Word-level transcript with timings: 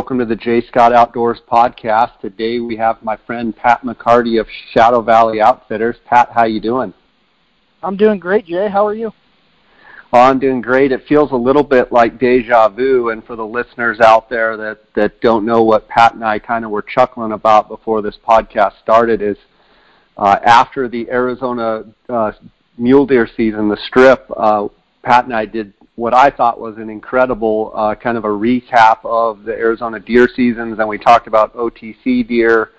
welcome 0.00 0.18
to 0.18 0.24
the 0.24 0.34
J 0.34 0.66
Scott 0.66 0.94
Outdoors 0.94 1.40
podcast. 1.46 2.18
Today 2.22 2.58
we 2.58 2.74
have 2.74 3.02
my 3.02 3.18
friend 3.26 3.54
Pat 3.54 3.82
McCarty 3.82 4.40
of 4.40 4.46
Shadow 4.72 5.02
Valley 5.02 5.42
Outfitters. 5.42 5.96
Pat, 6.06 6.30
how 6.32 6.46
you 6.46 6.58
doing? 6.58 6.94
I'm 7.82 7.98
doing 7.98 8.18
great, 8.18 8.46
Jay. 8.46 8.70
How 8.70 8.86
are 8.86 8.94
you? 8.94 9.12
Oh, 10.14 10.20
I'm 10.20 10.38
doing 10.38 10.62
great. 10.62 10.90
It 10.90 11.06
feels 11.06 11.32
a 11.32 11.36
little 11.36 11.62
bit 11.62 11.92
like 11.92 12.18
deja 12.18 12.70
vu, 12.70 13.10
and 13.10 13.22
for 13.26 13.36
the 13.36 13.44
listeners 13.44 14.00
out 14.00 14.30
there 14.30 14.56
that 14.56 14.78
that 14.94 15.20
don't 15.20 15.44
know 15.44 15.62
what 15.64 15.86
Pat 15.86 16.14
and 16.14 16.24
I 16.24 16.38
kind 16.38 16.64
of 16.64 16.70
were 16.70 16.80
chuckling 16.80 17.32
about 17.32 17.68
before 17.68 18.00
this 18.00 18.16
podcast 18.26 18.80
started 18.82 19.20
is 19.20 19.36
uh, 20.16 20.38
after 20.42 20.88
the 20.88 21.10
Arizona 21.10 21.84
uh, 22.08 22.32
mule 22.78 23.04
deer 23.04 23.28
season, 23.36 23.68
the 23.68 23.78
Strip. 23.86 24.30
Uh, 24.34 24.68
Pat 25.02 25.26
and 25.26 25.34
I 25.34 25.44
did 25.44 25.74
what 25.96 26.14
I 26.14 26.30
thought 26.30 26.60
was 26.60 26.76
an 26.78 26.88
incredible 26.88 27.72
uh, 27.74 27.94
kind 27.94 28.16
of 28.16 28.24
a 28.24 28.28
recap 28.28 29.04
of 29.04 29.44
the 29.44 29.52
Arizona 29.52 30.00
deer 30.00 30.28
seasons, 30.34 30.78
and 30.78 30.88
we 30.88 30.98
talked 30.98 31.26
about 31.26 31.54
OTC 31.54 32.26
deer. 32.26 32.70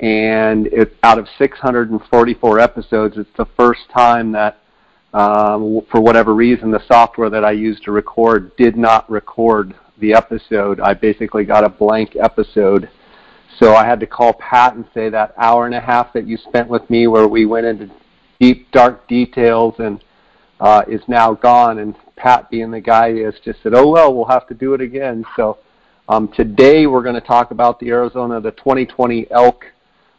And 0.00 0.66
it, 0.66 0.96
out 1.04 1.18
of 1.18 1.28
644 1.38 2.58
episodes, 2.58 3.16
it's 3.16 3.30
the 3.36 3.46
first 3.56 3.82
time 3.96 4.32
that, 4.32 4.58
um, 5.12 5.82
for 5.90 6.00
whatever 6.00 6.34
reason, 6.34 6.72
the 6.72 6.84
software 6.88 7.30
that 7.30 7.44
I 7.44 7.52
used 7.52 7.84
to 7.84 7.92
record 7.92 8.56
did 8.56 8.76
not 8.76 9.08
record 9.08 9.74
the 9.98 10.12
episode. 10.12 10.80
I 10.80 10.94
basically 10.94 11.44
got 11.44 11.62
a 11.62 11.68
blank 11.68 12.16
episode. 12.16 12.90
So 13.60 13.76
I 13.76 13.86
had 13.86 14.00
to 14.00 14.06
call 14.06 14.32
Pat 14.32 14.74
and 14.74 14.84
say 14.92 15.08
that 15.10 15.32
hour 15.38 15.66
and 15.66 15.74
a 15.76 15.80
half 15.80 16.12
that 16.12 16.26
you 16.26 16.36
spent 16.36 16.68
with 16.68 16.88
me, 16.90 17.06
where 17.06 17.28
we 17.28 17.46
went 17.46 17.66
into 17.66 17.88
deep, 18.40 18.70
dark 18.72 19.06
details 19.06 19.74
and 19.78 20.02
uh, 20.64 20.82
is 20.88 21.02
now 21.06 21.34
gone. 21.34 21.78
And 21.78 21.94
Pat, 22.16 22.50
being 22.50 22.70
the 22.70 22.80
guy 22.80 23.10
is, 23.10 23.34
just 23.44 23.62
said, 23.62 23.74
"Oh 23.74 23.88
well, 23.90 24.14
we'll 24.14 24.24
have 24.24 24.48
to 24.48 24.54
do 24.54 24.72
it 24.72 24.80
again." 24.80 25.24
So 25.36 25.58
um, 26.08 26.28
today 26.28 26.86
we're 26.86 27.02
going 27.02 27.20
to 27.20 27.20
talk 27.20 27.50
about 27.50 27.78
the 27.78 27.90
Arizona, 27.90 28.40
the 28.40 28.52
2020 28.52 29.30
elk 29.30 29.66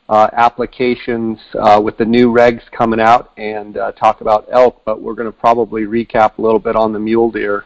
uh, 0.07 0.29
applications 0.33 1.39
uh, 1.59 1.81
with 1.83 1.97
the 1.97 2.05
new 2.05 2.31
regs 2.31 2.61
coming 2.71 2.99
out, 2.99 3.31
and 3.37 3.77
uh, 3.77 3.91
talk 3.93 4.21
about 4.21 4.47
elk. 4.51 4.83
But 4.85 5.01
we're 5.01 5.15
going 5.15 5.31
to 5.31 5.37
probably 5.37 5.85
recap 5.85 6.37
a 6.37 6.41
little 6.41 6.59
bit 6.59 6.75
on 6.75 6.93
the 6.93 6.99
mule 6.99 7.31
deer. 7.31 7.65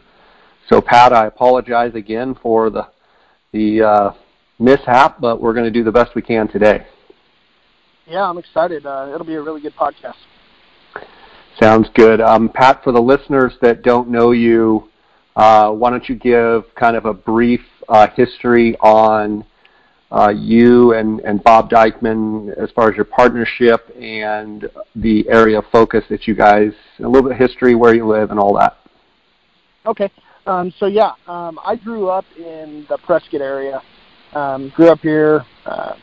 So 0.69 0.79
Pat, 0.79 1.11
I 1.11 1.25
apologize 1.25 1.95
again 1.95 2.33
for 2.41 2.69
the 2.69 2.87
the 3.51 3.81
uh, 3.81 4.11
mishap, 4.57 5.19
but 5.19 5.41
we're 5.41 5.53
going 5.53 5.65
to 5.65 5.71
do 5.71 5.83
the 5.83 5.91
best 5.91 6.15
we 6.15 6.21
can 6.21 6.47
today. 6.47 6.87
Yeah, 8.07 8.23
I'm 8.23 8.37
excited. 8.37 8.85
Uh, 8.85 9.11
it'll 9.13 9.27
be 9.27 9.35
a 9.35 9.41
really 9.41 9.61
good 9.61 9.75
podcast. 9.75 10.15
Sounds 11.61 11.89
good. 11.93 12.21
Um, 12.21 12.47
Pat, 12.47 12.81
for 12.85 12.93
the 12.93 13.01
listeners 13.01 13.53
that 13.61 13.81
don't 13.81 14.09
know 14.09 14.31
you, 14.31 14.89
uh, 15.35 15.71
why 15.71 15.89
don't 15.89 16.07
you 16.07 16.15
give 16.15 16.63
kind 16.75 16.95
of 16.95 17.05
a 17.05 17.13
brief 17.13 17.61
uh, 17.89 18.07
history 18.15 18.77
on 18.77 19.43
uh, 20.09 20.29
you 20.29 20.93
and, 20.93 21.19
and 21.21 21.43
Bob 21.43 21.69
Dykman 21.69 22.57
as 22.57 22.71
far 22.71 22.89
as 22.89 22.95
your 22.95 23.05
partnership 23.05 23.93
and 23.99 24.69
the 24.95 25.27
area 25.27 25.59
of 25.59 25.65
focus 25.69 26.05
that 26.09 26.27
you 26.27 26.33
guys, 26.33 26.71
a 26.99 27.03
little 27.03 27.23
bit 27.23 27.33
of 27.33 27.37
history, 27.37 27.75
where 27.75 27.93
you 27.93 28.07
live, 28.07 28.31
and 28.31 28.39
all 28.39 28.53
that. 28.57 28.77
Okay. 29.85 30.09
Um, 30.45 30.73
so, 30.79 30.85
yeah, 30.85 31.11
um, 31.27 31.59
I 31.65 31.75
grew 31.75 32.07
up 32.07 32.25
in 32.37 32.85
the 32.87 32.97
Prescott 32.99 33.41
area. 33.41 33.81
Um, 34.33 34.71
grew 34.75 34.87
up 34.87 34.99
here, 34.99 35.45
uh, 35.65 35.95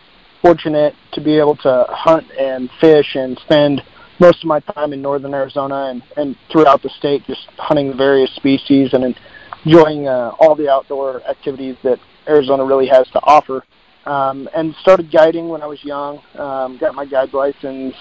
fortunate 0.42 0.94
to 1.12 1.22
be 1.22 1.38
able 1.38 1.56
to 1.56 1.86
hunt 1.88 2.30
and 2.38 2.68
fish 2.78 3.14
and 3.14 3.38
spend– 3.38 3.80
most 4.20 4.42
of 4.42 4.48
my 4.48 4.60
time 4.60 4.92
in 4.92 5.02
northern 5.02 5.34
Arizona 5.34 5.86
and, 5.90 6.02
and 6.16 6.36
throughout 6.50 6.82
the 6.82 6.90
state, 6.98 7.24
just 7.26 7.46
hunting 7.58 7.90
the 7.90 7.96
various 7.96 8.34
species 8.36 8.90
and 8.92 9.16
enjoying 9.64 10.08
uh, 10.08 10.32
all 10.38 10.54
the 10.54 10.68
outdoor 10.68 11.22
activities 11.28 11.76
that 11.82 11.98
Arizona 12.28 12.64
really 12.64 12.86
has 12.86 13.06
to 13.12 13.20
offer. 13.24 13.64
Um, 14.06 14.48
and 14.54 14.74
started 14.82 15.10
guiding 15.10 15.48
when 15.48 15.62
I 15.62 15.66
was 15.66 15.82
young. 15.82 16.20
Um, 16.38 16.78
got 16.78 16.94
my 16.94 17.04
guide 17.04 17.34
license 17.34 17.94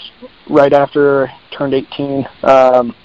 right 0.49 0.72
after 0.72 1.27
I 1.27 1.55
turned 1.57 1.73
18. 1.73 2.28
Um, 2.44 2.95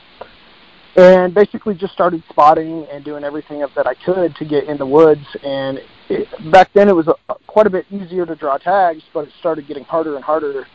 and 0.97 1.33
basically 1.33 1.75
just 1.75 1.93
started 1.93 2.23
spotting 2.29 2.87
and 2.93 3.05
doing 3.05 3.25
everything 3.25 3.65
that 3.75 3.87
I 3.87 3.95
could 3.95 4.35
to 4.37 4.45
get 4.45 4.65
in 4.65 4.77
the 4.77 4.87
woods. 4.87 5.25
And 5.43 5.81
it, 6.09 6.29
back 6.53 6.71
then 6.75 6.89
it 6.89 6.95
was 6.95 7.09
a, 7.09 7.15
quite 7.47 7.67
a 7.67 7.71
bit 7.71 7.87
easier 7.91 8.27
to 8.27 8.35
draw 8.35 8.59
tags, 8.59 9.03
but 9.15 9.29
it 9.29 9.33
started 9.39 9.67
getting 9.67 9.85
harder 9.85 10.17
and 10.17 10.25
harder, 10.25 10.67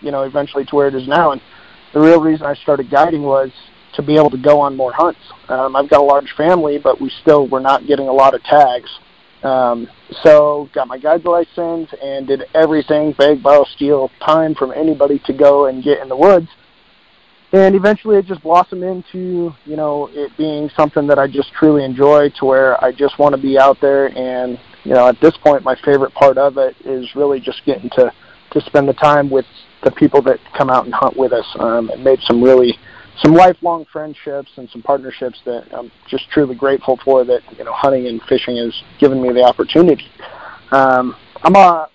you 0.00 0.10
know, 0.10 0.22
eventually 0.22 0.64
to 0.64 0.74
where 0.74 0.88
it 0.88 0.94
is 0.94 1.06
now. 1.06 1.32
And 1.32 1.40
the 1.92 2.00
real 2.00 2.20
reason 2.20 2.46
I 2.46 2.54
started 2.54 2.90
guiding 2.90 3.22
was 3.22 3.50
to 3.94 4.02
be 4.02 4.14
able 4.16 4.30
to 4.30 4.38
go 4.38 4.60
on 4.60 4.76
more 4.76 4.92
hunts. 4.92 5.20
Um, 5.48 5.76
I've 5.76 5.88
got 5.88 6.00
a 6.00 6.04
large 6.04 6.32
family, 6.36 6.78
but 6.78 7.00
we 7.00 7.10
still 7.20 7.46
were 7.46 7.60
not 7.60 7.86
getting 7.86 8.08
a 8.08 8.12
lot 8.12 8.34
of 8.34 8.42
tags. 8.44 8.90
Um, 9.42 9.88
so 10.22 10.68
got 10.72 10.88
my 10.88 10.98
guide 10.98 11.24
license 11.24 11.90
and 12.02 12.26
did 12.26 12.44
everything, 12.54 13.12
bag, 13.12 13.42
borrow, 13.42 13.64
steal, 13.64 14.10
time 14.24 14.54
from 14.54 14.72
anybody 14.72 15.20
to 15.26 15.32
go 15.32 15.66
and 15.66 15.82
get 15.82 16.00
in 16.00 16.08
the 16.08 16.16
woods. 16.16 16.48
And 17.52 17.74
eventually 17.74 18.16
it 18.16 18.24
just 18.24 18.42
blossomed 18.42 18.82
into, 18.82 19.52
you 19.66 19.76
know, 19.76 20.08
it 20.12 20.34
being 20.38 20.70
something 20.74 21.06
that 21.08 21.18
I 21.18 21.26
just 21.26 21.52
truly 21.52 21.84
enjoy 21.84 22.30
to 22.38 22.44
where 22.46 22.82
I 22.82 22.92
just 22.92 23.18
want 23.18 23.34
to 23.34 23.40
be 23.40 23.58
out 23.58 23.78
there 23.80 24.06
and, 24.16 24.58
you 24.84 24.94
know, 24.94 25.08
at 25.08 25.20
this 25.20 25.36
point 25.36 25.62
my 25.62 25.76
favorite 25.84 26.14
part 26.14 26.38
of 26.38 26.56
it 26.56 26.74
is 26.84 27.14
really 27.14 27.40
just 27.40 27.62
getting 27.66 27.90
to, 27.90 28.10
to 28.52 28.60
spend 28.62 28.88
the 28.88 28.94
time 28.94 29.28
with 29.28 29.44
the 29.82 29.90
people 29.92 30.22
that 30.22 30.38
come 30.56 30.70
out 30.70 30.84
and 30.84 30.94
hunt 30.94 31.16
with 31.16 31.32
us 31.32 31.46
um, 31.58 31.90
and 31.90 32.02
made 32.04 32.20
some 32.22 32.42
really 32.42 32.78
some 33.18 33.34
lifelong 33.34 33.84
friendships 33.92 34.50
and 34.56 34.68
some 34.70 34.82
partnerships 34.82 35.38
that 35.44 35.66
I'm 35.72 35.90
just 36.08 36.28
truly 36.30 36.54
grateful 36.54 36.98
for 37.04 37.24
that 37.24 37.40
you 37.56 37.64
know 37.64 37.72
hunting 37.72 38.06
and 38.06 38.22
fishing 38.28 38.56
has 38.56 38.74
given 38.98 39.20
me 39.20 39.32
the 39.32 39.42
opportunity. 39.42 40.06
Um, 40.70 41.16
I'm 41.42 41.56
a 41.56 41.88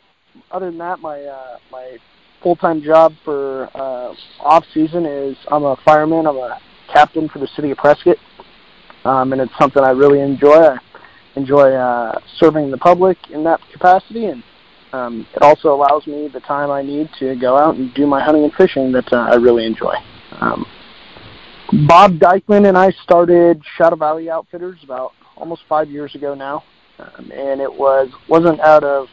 other 0.52 0.68
than 0.68 0.78
that 0.78 1.00
my 1.00 1.22
uh, 1.22 1.58
my 1.72 1.97
full 2.42 2.56
time 2.56 2.81
job 2.81 3.14
for 3.24 3.70
uh, 3.76 4.14
off 4.40 4.66
season 4.74 5.06
is 5.06 5.36
I'm 5.50 5.64
a 5.64 5.76
fireman. 5.84 6.28
I'm 6.28 6.38
a 6.38 6.59
captain 6.94 7.28
for 7.30 7.40
the 7.40 7.47
city 7.47 7.72
of 7.72 7.78
Prescott, 7.78 8.18
um, 9.06 9.34
and 9.34 9.42
it's 9.42 9.52
something 9.59 9.84
I 9.84 9.92
really 9.92 10.22
enjoy. 10.22 10.56
I 10.56 10.78
enjoy 11.36 11.74
uh, 11.74 12.20
serving 12.38 12.72
the 12.72 12.78
public 12.78 13.18
in 13.31 13.44
that 13.44 13.59
capacity 13.72 14.26
and 14.26 14.44
um, 14.94 15.28
it 15.36 15.42
also 15.42 15.74
allows 15.74 16.08
me 16.08 16.28
the 16.28 16.40
time 16.42 16.72
I 16.72 16.81
need 16.81 17.09
to 17.20 17.36
go 17.36 17.58
out 17.58 17.75
and 17.75 17.94
do 17.94 18.08
my 18.08 18.24
hunting 18.24 18.44
and 18.44 18.53
fishing 18.53 18.92
that 18.94 19.12
uh, 19.12 19.28
I 19.31 19.36
really 19.36 19.66
enjoy. 19.66 19.94
Um, 20.40 20.66
Bob 21.88 22.14
Dykman 22.14 22.68
and 22.68 22.78
I 22.78 22.92
started 23.03 23.62
Shadow 23.78 23.97
Valley 23.97 24.30
Outfitters 24.30 24.80
about 24.84 25.12
almost 25.36 25.64
five 25.68 25.90
years 25.90 26.16
ago 26.16 26.34
now, 26.34 26.64
um, 27.00 27.31
and 27.31 27.59
it 27.59 27.72
was 27.72 28.09
wasn't 28.30 28.59
out 28.62 28.84
of 28.84 29.08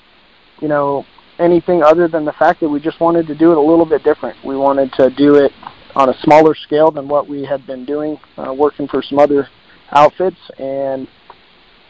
you 0.60 0.68
know 0.68 1.04
anything 1.40 1.82
other 1.82 2.06
than 2.06 2.24
the 2.24 2.32
fact 2.34 2.60
that 2.60 2.68
we 2.68 2.78
just 2.78 3.00
wanted 3.00 3.26
to 3.26 3.34
do 3.34 3.50
it 3.50 3.58
a 3.58 3.60
little 3.60 3.84
bit 3.84 4.04
different. 4.04 4.36
We 4.44 4.56
wanted 4.56 4.92
to 4.94 5.10
do 5.10 5.34
it 5.34 5.50
on 5.96 6.08
a 6.08 6.14
smaller 6.20 6.54
scale 6.54 6.92
than 6.92 7.08
what 7.08 7.28
we 7.28 7.44
had 7.44 7.66
been 7.66 7.84
doing, 7.84 8.18
uh, 8.36 8.52
working 8.52 8.86
for 8.86 9.02
some 9.02 9.18
other 9.18 9.48
outfits, 9.90 10.38
and 10.58 11.08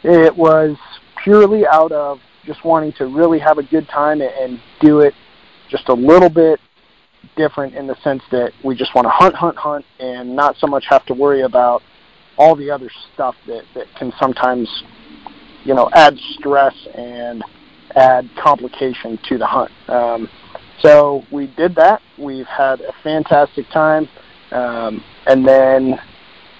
it 0.02 0.34
was 0.34 0.76
purely 1.22 1.66
out 1.66 1.92
of 1.92 2.20
just 2.46 2.64
wanting 2.64 2.92
to 2.94 3.06
really 3.06 3.38
have 3.38 3.58
a 3.58 3.62
good 3.62 3.88
time 3.88 4.20
and 4.20 4.60
do 4.80 5.00
it 5.00 5.14
just 5.68 5.88
a 5.88 5.94
little 5.94 6.28
bit 6.28 6.60
different 7.36 7.74
in 7.74 7.86
the 7.86 7.96
sense 8.02 8.22
that 8.30 8.52
we 8.62 8.74
just 8.74 8.94
want 8.94 9.06
to 9.06 9.10
hunt, 9.10 9.34
hunt, 9.34 9.56
hunt, 9.56 9.84
and 9.98 10.34
not 10.34 10.56
so 10.58 10.66
much 10.66 10.84
have 10.88 11.04
to 11.06 11.14
worry 11.14 11.42
about 11.42 11.82
all 12.36 12.54
the 12.54 12.70
other 12.70 12.90
stuff 13.12 13.34
that, 13.46 13.62
that 13.74 13.86
can 13.96 14.12
sometimes, 14.20 14.68
you 15.64 15.74
know, 15.74 15.88
add 15.94 16.16
stress 16.38 16.74
and 16.94 17.42
add 17.96 18.28
complication 18.42 19.18
to 19.28 19.38
the 19.38 19.46
hunt. 19.46 19.70
Um, 19.88 20.28
so 20.82 21.24
we 21.30 21.46
did 21.46 21.74
that. 21.76 22.02
We've 22.18 22.46
had 22.46 22.80
a 22.80 22.92
fantastic 23.02 23.68
time, 23.70 24.08
um, 24.50 25.02
and 25.26 25.46
then 25.46 25.98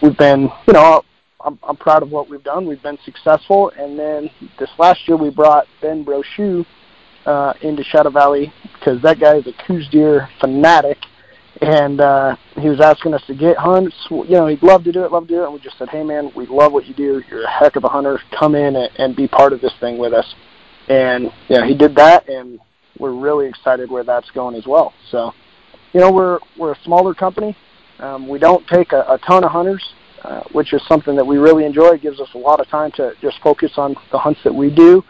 we've 0.00 0.16
been, 0.16 0.50
you 0.66 0.72
know, 0.72 1.02
I'm, 1.44 1.58
I'm 1.62 1.76
proud 1.76 2.02
of 2.02 2.10
what 2.10 2.28
we've 2.28 2.42
done. 2.42 2.66
We've 2.66 2.82
been 2.82 2.98
successful, 3.04 3.70
and 3.78 3.98
then 3.98 4.30
this 4.58 4.70
last 4.78 5.06
year 5.06 5.16
we 5.16 5.30
brought 5.30 5.66
Ben 5.82 6.04
Brochu 6.04 6.64
uh, 7.26 7.52
into 7.60 7.84
Shadow 7.84 8.10
Valley 8.10 8.52
because 8.74 9.00
that 9.02 9.20
guy 9.20 9.36
is 9.36 9.46
a 9.46 9.52
Coues 9.66 9.88
deer 9.90 10.28
fanatic, 10.40 10.98
and 11.60 12.00
uh, 12.00 12.36
he 12.56 12.68
was 12.68 12.80
asking 12.80 13.14
us 13.14 13.22
to 13.26 13.34
get 13.34 13.56
hunts. 13.58 13.94
You 14.10 14.24
know, 14.28 14.46
he'd 14.46 14.62
love 14.62 14.84
to 14.84 14.92
do 14.92 15.04
it, 15.04 15.12
love 15.12 15.28
to 15.28 15.34
do 15.34 15.42
it, 15.42 15.44
and 15.44 15.52
we 15.52 15.60
just 15.60 15.78
said, 15.78 15.90
"Hey, 15.90 16.02
man, 16.02 16.32
we 16.34 16.46
love 16.46 16.72
what 16.72 16.86
you 16.86 16.94
do. 16.94 17.22
You're 17.28 17.44
a 17.44 17.50
heck 17.50 17.76
of 17.76 17.84
a 17.84 17.88
hunter. 17.88 18.18
Come 18.38 18.54
in 18.54 18.76
and, 18.76 18.90
and 18.96 19.16
be 19.16 19.28
part 19.28 19.52
of 19.52 19.60
this 19.60 19.72
thing 19.80 19.98
with 19.98 20.14
us." 20.14 20.34
And 20.88 21.30
yeah, 21.48 21.66
he 21.66 21.74
did 21.74 21.94
that, 21.96 22.28
and 22.28 22.58
we're 22.98 23.12
really 23.12 23.46
excited 23.48 23.90
where 23.90 24.04
that's 24.04 24.30
going 24.30 24.54
as 24.54 24.66
well. 24.66 24.94
So, 25.10 25.32
you 25.92 26.00
know, 26.00 26.10
we're 26.10 26.38
we're 26.58 26.72
a 26.72 26.78
smaller 26.84 27.14
company. 27.14 27.56
Um, 27.98 28.28
we 28.28 28.38
don't 28.38 28.66
take 28.66 28.92
a, 28.92 29.00
a 29.02 29.18
ton 29.26 29.44
of 29.44 29.50
hunters. 29.50 29.82
Uh, 30.24 30.42
which 30.52 30.72
is 30.72 30.80
something 30.88 31.14
that 31.16 31.26
we 31.26 31.36
really 31.36 31.66
enjoy. 31.66 31.88
It 31.88 32.00
gives 32.00 32.18
us 32.18 32.28
a 32.34 32.38
lot 32.38 32.58
of 32.58 32.66
time 32.68 32.90
to 32.92 33.12
just 33.20 33.36
focus 33.42 33.72
on 33.76 33.94
the 34.10 34.18
hunts 34.18 34.40
that 34.44 34.54
we 34.54 34.74
do 34.74 35.04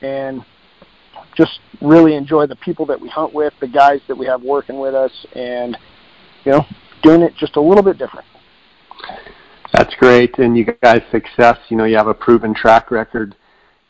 and 0.00 0.44
just 1.36 1.58
really 1.80 2.14
enjoy 2.14 2.46
the 2.46 2.54
people 2.54 2.86
that 2.86 3.00
we 3.00 3.08
hunt 3.08 3.34
with, 3.34 3.52
the 3.60 3.66
guys 3.66 4.00
that 4.06 4.16
we 4.16 4.26
have 4.26 4.42
working 4.42 4.78
with 4.78 4.94
us, 4.94 5.10
and, 5.34 5.76
you 6.44 6.52
know, 6.52 6.64
doing 7.02 7.20
it 7.20 7.34
just 7.36 7.56
a 7.56 7.60
little 7.60 7.82
bit 7.82 7.98
different. 7.98 8.24
That's 9.72 9.94
great. 9.96 10.38
And 10.38 10.56
you 10.56 10.64
guys' 10.64 11.02
success, 11.10 11.58
you 11.68 11.76
know, 11.76 11.84
you 11.84 11.96
have 11.96 12.06
a 12.06 12.14
proven 12.14 12.54
track 12.54 12.92
record 12.92 13.34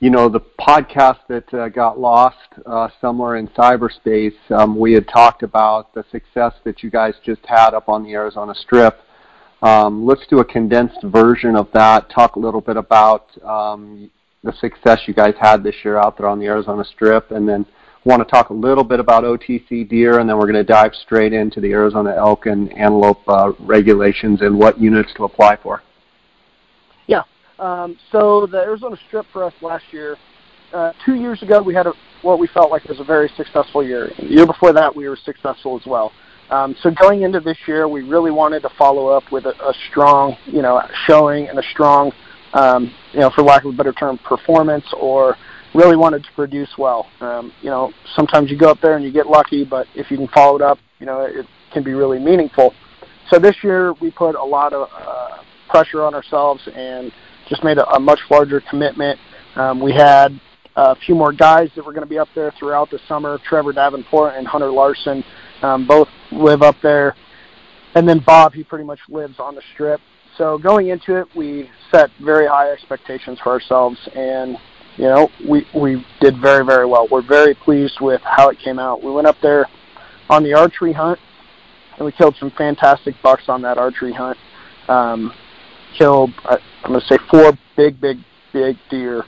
you 0.01 0.09
know, 0.09 0.31
the 0.31 0.41
podcast 0.41 1.19
that 1.29 1.53
uh, 1.53 1.69
got 1.69 2.01
lost 2.01 2.39
uh, 2.65 2.89
somewhere 3.03 3.37
in 3.37 3.49
cyberspace, 3.49 4.33
um, 4.51 4.79
we 4.79 4.95
had 4.95 5.07
talked 5.07 5.43
about 5.43 5.93
the 5.93 6.03
success 6.11 6.55
that 6.65 6.83
you 6.83 6.91
guys 6.91 7.13
just 7.23 7.45
had 7.45 7.75
up 7.75 7.91
on 7.91 8.03
the 8.03 8.15
Arizona 8.15 8.55
Strip. 8.55 8.99
Um, 9.63 10.07
let's 10.07 10.27
do 10.29 10.39
a 10.39 10.45
condensed 10.45 11.03
version 11.05 11.55
of 11.57 11.69
that. 11.75 12.11
Talk 12.11 12.37
a 12.37 12.39
little 12.39 12.61
bit 12.61 12.77
about 12.77 13.29
um, 13.45 14.11
the 14.43 14.53
success 14.55 15.01
you 15.07 15.15
guys 15.15 15.35
had 15.39 15.63
this 15.63 15.75
year 15.85 15.99
out 15.99 16.17
there 16.17 16.29
on 16.29 16.39
the 16.39 16.47
Arizona 16.47 16.85
Strip, 16.85 17.31
and 17.31 17.49
then 17.49 17.67
want 18.05 18.27
to 18.27 18.31
talk 18.31 18.49
a 18.49 18.55
little 18.55 18.85
bit 18.85 19.01
about 19.01 19.25
OTC 19.25 19.89
deer, 19.89 20.19
and 20.19 20.29
then 20.29 20.39
we're 20.39 20.51
going 20.51 20.55
to 20.55 20.65
dive 20.65 20.95
straight 20.95 21.35
into 21.35 21.61
the 21.61 21.73
Arizona 21.73 22.15
elk 22.17 22.47
and 22.47 22.73
antelope 22.73 23.21
uh, 23.29 23.53
regulations 23.61 24.41
and 24.41 24.59
what 24.59 24.81
units 24.81 25.13
to 25.17 25.25
apply 25.25 25.57
for. 25.57 25.83
Yeah. 27.07 27.23
Um, 27.59 27.99
so 28.11 28.47
the 28.47 28.59
Arizona 28.59 28.97
Strip 29.09 29.27
for 29.33 29.45
us 29.45 29.53
last 29.61 29.85
year, 29.91 30.17
uh, 30.73 30.93
two 31.05 31.17
years 31.17 31.43
ago, 31.43 31.61
we 31.61 31.75
had 31.75 31.87
a, 31.87 31.93
what 32.23 32.39
we 32.39 32.47
felt 32.47 32.71
like 32.71 32.85
was 32.85 33.01
a 33.01 33.05
very 33.05 33.31
successful 33.37 33.85
year. 33.85 34.11
The 34.19 34.27
year 34.27 34.47
before 34.47 34.73
that, 34.73 34.95
we 34.95 35.09
were 35.09 35.19
successful 35.23 35.79
as 35.79 35.87
well. 35.87 36.13
Um, 36.51 36.75
so 36.83 36.91
going 36.91 37.23
into 37.23 37.41
this 37.41 37.57
year, 37.67 37.87
we 37.89 38.03
really 38.03 38.31
wanted 38.31 38.63
to 38.63 38.71
follow 38.77 39.09
up 39.09 39.31
with 39.31 39.47
a, 39.47 39.51
a 39.51 39.73
strong, 39.89 40.37
you 40.47 40.63
know, 40.63 40.83
showing 41.07 41.49
and 41.49 41.59
a 41.59 41.63
strong, 41.71 42.13
um, 42.55 42.93
you 43.13 43.21
know, 43.21 43.31
for 43.31 43.43
lack 43.43 43.65
of 43.65 43.73
a 43.73 43.77
better 43.77 43.93
term, 43.93 44.19
performance, 44.19 44.85
or 44.99 45.37
really 45.75 45.97
wanted 45.97 46.25
to 46.25 46.33
produce 46.33 46.71
well. 46.77 47.09
Um, 47.21 47.53
you 47.63 47.71
know, 47.71 47.93
sometimes 48.17 48.51
you 48.51 48.59
go 48.59 48.69
up 48.69 48.81
there 48.81 48.97
and 48.97 49.05
you 49.05 49.13
get 49.13 49.29
lucky, 49.29 49.65
but 49.65 49.87
if 49.95 50.11
you 50.11 50.17
can 50.17 50.29
follow 50.29 50.57
it 50.57 50.63
up, 50.63 50.79
you 50.99 51.07
know, 51.07 51.23
it 51.23 51.47
can 51.73 51.85
be 51.85 51.95
really 51.95 52.19
meaningful. 52.19 52.75
So 53.31 53.39
this 53.39 53.57
year, 53.63 53.93
we 53.95 54.11
put 54.11 54.35
a 54.35 54.43
lot 54.45 54.73
of 54.73 54.89
uh, 54.93 55.43
pressure 55.69 56.03
on 56.03 56.15
ourselves 56.15 56.67
and 56.75 57.13
just 57.49 57.63
made 57.63 57.79
a, 57.79 57.89
a 57.91 58.01
much 58.01 58.19
larger 58.29 58.61
commitment. 58.69 59.21
Um, 59.55 59.81
we 59.81 59.93
had 59.93 60.41
a 60.81 60.95
few 60.95 61.15
more 61.15 61.33
guys 61.33 61.69
that 61.77 61.85
were 61.85 61.93
going 61.93 62.07
to 62.07 62.09
be 62.09 62.19
up 62.19 62.29
there 62.35 62.53
throughout 62.59 62.91
the 62.91 62.99
summer. 63.07 63.39
Trevor 63.47 63.73
Davenport 63.73 64.35
and 64.37 64.47
Hunter 64.47 64.71
Larson 64.71 65.23
um, 65.63 65.87
both 65.87 66.09
live 66.33 66.63
up 66.63 66.77
there. 66.83 67.15
And 67.95 68.09
then 68.09 68.21
Bob, 68.25 68.55
he 68.55 68.65
pretty 68.65 68.85
much 68.85 69.01
lives 69.09 69.35
on 69.39 69.55
the 69.55 69.63
strip. 69.75 70.01
So 70.39 70.57
going 70.57 70.89
into 70.89 71.17
it, 71.17 71.27
we 71.37 71.69
set 71.91 72.09
very 72.23 72.47
high 72.47 72.71
expectations 72.71 73.39
for 73.43 73.51
ourselves, 73.51 73.99
and 74.15 74.57
you 74.97 75.05
know 75.05 75.29
we 75.47 75.67
we 75.75 76.07
did 76.21 76.41
very 76.41 76.65
very 76.65 76.87
well. 76.87 77.09
We're 77.11 77.27
very 77.27 77.55
pleased 77.55 77.99
with 78.01 78.23
how 78.23 78.49
it 78.49 78.59
came 78.59 78.79
out. 78.79 79.03
We 79.03 79.11
went 79.11 79.27
up 79.27 79.37
there 79.43 79.67
on 80.31 80.45
the 80.45 80.55
archery 80.55 80.93
hunt, 80.93 81.19
and 81.97 82.07
we 82.07 82.13
killed 82.13 82.37
some 82.39 82.53
fantastic 82.53 83.17
bucks 83.23 83.49
on 83.49 83.61
that 83.63 83.77
archery 83.77 84.15
hunt. 84.15 84.39
Um, 84.89 85.33
killed, 85.99 86.31
uh, 86.49 86.57
I'm 86.85 86.93
going 86.93 87.01
to 87.01 87.07
say, 87.07 87.19
four 87.31 87.53
big, 87.77 88.01
big, 88.01 88.19
big 88.53 88.77
deer 88.89 89.25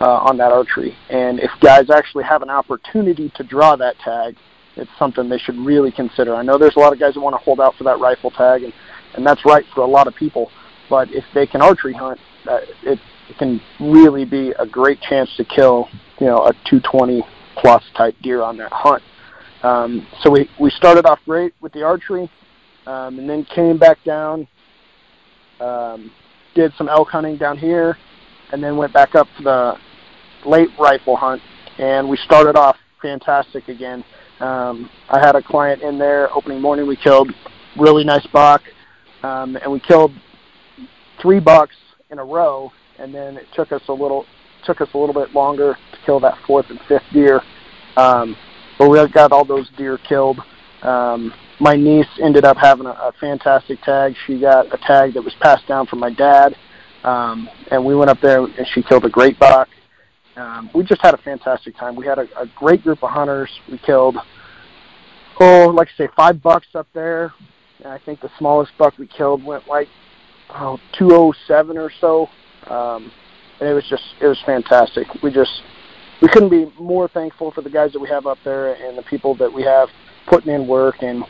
uh, 0.00 0.18
on 0.18 0.36
that 0.38 0.52
archery. 0.52 0.96
And 1.10 1.40
if 1.40 1.50
guys 1.60 1.90
actually 1.90 2.24
have 2.24 2.42
an 2.42 2.50
opportunity 2.50 3.32
to 3.36 3.44
draw 3.44 3.76
that 3.76 3.98
tag, 3.98 4.36
it's 4.76 4.90
something 4.98 5.28
they 5.28 5.38
should 5.38 5.58
really 5.58 5.92
consider. 5.92 6.34
I 6.34 6.42
know 6.42 6.58
there's 6.58 6.76
a 6.76 6.78
lot 6.78 6.92
of 6.92 6.98
guys 6.98 7.14
that 7.14 7.20
want 7.20 7.34
to 7.34 7.42
hold 7.42 7.60
out 7.60 7.74
for 7.76 7.84
that 7.84 8.00
rifle 8.00 8.30
tag, 8.30 8.62
and, 8.62 8.72
and 9.14 9.26
that's 9.26 9.44
right 9.44 9.64
for 9.74 9.82
a 9.82 9.86
lot 9.86 10.06
of 10.06 10.14
people. 10.14 10.50
But 10.88 11.12
if 11.12 11.24
they 11.34 11.46
can 11.46 11.60
archery 11.62 11.92
hunt, 11.92 12.18
uh, 12.48 12.60
it, 12.82 12.98
it 13.28 13.38
can 13.38 13.60
really 13.80 14.24
be 14.24 14.52
a 14.58 14.66
great 14.66 15.00
chance 15.02 15.30
to 15.36 15.44
kill, 15.44 15.88
you 16.20 16.26
know, 16.26 16.38
a 16.38 16.52
220 16.70 17.22
plus 17.56 17.84
type 17.96 18.16
deer 18.22 18.42
on 18.42 18.56
that 18.56 18.72
hunt. 18.72 19.02
Um, 19.62 20.06
so 20.22 20.30
we, 20.30 20.48
we 20.58 20.70
started 20.70 21.06
off 21.06 21.20
great 21.24 21.54
with 21.60 21.72
the 21.72 21.82
archery, 21.82 22.30
um, 22.86 23.18
and 23.18 23.28
then 23.28 23.44
came 23.44 23.78
back 23.78 24.02
down 24.04 24.48
um, 25.62 26.10
did 26.54 26.72
some 26.76 26.88
elk 26.88 27.08
hunting 27.08 27.36
down 27.36 27.56
here, 27.56 27.96
and 28.52 28.62
then 28.62 28.76
went 28.76 28.92
back 28.92 29.14
up 29.14 29.26
the 29.42 29.74
late 30.46 30.68
rifle 30.78 31.16
hunt. 31.16 31.42
And 31.78 32.08
we 32.08 32.16
started 32.18 32.56
off 32.56 32.76
fantastic 33.00 33.68
again. 33.68 34.04
Um, 34.40 34.90
I 35.08 35.18
had 35.18 35.36
a 35.36 35.42
client 35.42 35.82
in 35.82 35.98
there 35.98 36.32
opening 36.32 36.60
morning. 36.60 36.86
We 36.86 36.96
killed 36.96 37.32
really 37.78 38.04
nice 38.04 38.26
buck, 38.32 38.62
um, 39.22 39.56
and 39.56 39.72
we 39.72 39.80
killed 39.80 40.12
three 41.20 41.40
bucks 41.40 41.74
in 42.10 42.18
a 42.18 42.24
row. 42.24 42.70
And 42.98 43.14
then 43.14 43.36
it 43.36 43.46
took 43.54 43.72
us 43.72 43.82
a 43.88 43.92
little 43.92 44.26
took 44.64 44.80
us 44.80 44.88
a 44.94 44.98
little 44.98 45.14
bit 45.14 45.34
longer 45.34 45.74
to 45.74 45.98
kill 46.06 46.20
that 46.20 46.38
fourth 46.46 46.66
and 46.70 46.78
fifth 46.86 47.02
deer. 47.12 47.40
Um, 47.96 48.36
but 48.78 48.88
we 48.88 48.98
got 49.08 49.32
all 49.32 49.44
those 49.44 49.68
deer 49.76 49.98
killed. 50.08 50.38
Um, 50.82 51.32
my 51.60 51.74
niece 51.74 52.06
ended 52.20 52.44
up 52.44 52.56
having 52.56 52.86
a, 52.86 52.90
a 52.90 53.12
fantastic 53.20 53.80
tag. 53.82 54.14
She 54.26 54.40
got 54.40 54.66
a 54.66 54.78
tag 54.86 55.14
that 55.14 55.22
was 55.22 55.34
passed 55.40 55.66
down 55.66 55.86
from 55.86 56.00
my 56.00 56.12
dad, 56.12 56.56
um, 57.04 57.48
and 57.70 57.84
we 57.84 57.94
went 57.94 58.10
up 58.10 58.20
there 58.20 58.44
and 58.44 58.66
she 58.72 58.82
killed 58.82 59.04
a 59.04 59.10
great 59.10 59.38
buck. 59.38 59.68
Um, 60.36 60.70
we 60.74 60.84
just 60.84 61.02
had 61.02 61.14
a 61.14 61.18
fantastic 61.18 61.76
time. 61.76 61.94
We 61.96 62.06
had 62.06 62.18
a, 62.18 62.26
a 62.40 62.46
great 62.56 62.82
group 62.82 63.02
of 63.02 63.10
hunters. 63.10 63.50
We 63.70 63.78
killed, 63.78 64.16
oh, 65.40 65.66
like 65.74 65.88
I 65.94 66.04
say, 66.04 66.08
five 66.16 66.42
bucks 66.42 66.68
up 66.74 66.88
there. 66.94 67.32
And 67.80 67.92
I 67.92 67.98
think 67.98 68.20
the 68.20 68.30
smallest 68.38 68.72
buck 68.78 68.96
we 68.98 69.06
killed 69.06 69.44
went 69.44 69.66
like 69.68 69.88
oh, 70.50 70.78
207 70.98 71.76
or 71.76 71.90
so. 72.00 72.28
Um, 72.68 73.10
and 73.60 73.68
it 73.68 73.74
was 73.74 73.84
just, 73.88 74.04
it 74.20 74.26
was 74.26 74.40
fantastic. 74.46 75.06
We 75.22 75.30
just, 75.30 75.62
we 76.20 76.28
couldn't 76.28 76.50
be 76.50 76.72
more 76.80 77.08
thankful 77.08 77.50
for 77.50 77.62
the 77.62 77.70
guys 77.70 77.92
that 77.92 78.00
we 78.00 78.08
have 78.08 78.26
up 78.26 78.38
there 78.44 78.74
and 78.74 78.96
the 78.96 79.02
people 79.02 79.34
that 79.36 79.52
we 79.52 79.62
have 79.64 79.88
putting 80.28 80.54
in 80.54 80.66
work 80.66 81.02
and 81.02 81.24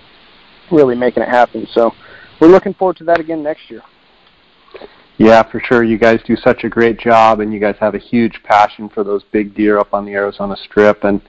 really 0.71 0.95
making 0.95 1.23
it 1.23 1.29
happen. 1.29 1.67
So 1.73 1.93
we're 2.41 2.49
looking 2.49 2.75
forward 2.75 2.97
to 2.99 3.05
that 3.05 3.21
again 3.21 3.43
next 3.43 3.71
year. 3.71 3.83
Yeah, 5.19 5.43
for 5.43 5.61
sure. 5.61 5.85
You 5.85 5.99
guys 5.99 6.21
do 6.27 6.37
such 6.37 6.65
a 6.65 6.69
great 6.69 6.99
job, 6.99 7.41
and 7.41 7.53
you 7.53 7.61
guys 7.61 7.77
have 7.81 7.95
a 7.95 7.99
huge 7.99 8.43
passion 8.45 8.89
for 8.89 9.05
those 9.05 9.23
big 9.31 9.55
deer 9.55 9.79
up 9.79 9.95
on 9.95 10.05
the 10.05 10.13
Arizona 10.13 10.57
Strip. 10.57 11.05
And 11.05 11.21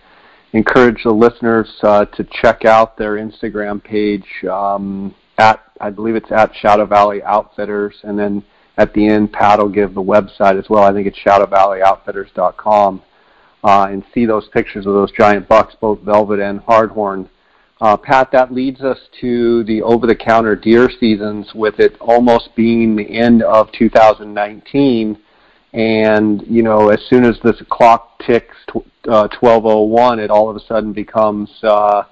encourage 0.54 1.04
the 1.04 1.12
listeners 1.12 1.70
uh, 1.84 2.06
to 2.06 2.24
check 2.42 2.64
out 2.64 2.98
their 2.98 3.16
Instagram 3.16 3.84
page 3.84 4.26
um, 4.50 5.14
at 5.38 5.60
I 5.82 5.90
believe 5.90 6.16
it's 6.16 6.32
at 6.32 6.56
Shadow 6.56 6.86
Valley 6.86 7.22
Outfitters, 7.24 7.96
and 8.04 8.18
then 8.18 8.44
at 8.78 8.94
the 8.94 9.08
end, 9.08 9.34
Pat 9.34 9.60
will 9.60 9.70
give 9.70 9.94
the 9.94 10.02
website 10.02 10.58
as 10.58 10.70
well. 10.70 10.84
I 10.84 10.94
think 10.94 11.08
it's 11.08 11.20
ShadowValleyOutfitters.com, 11.20 13.02
uh, 13.64 13.88
and 13.92 14.04
see 14.14 14.26
those 14.26 14.48
pictures 14.50 14.86
of 14.86 14.94
those 14.94 15.12
giant 15.12 15.48
bucks, 15.48 15.76
both 15.82 16.00
velvet 16.00 16.40
and 16.40 16.60
hardhorn. 16.62 17.28
Uh, 17.82 17.98
Pat, 17.98 18.32
that 18.32 18.54
leads 18.54 18.82
us 18.82 18.98
to 19.20 19.64
the 19.66 19.82
over-the-counter 19.82 20.56
deer 20.56 20.90
seasons, 21.00 21.54
with 21.54 21.80
it 21.80 21.98
almost 22.00 22.50
being 22.56 22.96
the 22.96 23.10
end 23.10 23.44
of 23.44 23.72
2019. 23.72 25.18
And 25.74 26.44
you 26.48 26.62
know, 26.62 26.90
as 26.90 27.00
soon 27.10 27.26
as 27.26 27.40
this 27.44 27.62
clock 27.70 28.20
ticks 28.20 28.56
uh, 29.10 29.28
12:01, 29.28 30.20
it 30.20 30.30
all 30.30 30.50
of 30.50 30.56
a 30.56 30.60
sudden 30.60 30.94
becomes 30.94 31.50
uh, 31.64 32.04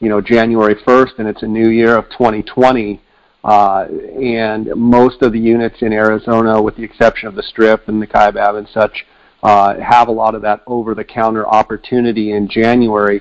you 0.00 0.08
know 0.08 0.20
January 0.20 0.74
1st, 0.74 1.18
and 1.18 1.28
it's 1.28 1.42
a 1.42 1.46
new 1.46 1.68
year 1.68 1.96
of 1.96 2.08
2020. 2.10 3.00
Uh, 3.44 3.86
and 4.20 4.68
most 4.76 5.20
of 5.20 5.32
the 5.32 5.38
units 5.38 5.82
in 5.82 5.92
Arizona, 5.92 6.62
with 6.62 6.76
the 6.76 6.82
exception 6.82 7.28
of 7.28 7.34
the 7.34 7.42
Strip 7.42 7.88
and 7.88 8.00
the 8.00 8.06
Kaibab 8.06 8.56
and 8.56 8.68
such, 8.72 9.04
uh, 9.42 9.74
have 9.80 10.06
a 10.06 10.12
lot 10.12 10.36
of 10.36 10.42
that 10.42 10.62
over-the-counter 10.68 11.46
opportunity 11.48 12.32
in 12.32 12.48
January 12.48 13.20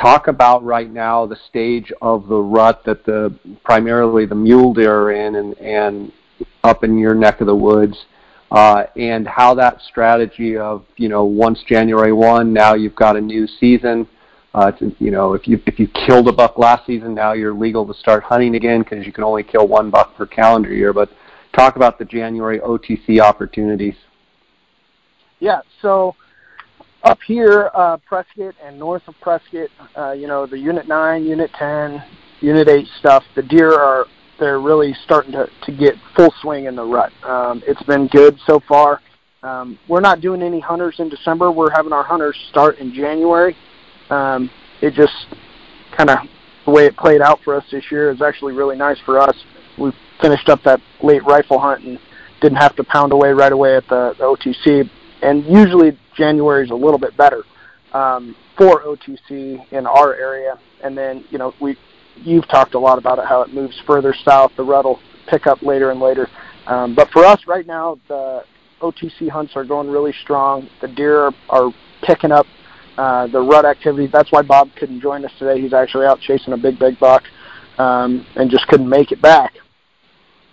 talk 0.00 0.28
about 0.28 0.64
right 0.64 0.90
now 0.90 1.26
the 1.26 1.36
stage 1.48 1.92
of 2.00 2.26
the 2.28 2.38
rut 2.38 2.82
that 2.84 3.04
the 3.04 3.34
primarily 3.64 4.26
the 4.26 4.34
mule 4.34 4.72
deer 4.72 4.94
are 4.94 5.12
in 5.12 5.34
and, 5.36 5.58
and 5.58 6.12
up 6.64 6.84
in 6.84 6.98
your 6.98 7.14
neck 7.14 7.40
of 7.40 7.46
the 7.46 7.54
woods 7.54 7.96
uh, 8.50 8.84
and 8.96 9.26
how 9.28 9.54
that 9.54 9.80
strategy 9.82 10.56
of 10.56 10.84
you 10.96 11.08
know 11.08 11.24
once 11.24 11.62
January 11.66 12.12
one 12.12 12.52
now 12.52 12.74
you've 12.74 12.96
got 12.96 13.16
a 13.16 13.20
new 13.20 13.46
season 13.46 14.06
uh, 14.54 14.70
to, 14.72 14.94
you 14.98 15.10
know 15.10 15.34
if 15.34 15.46
you 15.46 15.60
if 15.66 15.78
you 15.78 15.86
killed 16.06 16.28
a 16.28 16.32
buck 16.32 16.58
last 16.58 16.86
season 16.86 17.14
now 17.14 17.32
you're 17.32 17.54
legal 17.54 17.86
to 17.86 17.94
start 17.94 18.22
hunting 18.22 18.54
again 18.54 18.82
because 18.82 19.06
you 19.06 19.12
can 19.12 19.24
only 19.24 19.42
kill 19.42 19.68
one 19.68 19.90
buck 19.90 20.16
per 20.16 20.26
calendar 20.26 20.72
year. 20.72 20.92
But 20.92 21.10
talk 21.54 21.76
about 21.76 21.98
the 21.98 22.04
January 22.04 22.58
OTC 22.60 23.20
opportunities. 23.20 23.94
Yeah 25.38 25.60
so 25.82 26.14
up 27.04 27.18
here, 27.26 27.70
uh, 27.74 27.96
Prescott 27.98 28.54
and 28.62 28.78
north 28.78 29.02
of 29.08 29.14
Prescott, 29.20 29.68
uh, 29.96 30.12
you 30.12 30.26
know, 30.26 30.46
the 30.46 30.58
Unit 30.58 30.86
9, 30.86 31.24
Unit 31.24 31.50
10, 31.58 32.02
Unit 32.40 32.68
8 32.68 32.86
stuff, 32.98 33.24
the 33.34 33.42
deer 33.42 33.72
are 33.72 34.06
they're 34.38 34.60
really 34.60 34.94
starting 35.04 35.32
to, 35.32 35.46
to 35.64 35.72
get 35.72 35.94
full 36.16 36.32
swing 36.40 36.64
in 36.64 36.74
the 36.74 36.82
rut. 36.82 37.12
Um, 37.24 37.62
it's 37.66 37.82
been 37.82 38.06
good 38.08 38.38
so 38.46 38.60
far. 38.66 39.00
Um, 39.42 39.78
we're 39.86 40.00
not 40.00 40.20
doing 40.20 40.42
any 40.42 40.60
hunters 40.60 40.96
in 40.98 41.08
December. 41.08 41.52
We're 41.52 41.70
having 41.70 41.92
our 41.92 42.02
hunters 42.02 42.36
start 42.50 42.78
in 42.78 42.92
January. 42.92 43.56
Um, 44.08 44.50
it 44.80 44.94
just 44.94 45.12
kind 45.96 46.10
of 46.10 46.18
the 46.64 46.70
way 46.70 46.86
it 46.86 46.96
played 46.96 47.20
out 47.20 47.40
for 47.44 47.54
us 47.54 47.64
this 47.70 47.84
year 47.90 48.10
is 48.10 48.22
actually 48.22 48.54
really 48.54 48.76
nice 48.76 48.98
for 49.04 49.20
us. 49.20 49.36
We 49.78 49.92
finished 50.20 50.48
up 50.48 50.62
that 50.64 50.80
late 51.02 51.24
rifle 51.24 51.58
hunt 51.58 51.84
and 51.84 51.98
didn't 52.40 52.58
have 52.58 52.74
to 52.76 52.84
pound 52.84 53.12
away 53.12 53.30
right 53.30 53.52
away 53.52 53.76
at 53.76 53.86
the, 53.88 54.14
the 54.18 54.24
OTC. 54.24 54.88
And 55.22 55.44
usually 55.44 55.98
January 56.20 56.64
is 56.64 56.70
a 56.70 56.74
little 56.74 56.98
bit 56.98 57.16
better 57.16 57.42
um, 57.94 58.36
for 58.56 58.82
OTC 58.82 59.72
in 59.72 59.86
our 59.86 60.14
area. 60.14 60.58
And 60.84 60.96
then, 60.96 61.24
you 61.30 61.38
know, 61.38 61.54
we 61.60 61.76
you've 62.16 62.46
talked 62.48 62.74
a 62.74 62.78
lot 62.78 62.98
about 62.98 63.18
it, 63.18 63.24
how 63.24 63.40
it 63.42 63.54
moves 63.54 63.80
further 63.86 64.14
south. 64.24 64.52
The 64.56 64.62
rut 64.62 64.84
will 64.84 65.00
pick 65.28 65.46
up 65.46 65.62
later 65.62 65.90
and 65.90 66.00
later. 66.00 66.28
Um, 66.66 66.94
but 66.94 67.08
for 67.10 67.24
us 67.24 67.40
right 67.46 67.66
now, 67.66 67.98
the 68.08 68.44
OTC 68.82 69.30
hunts 69.30 69.56
are 69.56 69.64
going 69.64 69.88
really 69.88 70.12
strong. 70.22 70.68
The 70.82 70.88
deer 70.88 71.20
are, 71.20 71.32
are 71.48 71.70
picking 72.02 72.32
up 72.32 72.46
uh, 72.98 73.26
the 73.28 73.40
rut 73.40 73.64
activity. 73.64 74.08
That's 74.12 74.30
why 74.30 74.42
Bob 74.42 74.68
couldn't 74.78 75.00
join 75.00 75.24
us 75.24 75.32
today. 75.38 75.60
He's 75.60 75.72
actually 75.72 76.04
out 76.04 76.20
chasing 76.20 76.52
a 76.52 76.58
big, 76.58 76.78
big 76.78 76.98
buck 77.00 77.22
um, 77.78 78.26
and 78.36 78.50
just 78.50 78.66
couldn't 78.68 78.88
make 78.88 79.10
it 79.10 79.22
back. 79.22 79.54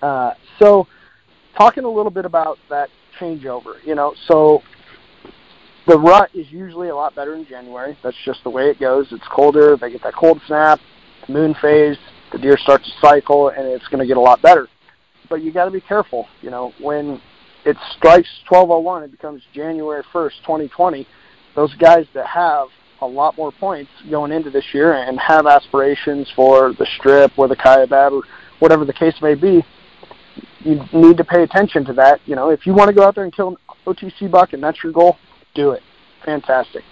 Uh, 0.01 0.31
so, 0.59 0.88
talking 1.57 1.83
a 1.83 1.89
little 1.89 2.12
bit 2.12 2.24
about 2.24 2.57
that 2.69 2.89
changeover, 3.19 3.83
you 3.83 3.95
know, 3.95 4.13
so 4.27 4.62
the 5.88 5.98
rut 5.98 6.29
is 6.34 6.51
usually 6.51 6.89
a 6.89 6.96
lot 6.96 7.15
better 7.15 7.36
in 7.36 7.46
January. 7.46 7.98
That's 8.03 8.17
just 8.25 8.44
the 8.44 8.50
way 8.50 8.70
it 8.70 8.79
goes. 8.79 9.08
It's 9.12 9.27
colder. 9.32 9.77
They 9.77 9.91
get 9.91 10.03
that 10.03 10.15
cold 10.15 10.41
snap, 10.48 10.79
the 11.25 11.34
moon 11.34 11.56
phase. 11.62 11.98
The 12.32 12.38
deer 12.38 12.58
start 12.58 12.84
to 12.84 12.91
cycle, 13.00 13.50
and 13.50 13.65
it's 13.65 13.88
going 13.88 14.01
to 14.01 14.06
get 14.06 14.17
a 14.17 14.22
lot 14.22 14.41
better. 14.41 14.67
But 15.29 15.41
you 15.41 15.53
got 15.53 15.65
to 15.65 15.72
be 15.72 15.79
careful. 15.79 16.27
You 16.41 16.51
know, 16.51 16.74
when 16.82 17.22
it 17.63 17.77
strikes 17.96 18.27
1201, 18.50 19.03
it 19.03 19.12
becomes 19.12 19.41
January 19.53 20.03
1st, 20.13 20.41
2020 20.41 21.08
those 21.58 21.74
guys 21.75 22.06
that 22.13 22.27
have 22.27 22.67
a 23.01 23.06
lot 23.06 23.36
more 23.36 23.51
points 23.51 23.89
going 24.10 24.32
into 24.32 24.51
this 24.51 24.63
year 24.74 24.94
and 24.94 25.20
have 25.20 25.48
aspirations 25.48 26.32
for 26.36 26.72
the 26.74 26.88
strip 26.98 27.32
or 27.36 27.48
the 27.48 27.56
Kaibab 27.56 28.12
or 28.12 28.22
whatever 28.60 28.86
the 28.86 28.94
case 28.94 29.15
may 29.24 29.34
be, 29.34 29.65
you 30.60 30.79
need 30.94 31.17
to 31.17 31.24
pay 31.24 31.41
attention 31.41 31.84
to 31.86 31.94
that. 31.94 32.22
You 32.25 32.36
know, 32.36 32.50
if 32.50 32.67
you 32.67 32.75
want 32.75 32.89
to 32.89 32.94
go 32.94 33.03
out 33.03 33.15
there 33.15 33.24
and 33.24 33.34
kill 33.34 33.50
an 33.50 33.58
OTC 33.88 34.29
buck 34.29 34.53
and 34.53 34.63
that's 34.63 34.84
your 34.84 34.94
goal, 34.94 35.17
do 35.57 35.71
it. 35.71 35.81
Fantastic. 36.23 36.83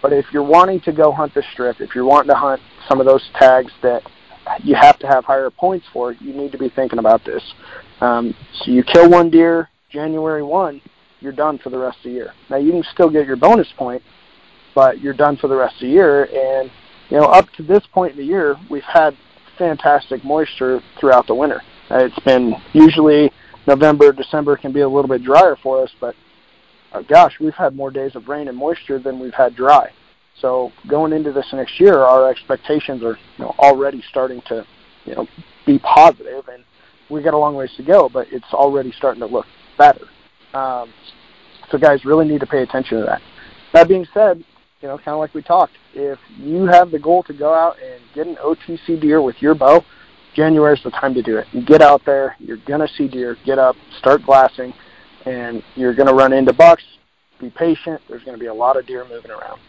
But 0.00 0.12
if 0.12 0.26
you're 0.32 0.42
wanting 0.42 0.80
to 0.82 0.92
go 0.92 1.12
hunt 1.12 1.34
the 1.34 1.42
strip, 1.52 1.80
if 1.80 1.94
you're 1.94 2.06
wanting 2.06 2.28
to 2.28 2.34
hunt 2.34 2.62
some 2.88 3.00
of 3.00 3.06
those 3.06 3.22
tags 3.38 3.70
that 3.82 4.02
you 4.62 4.74
have 4.74 4.98
to 5.00 5.06
have 5.06 5.24
higher 5.24 5.50
points 5.50 5.86
for, 5.92 6.12
you 6.12 6.32
need 6.32 6.52
to 6.52 6.58
be 6.58 6.70
thinking 6.70 6.98
about 6.98 7.24
this. 7.24 7.42
Um, 8.00 8.34
so 8.54 8.70
you 8.70 8.82
kill 8.82 9.10
one 9.10 9.30
deer 9.30 9.68
January 9.90 10.42
1, 10.42 10.80
you're 11.20 11.32
done 11.32 11.58
for 11.58 11.70
the 11.70 11.78
rest 11.78 11.98
of 11.98 12.04
the 12.04 12.10
year. 12.10 12.32
Now 12.48 12.56
you 12.56 12.72
can 12.72 12.82
still 12.92 13.10
get 13.10 13.26
your 13.26 13.36
bonus 13.36 13.68
point, 13.76 14.02
but 14.74 15.00
you're 15.00 15.14
done 15.14 15.36
for 15.36 15.48
the 15.48 15.54
rest 15.54 15.74
of 15.76 15.82
the 15.82 15.88
year. 15.88 16.24
And 16.24 16.70
you 17.10 17.18
know, 17.18 17.26
up 17.26 17.50
to 17.56 17.62
this 17.62 17.84
point 17.92 18.12
in 18.12 18.18
the 18.18 18.24
year, 18.24 18.56
we've 18.70 18.82
had 18.82 19.16
fantastic 19.58 20.24
moisture 20.24 20.80
throughout 20.98 21.26
the 21.26 21.34
winter. 21.34 21.62
Uh, 21.90 21.98
it's 21.98 22.18
been 22.24 22.54
usually 22.72 23.30
November, 23.66 24.12
December 24.12 24.56
can 24.56 24.72
be 24.72 24.80
a 24.80 24.88
little 24.88 25.08
bit 25.08 25.22
drier 25.22 25.56
for 25.62 25.82
us, 25.82 25.90
but 26.00 26.16
uh, 26.92 27.02
gosh, 27.02 27.38
we've 27.40 27.54
had 27.54 27.74
more 27.74 27.90
days 27.90 28.14
of 28.14 28.28
rain 28.28 28.48
and 28.48 28.56
moisture 28.56 28.98
than 28.98 29.18
we've 29.18 29.34
had 29.34 29.54
dry. 29.56 29.90
So 30.40 30.72
going 30.88 31.12
into 31.12 31.32
this 31.32 31.46
next 31.52 31.78
year, 31.78 31.98
our 31.98 32.30
expectations 32.30 33.02
are 33.02 33.18
you 33.38 33.44
know, 33.44 33.54
already 33.58 34.02
starting 34.10 34.42
to 34.48 34.66
you 35.04 35.14
know 35.14 35.26
be 35.66 35.78
positive, 35.78 36.48
and 36.48 36.64
we 37.10 37.22
got 37.22 37.34
a 37.34 37.38
long 37.38 37.54
ways 37.54 37.70
to 37.76 37.82
go, 37.82 38.08
but 38.08 38.26
it's 38.30 38.52
already 38.52 38.92
starting 38.92 39.20
to 39.20 39.26
look 39.26 39.46
better. 39.78 40.06
Um, 40.54 40.92
so 41.70 41.78
guys 41.78 42.04
really 42.04 42.26
need 42.26 42.40
to 42.40 42.46
pay 42.46 42.62
attention 42.62 42.98
to 42.98 43.04
that. 43.04 43.22
That 43.72 43.88
being 43.88 44.06
said, 44.12 44.44
you 44.80 44.88
know, 44.88 44.96
kind 44.98 45.08
of 45.08 45.18
like 45.18 45.32
we 45.32 45.42
talked, 45.42 45.72
if 45.94 46.18
you 46.36 46.64
have 46.66 46.90
the 46.90 46.98
goal 46.98 47.22
to 47.24 47.32
go 47.32 47.54
out 47.54 47.76
and 47.82 48.02
get 48.14 48.26
an 48.26 48.36
OTC 48.36 49.00
deer 49.00 49.22
with 49.22 49.36
your 49.40 49.54
bow, 49.54 49.84
January 50.34 50.74
is 50.74 50.82
the 50.82 50.90
time 50.90 51.14
to 51.14 51.22
do 51.22 51.36
it. 51.36 51.46
You 51.52 51.64
get 51.64 51.82
out 51.82 52.02
there, 52.04 52.36
you're 52.38 52.58
gonna 52.66 52.88
see 52.96 53.06
deer. 53.06 53.36
Get 53.44 53.58
up, 53.58 53.76
start 53.98 54.22
glassing, 54.24 54.74
and 55.26 55.62
you're 55.74 55.94
gonna 55.94 56.14
run 56.14 56.32
into 56.32 56.52
bucks. 56.52 56.84
Be 57.40 57.50
patient. 57.50 58.00
There's 58.08 58.24
gonna 58.24 58.38
be 58.38 58.46
a 58.46 58.54
lot 58.54 58.76
of 58.76 58.86
deer 58.86 59.04
moving 59.08 59.30
around. 59.30 59.60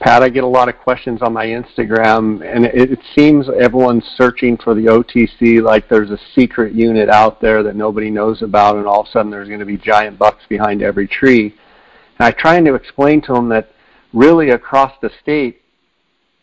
Pat, 0.00 0.22
I 0.22 0.30
get 0.30 0.42
a 0.42 0.48
lot 0.48 0.68
of 0.68 0.78
questions 0.78 1.22
on 1.22 1.32
my 1.32 1.46
Instagram, 1.46 2.42
and 2.44 2.64
it, 2.64 2.92
it 2.92 2.98
seems 3.14 3.46
everyone's 3.48 4.04
searching 4.16 4.56
for 4.56 4.74
the 4.74 4.86
OTC 4.86 5.62
like 5.62 5.88
there's 5.88 6.10
a 6.10 6.18
secret 6.34 6.74
unit 6.74 7.08
out 7.08 7.40
there 7.40 7.62
that 7.62 7.76
nobody 7.76 8.10
knows 8.10 8.42
about, 8.42 8.76
and 8.76 8.86
all 8.86 9.02
of 9.02 9.06
a 9.06 9.10
sudden 9.10 9.30
there's 9.30 9.48
going 9.48 9.60
to 9.60 9.66
be 9.66 9.76
giant 9.76 10.18
bucks 10.18 10.44
behind 10.48 10.82
every 10.82 11.06
tree. 11.06 11.54
And 12.18 12.26
I 12.26 12.30
try 12.32 12.60
to 12.60 12.74
explain 12.74 13.20
to 13.22 13.32
them 13.34 13.48
that 13.50 13.70
really 14.12 14.50
across 14.50 14.92
the 15.02 15.10
state, 15.20 15.61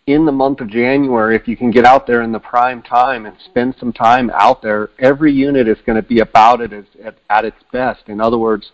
in 0.09 0.25
the 0.25 0.31
month 0.31 0.59
of 0.59 0.69
January, 0.69 1.35
if 1.35 1.47
you 1.47 1.55
can 1.55 1.69
get 1.69 1.85
out 1.85 2.07
there 2.07 2.23
in 2.23 2.31
the 2.31 2.39
prime 2.39 2.81
time 2.81 3.25
and 3.25 3.35
spend 3.45 3.75
some 3.79 3.93
time 3.93 4.31
out 4.33 4.61
there, 4.61 4.89
every 4.99 5.31
unit 5.31 5.67
is 5.67 5.77
going 5.85 5.95
to 5.95 6.07
be 6.07 6.19
about 6.19 6.61
it 6.61 6.73
at, 7.03 7.15
at 7.29 7.45
its 7.45 7.57
best. 7.71 8.07
In 8.07 8.19
other 8.19 8.37
words, 8.37 8.71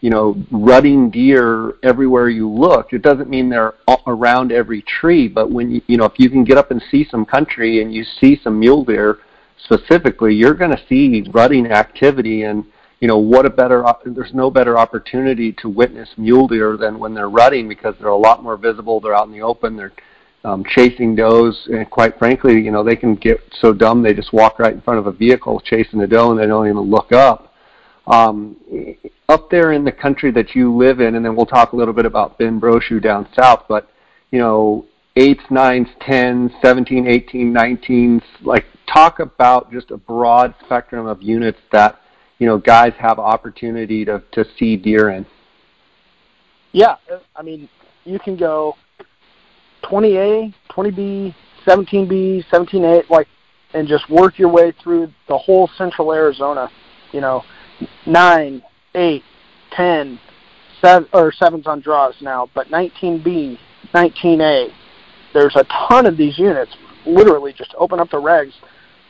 you 0.00 0.10
know, 0.10 0.36
rutting 0.50 1.10
deer 1.10 1.76
everywhere 1.82 2.28
you 2.28 2.48
look. 2.48 2.92
It 2.92 3.00
doesn't 3.00 3.30
mean 3.30 3.48
they're 3.48 3.74
around 4.06 4.52
every 4.52 4.82
tree, 4.82 5.28
but 5.28 5.50
when 5.50 5.70
you, 5.70 5.80
you 5.86 5.96
know, 5.96 6.04
if 6.04 6.18
you 6.18 6.28
can 6.28 6.44
get 6.44 6.58
up 6.58 6.70
and 6.70 6.82
see 6.90 7.06
some 7.10 7.24
country 7.24 7.80
and 7.80 7.94
you 7.94 8.04
see 8.20 8.38
some 8.44 8.60
mule 8.60 8.84
deer 8.84 9.20
specifically, 9.64 10.34
you're 10.34 10.52
going 10.52 10.76
to 10.76 10.82
see 10.88 11.26
rutting 11.32 11.66
activity 11.68 12.42
and 12.42 12.66
you 13.00 13.08
know 13.08 13.18
what 13.18 13.44
a 13.44 13.50
better 13.50 13.84
there's 14.06 14.32
no 14.32 14.50
better 14.50 14.78
opportunity 14.78 15.52
to 15.52 15.68
witness 15.68 16.08
mule 16.16 16.48
deer 16.48 16.76
than 16.78 16.98
when 16.98 17.12
they're 17.12 17.28
rutting 17.28 17.68
because 17.68 17.94
they're 17.98 18.08
a 18.08 18.16
lot 18.16 18.42
more 18.42 18.56
visible 18.56 18.98
they're 18.98 19.14
out 19.14 19.26
in 19.26 19.32
the 19.32 19.42
open 19.42 19.76
they're 19.76 19.92
um, 20.44 20.64
chasing 20.68 21.14
does 21.14 21.68
and 21.72 21.88
quite 21.90 22.18
frankly 22.18 22.60
you 22.60 22.70
know 22.70 22.84
they 22.84 22.96
can 22.96 23.14
get 23.14 23.40
so 23.60 23.72
dumb 23.72 24.02
they 24.02 24.12
just 24.12 24.32
walk 24.32 24.58
right 24.58 24.74
in 24.74 24.80
front 24.80 24.98
of 24.98 25.06
a 25.06 25.12
vehicle 25.12 25.60
chasing 25.60 26.00
a 26.00 26.06
doe 26.06 26.30
and 26.30 26.38
they 26.38 26.46
don't 26.46 26.66
even 26.66 26.80
look 26.82 27.12
up 27.12 27.54
um, 28.06 28.56
up 29.28 29.50
there 29.50 29.72
in 29.72 29.84
the 29.84 29.92
country 29.92 30.30
that 30.32 30.54
you 30.54 30.74
live 30.74 31.00
in, 31.00 31.14
and 31.14 31.24
then 31.24 31.34
we'll 31.34 31.46
talk 31.46 31.72
a 31.72 31.76
little 31.76 31.94
bit 31.94 32.06
about 32.06 32.38
Ben 32.38 32.60
Brochu 32.60 33.02
down 33.02 33.26
south, 33.34 33.64
but 33.68 33.88
you 34.30 34.38
know, 34.38 34.84
eights, 35.16 35.42
nines, 35.50 35.88
tens, 36.00 36.50
17, 36.60 37.06
18, 37.06 37.52
19s, 37.52 38.22
like 38.42 38.66
talk 38.92 39.20
about 39.20 39.72
just 39.72 39.90
a 39.90 39.96
broad 39.96 40.54
spectrum 40.64 41.06
of 41.06 41.22
units 41.22 41.58
that, 41.72 42.00
you 42.38 42.46
know, 42.46 42.58
guys 42.58 42.92
have 42.98 43.18
opportunity 43.18 44.04
to, 44.04 44.22
to 44.32 44.44
see 44.58 44.76
deer 44.76 45.10
in. 45.10 45.24
Yeah, 46.72 46.96
I 47.36 47.42
mean, 47.42 47.68
you 48.04 48.18
can 48.18 48.36
go 48.36 48.74
20A, 49.84 50.52
20B, 50.70 51.34
17B, 51.66 52.44
17A, 52.50 53.08
like, 53.10 53.28
and 53.72 53.88
just 53.88 54.08
work 54.08 54.38
your 54.38 54.48
way 54.48 54.72
through 54.82 55.12
the 55.28 55.36
whole 55.36 55.68
central 55.76 56.12
Arizona, 56.12 56.70
you 57.12 57.20
know, 57.20 57.42
nine, 58.06 58.62
eight, 58.94 59.22
ten, 59.72 60.18
seven 60.80 61.08
or 61.12 61.32
sevens 61.32 61.66
on 61.66 61.80
draws 61.80 62.14
now, 62.20 62.48
but 62.54 62.68
19B, 62.68 63.58
19A, 63.92 64.68
there's 65.32 65.56
a 65.56 65.64
ton 65.88 66.06
of 66.06 66.16
these 66.16 66.38
units. 66.38 66.74
Literally, 67.06 67.52
just 67.52 67.74
open 67.76 68.00
up 68.00 68.10
the 68.10 68.16
regs, 68.16 68.52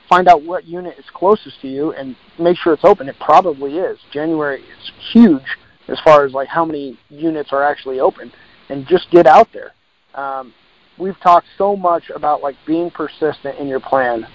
find 0.09 0.29
out 0.29 0.43
what 0.43 0.65
unit 0.65 0.99
is 0.99 1.05
closest 1.13 1.61
to 1.61 1.69
you, 1.69 1.93
and 1.93 2.17
make 2.39 2.57
sure 2.57 2.73
it's 2.73 2.85
open. 2.85 3.09
It 3.09 3.17
probably 3.21 3.79
is. 3.79 3.99
January 4.13 4.61
is 4.63 4.93
huge 5.13 5.43
as 5.89 6.01
far 6.01 6.25
as 6.25 6.33
like 6.33 6.49
how 6.49 6.65
many 6.65 6.99
units 7.09 7.53
are 7.53 7.63
actually 7.63 8.01
open, 8.01 8.33
and 8.69 8.87
just 8.87 9.11
get 9.11 9.27
out 9.27 9.49
there. 9.53 9.73
Um, 10.15 10.55
we've 10.99 11.19
talked 11.21 11.47
so 11.59 11.77
much 11.77 12.11
about 12.15 12.43
like 12.43 12.57
being 12.67 12.91
persistent 12.91 13.59
in 13.59 13.67
your 13.67 13.81
plan. 13.81 14.27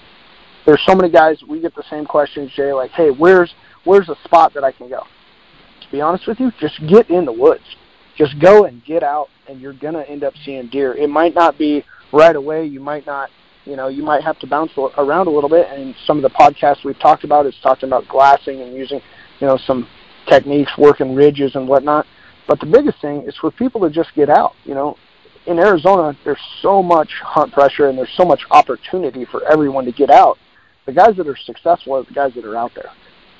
There's 0.66 0.82
so 0.86 0.94
many 0.94 1.10
guys 1.10 1.42
we 1.48 1.60
get 1.60 1.74
the 1.74 1.84
same 1.90 2.04
questions, 2.04 2.50
Jay. 2.54 2.72
Like, 2.72 2.90
hey, 2.90 3.10
where's 3.10 3.52
where's 3.84 4.08
a 4.08 4.16
spot 4.24 4.54
that 4.54 4.64
I 4.64 4.72
can 4.72 4.88
go? 4.88 5.00
To 5.00 5.90
be 5.90 6.00
honest 6.00 6.26
with 6.26 6.38
you, 6.38 6.52
just 6.60 6.78
get 6.88 7.10
in 7.10 7.24
the 7.24 7.32
woods. 7.32 7.64
Just 8.16 8.38
go 8.38 8.66
and 8.66 8.84
get 8.84 9.02
out, 9.02 9.28
and 9.48 9.60
you're 9.60 9.72
gonna 9.72 10.02
end 10.02 10.24
up 10.24 10.34
seeing 10.44 10.68
deer. 10.68 10.94
It 10.94 11.08
might 11.08 11.34
not 11.34 11.56
be 11.56 11.84
right 12.12 12.36
away. 12.36 12.66
You 12.66 12.80
might 12.80 13.06
not, 13.06 13.30
you 13.64 13.76
know, 13.76 13.88
you 13.88 14.02
might 14.02 14.22
have 14.22 14.38
to 14.40 14.46
bounce 14.46 14.72
around 14.98 15.26
a 15.26 15.30
little 15.30 15.48
bit. 15.48 15.66
And 15.70 15.94
some 16.06 16.18
of 16.18 16.22
the 16.22 16.30
podcasts 16.30 16.84
we've 16.84 16.98
talked 16.98 17.24
about 17.24 17.46
is 17.46 17.54
talking 17.62 17.88
about 17.88 18.06
glassing 18.08 18.60
and 18.60 18.74
using, 18.74 19.00
you 19.40 19.46
know, 19.46 19.56
some 19.66 19.88
techniques, 20.28 20.72
working 20.76 21.14
ridges 21.14 21.54
and 21.54 21.66
whatnot. 21.66 22.06
But 22.46 22.60
the 22.60 22.66
biggest 22.66 23.00
thing 23.00 23.22
is 23.22 23.36
for 23.40 23.50
people 23.50 23.80
to 23.82 23.90
just 23.90 24.14
get 24.14 24.28
out. 24.28 24.52
You 24.64 24.74
know, 24.74 24.96
in 25.50 25.58
Arizona, 25.58 26.16
there's 26.24 26.40
so 26.62 26.82
much 26.82 27.10
hunt 27.22 27.52
pressure 27.52 27.88
and 27.88 27.98
there's 27.98 28.12
so 28.16 28.24
much 28.24 28.40
opportunity 28.50 29.24
for 29.24 29.44
everyone 29.50 29.84
to 29.84 29.92
get 29.92 30.08
out. 30.08 30.38
The 30.86 30.92
guys 30.92 31.16
that 31.16 31.26
are 31.26 31.36
successful 31.36 31.94
are 31.94 32.04
the 32.04 32.14
guys 32.14 32.34
that 32.34 32.44
are 32.44 32.56
out 32.56 32.72
there. 32.74 32.90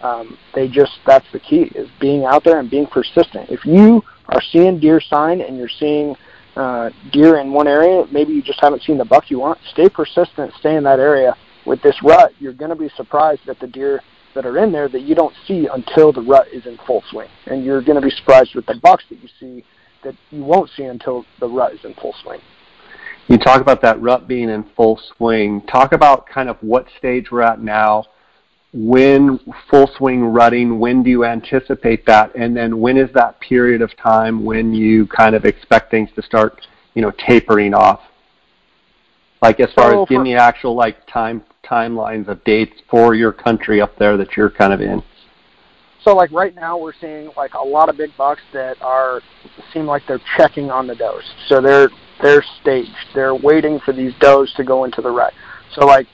Um, 0.02 0.36
they 0.54 0.66
just 0.66 0.92
that's 1.06 1.26
the 1.32 1.38
key 1.38 1.70
is 1.74 1.88
being 2.00 2.24
out 2.24 2.42
there 2.42 2.58
and 2.58 2.70
being 2.70 2.86
persistent. 2.86 3.50
If 3.50 3.64
you 3.64 4.02
are 4.28 4.40
seeing 4.52 4.80
deer 4.80 5.00
sign 5.00 5.40
and 5.40 5.56
you're 5.56 5.68
seeing 5.68 6.16
uh, 6.56 6.90
deer 7.12 7.38
in 7.38 7.52
one 7.52 7.68
area, 7.68 8.06
maybe 8.10 8.32
you 8.32 8.42
just 8.42 8.60
haven't 8.60 8.82
seen 8.82 8.98
the 8.98 9.04
buck 9.04 9.30
you 9.30 9.38
want. 9.38 9.58
Stay 9.72 9.88
persistent, 9.88 10.52
stay 10.58 10.76
in 10.76 10.84
that 10.84 10.98
area. 10.98 11.36
With 11.66 11.82
this 11.82 11.96
rut, 12.02 12.32
you're 12.38 12.54
going 12.54 12.70
to 12.70 12.76
be 12.76 12.88
surprised 12.96 13.48
at 13.48 13.60
the 13.60 13.66
deer 13.66 14.00
that 14.34 14.46
are 14.46 14.58
in 14.58 14.72
there 14.72 14.88
that 14.88 15.02
you 15.02 15.14
don't 15.14 15.34
see 15.46 15.68
until 15.72 16.12
the 16.12 16.22
rut 16.22 16.48
is 16.48 16.64
in 16.66 16.78
full 16.86 17.02
swing, 17.10 17.28
and 17.46 17.64
you're 17.64 17.82
going 17.82 18.00
to 18.00 18.06
be 18.06 18.10
surprised 18.10 18.54
with 18.54 18.64
the 18.66 18.76
bucks 18.82 19.04
that 19.10 19.22
you 19.22 19.28
see 19.38 19.64
that 20.04 20.14
you 20.30 20.42
won't 20.42 20.70
see 20.76 20.84
until 20.84 21.24
the 21.40 21.48
rut 21.48 21.74
is 21.74 21.84
in 21.84 21.94
full 21.94 22.14
swing. 22.22 22.40
You 23.28 23.38
talk 23.38 23.60
about 23.60 23.80
that 23.82 24.00
rut 24.00 24.26
being 24.26 24.48
in 24.48 24.64
full 24.76 25.00
swing. 25.16 25.62
Talk 25.62 25.92
about 25.92 26.26
kind 26.26 26.48
of 26.48 26.56
what 26.60 26.86
stage 26.98 27.30
we're 27.30 27.42
at 27.42 27.60
now 27.60 28.04
when 28.72 29.40
full 29.68 29.90
swing 29.96 30.24
rutting, 30.24 30.78
when 30.78 31.02
do 31.02 31.10
you 31.10 31.24
anticipate 31.24 32.06
that? 32.06 32.34
And 32.36 32.56
then 32.56 32.78
when 32.78 32.96
is 32.96 33.10
that 33.14 33.40
period 33.40 33.82
of 33.82 33.96
time 33.96 34.44
when 34.44 34.72
you 34.72 35.06
kind 35.08 35.34
of 35.34 35.44
expect 35.44 35.90
things 35.90 36.08
to 36.14 36.22
start, 36.22 36.66
you 36.94 37.02
know, 37.02 37.12
tapering 37.26 37.74
off? 37.74 38.00
Like 39.42 39.58
as 39.58 39.72
far 39.72 39.92
so 39.92 40.02
as 40.02 40.08
give 40.08 40.22
me 40.22 40.34
actual 40.34 40.74
like 40.76 41.06
time 41.06 41.42
timelines 41.64 42.28
of 42.28 42.42
dates 42.44 42.74
for 42.90 43.14
your 43.14 43.32
country 43.32 43.80
up 43.80 43.96
there 43.96 44.16
that 44.16 44.36
you're 44.36 44.50
kind 44.50 44.72
of 44.72 44.80
in. 44.80 45.02
So 46.04 46.14
like 46.14 46.30
right 46.32 46.54
now 46.54 46.78
we're 46.78 46.94
seeing 47.00 47.30
like 47.36 47.54
a 47.54 47.64
lot 47.64 47.88
of 47.88 47.96
big 47.96 48.10
bucks 48.16 48.40
that 48.52 48.80
are 48.80 49.20
seem 49.72 49.86
like 49.86 50.02
they're 50.08 50.20
checking 50.36 50.70
on 50.70 50.86
the 50.86 50.94
does. 50.94 51.22
So 51.48 51.60
they're 51.60 51.90
they're 52.22 52.44
staged. 52.60 52.90
They're 53.14 53.34
waiting 53.34 53.80
for 53.84 53.92
these 53.92 54.12
does 54.20 54.52
to 54.56 54.64
go 54.64 54.84
into 54.84 55.02
the 55.02 55.10
rut. 55.10 55.32
So 55.74 55.86
like 55.86 56.06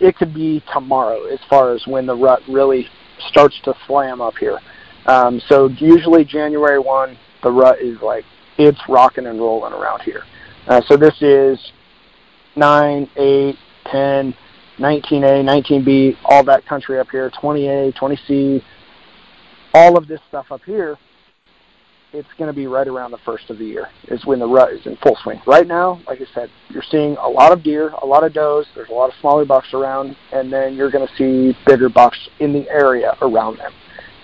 it 0.00 0.16
could 0.16 0.34
be 0.34 0.62
tomorrow 0.72 1.24
as 1.26 1.40
far 1.48 1.72
as 1.72 1.86
when 1.86 2.06
the 2.06 2.14
rut 2.14 2.40
really 2.48 2.86
starts 3.28 3.58
to 3.64 3.74
slam 3.86 4.20
up 4.20 4.34
here. 4.36 4.58
Um, 5.06 5.40
so 5.48 5.68
usually 5.68 6.24
January 6.24 6.78
one, 6.78 7.16
the 7.42 7.50
rut 7.50 7.80
is 7.80 8.00
like 8.02 8.24
it's 8.58 8.80
rocking 8.88 9.26
and 9.26 9.38
rolling 9.38 9.72
around 9.72 10.02
here. 10.02 10.22
Uh, 10.66 10.80
so 10.88 10.96
this 10.96 11.14
is 11.20 11.58
9, 12.56 13.08
8, 13.16 13.56
10, 13.90 14.34
19A, 14.78 15.64
19B, 15.64 16.16
all 16.24 16.44
that 16.44 16.66
country 16.66 16.98
up 16.98 17.08
here, 17.10 17.30
20A, 17.30 17.94
20C, 17.94 18.62
all 19.76 19.98
of 19.98 20.08
this 20.08 20.20
stuff 20.28 20.46
up 20.50 20.62
here, 20.64 20.96
it's 22.14 22.28
going 22.38 22.48
to 22.48 22.54
be 22.54 22.66
right 22.66 22.88
around 22.88 23.10
the 23.10 23.18
first 23.18 23.50
of 23.50 23.58
the 23.58 23.64
year 23.64 23.88
is 24.08 24.24
when 24.24 24.38
the 24.38 24.46
rut 24.46 24.72
is 24.72 24.86
in 24.86 24.96
full 24.96 25.16
swing. 25.22 25.38
Right 25.46 25.66
now, 25.66 26.00
like 26.06 26.20
I 26.22 26.26
said, 26.34 26.50
you're 26.70 26.82
seeing 26.90 27.14
a 27.18 27.28
lot 27.28 27.52
of 27.52 27.62
deer, 27.62 27.90
a 28.00 28.06
lot 28.06 28.24
of 28.24 28.32
does, 28.32 28.64
there's 28.74 28.88
a 28.88 28.94
lot 28.94 29.10
of 29.10 29.14
smaller 29.20 29.44
bucks 29.44 29.74
around, 29.74 30.16
and 30.32 30.50
then 30.50 30.74
you're 30.74 30.90
going 30.90 31.06
to 31.06 31.14
see 31.16 31.56
bigger 31.66 31.90
bucks 31.90 32.18
in 32.40 32.54
the 32.54 32.66
area 32.70 33.16
around 33.20 33.58
them. 33.58 33.72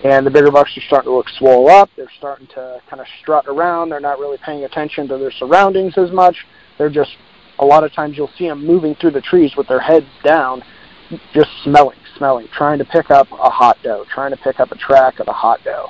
And 0.03 0.25
the 0.25 0.31
bigger 0.31 0.49
bucks 0.49 0.75
are 0.75 0.81
starting 0.87 1.11
to 1.11 1.15
look 1.15 1.29
swole 1.37 1.69
up. 1.69 1.89
They're 1.95 2.11
starting 2.17 2.47
to 2.55 2.81
kind 2.89 2.99
of 2.99 3.05
strut 3.21 3.45
around. 3.47 3.89
They're 3.89 3.99
not 3.99 4.17
really 4.19 4.39
paying 4.43 4.63
attention 4.65 5.07
to 5.09 5.17
their 5.17 5.31
surroundings 5.31 5.93
as 5.97 6.11
much. 6.11 6.35
They're 6.77 6.89
just, 6.89 7.11
a 7.59 7.65
lot 7.65 7.83
of 7.83 7.93
times 7.93 8.17
you'll 8.17 8.31
see 8.37 8.47
them 8.47 8.65
moving 8.65 8.95
through 8.95 9.11
the 9.11 9.21
trees 9.21 9.53
with 9.55 9.67
their 9.67 9.79
heads 9.79 10.07
down, 10.23 10.63
just 11.33 11.49
smelling 11.63 11.99
smelling, 12.17 12.47
trying 12.55 12.79
to 12.79 12.85
pick 12.85 13.11
up 13.11 13.31
a 13.31 13.49
hot 13.49 13.77
doe, 13.83 14.05
trying 14.13 14.31
to 14.31 14.37
pick 14.37 14.59
up 14.59 14.71
a 14.71 14.77
track 14.77 15.19
of 15.19 15.27
a 15.27 15.33
hot 15.33 15.59
doe. 15.63 15.87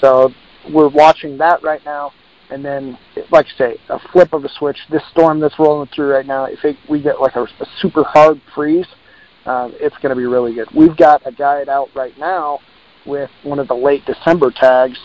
So 0.00 0.32
we're 0.70 0.88
watching 0.88 1.38
that 1.38 1.62
right 1.62 1.84
now. 1.84 2.12
And 2.50 2.64
then, 2.64 2.98
like 3.30 3.46
I 3.54 3.58
say, 3.58 3.76
a 3.88 3.98
flip 4.12 4.32
of 4.32 4.44
a 4.44 4.48
switch. 4.58 4.76
This 4.90 5.02
storm 5.10 5.40
that's 5.40 5.58
rolling 5.58 5.88
through 5.94 6.12
right 6.12 6.26
now, 6.26 6.44
if 6.44 6.62
it, 6.64 6.76
we 6.88 7.02
get 7.02 7.20
like 7.20 7.36
a, 7.36 7.44
a 7.44 7.66
super 7.80 8.04
hard 8.04 8.40
freeze, 8.54 8.86
um, 9.46 9.72
it's 9.80 9.96
going 9.96 10.10
to 10.10 10.16
be 10.16 10.26
really 10.26 10.54
good. 10.54 10.68
We've 10.74 10.96
got 10.96 11.26
a 11.26 11.32
guide 11.32 11.68
out 11.68 11.88
right 11.94 12.16
now 12.18 12.60
with 13.06 13.30
one 13.42 13.58
of 13.58 13.68
the 13.68 13.74
late 13.74 14.04
December 14.04 14.50
tags, 14.50 14.98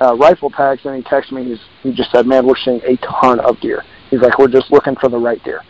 uh, 0.00 0.16
rifle 0.16 0.50
tags, 0.50 0.80
and 0.84 0.96
he 0.96 1.02
texted 1.02 1.32
me. 1.32 1.44
He's, 1.44 1.60
he 1.82 1.92
just 1.92 2.10
said, 2.10 2.26
"Man, 2.26 2.46
we're 2.46 2.56
seeing 2.56 2.80
a 2.84 2.96
ton 2.96 3.40
of 3.40 3.60
deer." 3.60 3.84
He's 4.10 4.20
like, 4.20 4.38
"We're 4.38 4.48
just 4.48 4.70
looking 4.70 4.96
for 4.96 5.08
the 5.08 5.18
right 5.18 5.42
deer. 5.44 5.62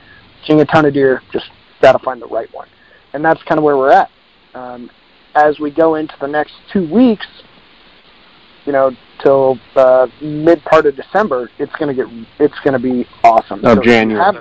Seeing 0.46 0.60
a 0.60 0.64
ton 0.64 0.86
of 0.86 0.94
deer, 0.94 1.22
just 1.32 1.50
got 1.82 1.92
to 1.92 1.98
find 1.98 2.22
the 2.22 2.26
right 2.26 2.52
one." 2.54 2.68
And 3.12 3.24
that's 3.24 3.42
kind 3.42 3.58
of 3.58 3.64
where 3.64 3.76
we're 3.76 3.90
at 3.90 4.10
um, 4.54 4.90
as 5.34 5.58
we 5.58 5.70
go 5.70 5.96
into 5.96 6.14
the 6.20 6.26
next 6.26 6.54
two 6.72 6.92
weeks, 6.92 7.26
you 8.64 8.72
know, 8.72 8.90
till 9.22 9.58
the 9.74 10.10
mid 10.20 10.62
part 10.64 10.86
of 10.86 10.96
December, 10.96 11.50
it's 11.58 11.74
going 11.76 11.94
to 11.94 12.04
get 12.04 12.12
it's 12.38 12.58
going 12.64 12.74
to 12.74 12.78
be 12.78 13.06
awesome. 13.24 13.64
Of 13.64 13.78
so 13.78 13.82
January. 13.82 14.38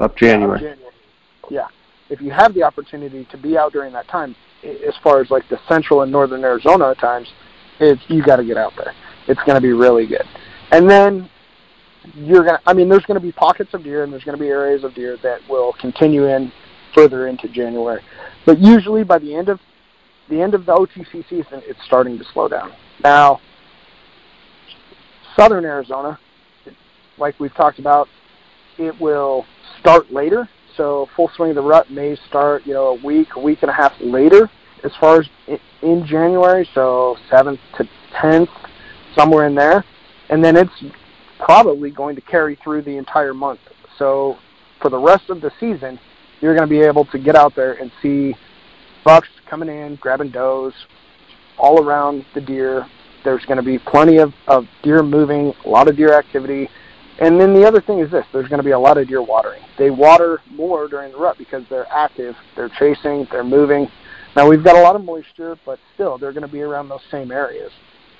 Of 0.00 0.16
January. 0.16 0.58
January. 0.58 0.76
Yeah. 1.50 1.68
If 2.08 2.20
you 2.20 2.30
have 2.30 2.54
the 2.54 2.62
opportunity 2.62 3.26
to 3.30 3.36
be 3.36 3.56
out 3.56 3.72
during 3.72 3.92
that 3.92 4.08
time, 4.08 4.34
as 4.64 4.94
far 5.02 5.20
as 5.20 5.30
like 5.30 5.48
the 5.48 5.58
central 5.68 6.02
and 6.02 6.10
northern 6.10 6.44
Arizona 6.44 6.94
times, 6.96 7.28
it's 7.78 8.02
you 8.08 8.22
got 8.22 8.36
to 8.36 8.44
get 8.44 8.56
out 8.56 8.72
there. 8.76 8.94
It's 9.28 9.40
going 9.44 9.54
to 9.54 9.60
be 9.60 9.72
really 9.72 10.06
good. 10.06 10.24
And 10.72 10.88
then 10.88 11.30
you're 12.14 12.44
going 12.44 12.56
to 12.56 12.62
I 12.66 12.72
mean 12.72 12.88
there's 12.88 13.04
going 13.04 13.20
to 13.20 13.24
be 13.24 13.32
pockets 13.32 13.74
of 13.74 13.84
deer 13.84 14.04
and 14.04 14.12
there's 14.12 14.24
going 14.24 14.36
to 14.36 14.42
be 14.42 14.48
areas 14.48 14.84
of 14.84 14.94
deer 14.94 15.18
that 15.22 15.40
will 15.48 15.74
continue 15.74 16.26
in 16.26 16.52
further 16.94 17.28
into 17.28 17.48
January. 17.48 18.02
But 18.46 18.58
usually 18.58 19.04
by 19.04 19.18
the 19.18 19.34
end 19.34 19.48
of 19.48 19.60
the 20.28 20.40
end 20.40 20.54
of 20.54 20.64
the 20.64 20.72
OTC 20.72 21.28
season, 21.28 21.62
it's 21.66 21.80
starting 21.84 22.16
to 22.18 22.24
slow 22.32 22.48
down. 22.48 22.72
Now, 23.02 23.40
southern 25.36 25.64
Arizona, 25.64 26.18
like 27.18 27.38
we've 27.40 27.54
talked 27.54 27.78
about, 27.78 28.08
it 28.78 28.98
will 29.00 29.44
start 29.80 30.12
later. 30.12 30.48
So 30.76 31.08
full 31.16 31.30
swing 31.34 31.50
of 31.50 31.56
the 31.56 31.62
rut 31.62 31.90
may 31.90 32.16
start, 32.28 32.64
you 32.64 32.74
know, 32.74 32.88
a 32.88 33.04
week, 33.04 33.28
a 33.36 33.40
week 33.40 33.58
and 33.62 33.70
a 33.70 33.74
half 33.74 33.92
later 34.00 34.48
as 34.84 34.92
far 35.00 35.20
as 35.20 35.28
in 35.82 36.06
January. 36.06 36.68
So 36.74 37.16
7th 37.30 37.58
to 37.78 37.88
10th, 38.14 38.48
somewhere 39.16 39.46
in 39.46 39.54
there. 39.54 39.84
And 40.30 40.44
then 40.44 40.56
it's 40.56 40.72
probably 41.38 41.90
going 41.90 42.14
to 42.16 42.22
carry 42.22 42.56
through 42.62 42.82
the 42.82 42.96
entire 42.96 43.34
month. 43.34 43.60
So 43.98 44.36
for 44.80 44.90
the 44.90 44.98
rest 44.98 45.28
of 45.28 45.40
the 45.40 45.50
season, 45.58 45.98
you're 46.40 46.54
going 46.54 46.68
to 46.68 46.70
be 46.70 46.80
able 46.80 47.04
to 47.06 47.18
get 47.18 47.36
out 47.36 47.54
there 47.54 47.74
and 47.74 47.90
see 48.02 48.34
bucks 49.04 49.28
coming 49.48 49.68
in, 49.68 49.96
grabbing 49.96 50.30
does 50.30 50.72
all 51.58 51.82
around 51.82 52.24
the 52.34 52.40
deer. 52.40 52.86
There's 53.24 53.44
going 53.44 53.58
to 53.58 53.62
be 53.62 53.78
plenty 53.78 54.18
of, 54.18 54.32
of 54.46 54.64
deer 54.82 55.02
moving, 55.02 55.52
a 55.64 55.68
lot 55.68 55.88
of 55.88 55.96
deer 55.96 56.14
activity. 56.14 56.68
And 57.20 57.38
then 57.38 57.52
the 57.52 57.66
other 57.66 57.82
thing 57.82 57.98
is 57.98 58.10
this, 58.10 58.24
there's 58.32 58.48
going 58.48 58.60
to 58.60 58.64
be 58.64 58.70
a 58.70 58.78
lot 58.78 58.96
of 58.96 59.06
deer 59.08 59.22
watering. 59.22 59.62
They 59.78 59.90
water 59.90 60.40
more 60.50 60.88
during 60.88 61.12
the 61.12 61.18
rut 61.18 61.36
because 61.36 61.64
they're 61.68 61.90
active, 61.92 62.34
they're 62.56 62.70
chasing, 62.78 63.26
they're 63.30 63.44
moving. 63.44 63.88
Now 64.36 64.48
we've 64.48 64.64
got 64.64 64.76
a 64.76 64.80
lot 64.80 64.96
of 64.96 65.04
moisture, 65.04 65.58
but 65.66 65.78
still 65.94 66.16
they're 66.16 66.32
going 66.32 66.46
to 66.46 66.52
be 66.52 66.62
around 66.62 66.88
those 66.88 67.00
same 67.10 67.30
areas. 67.30 67.70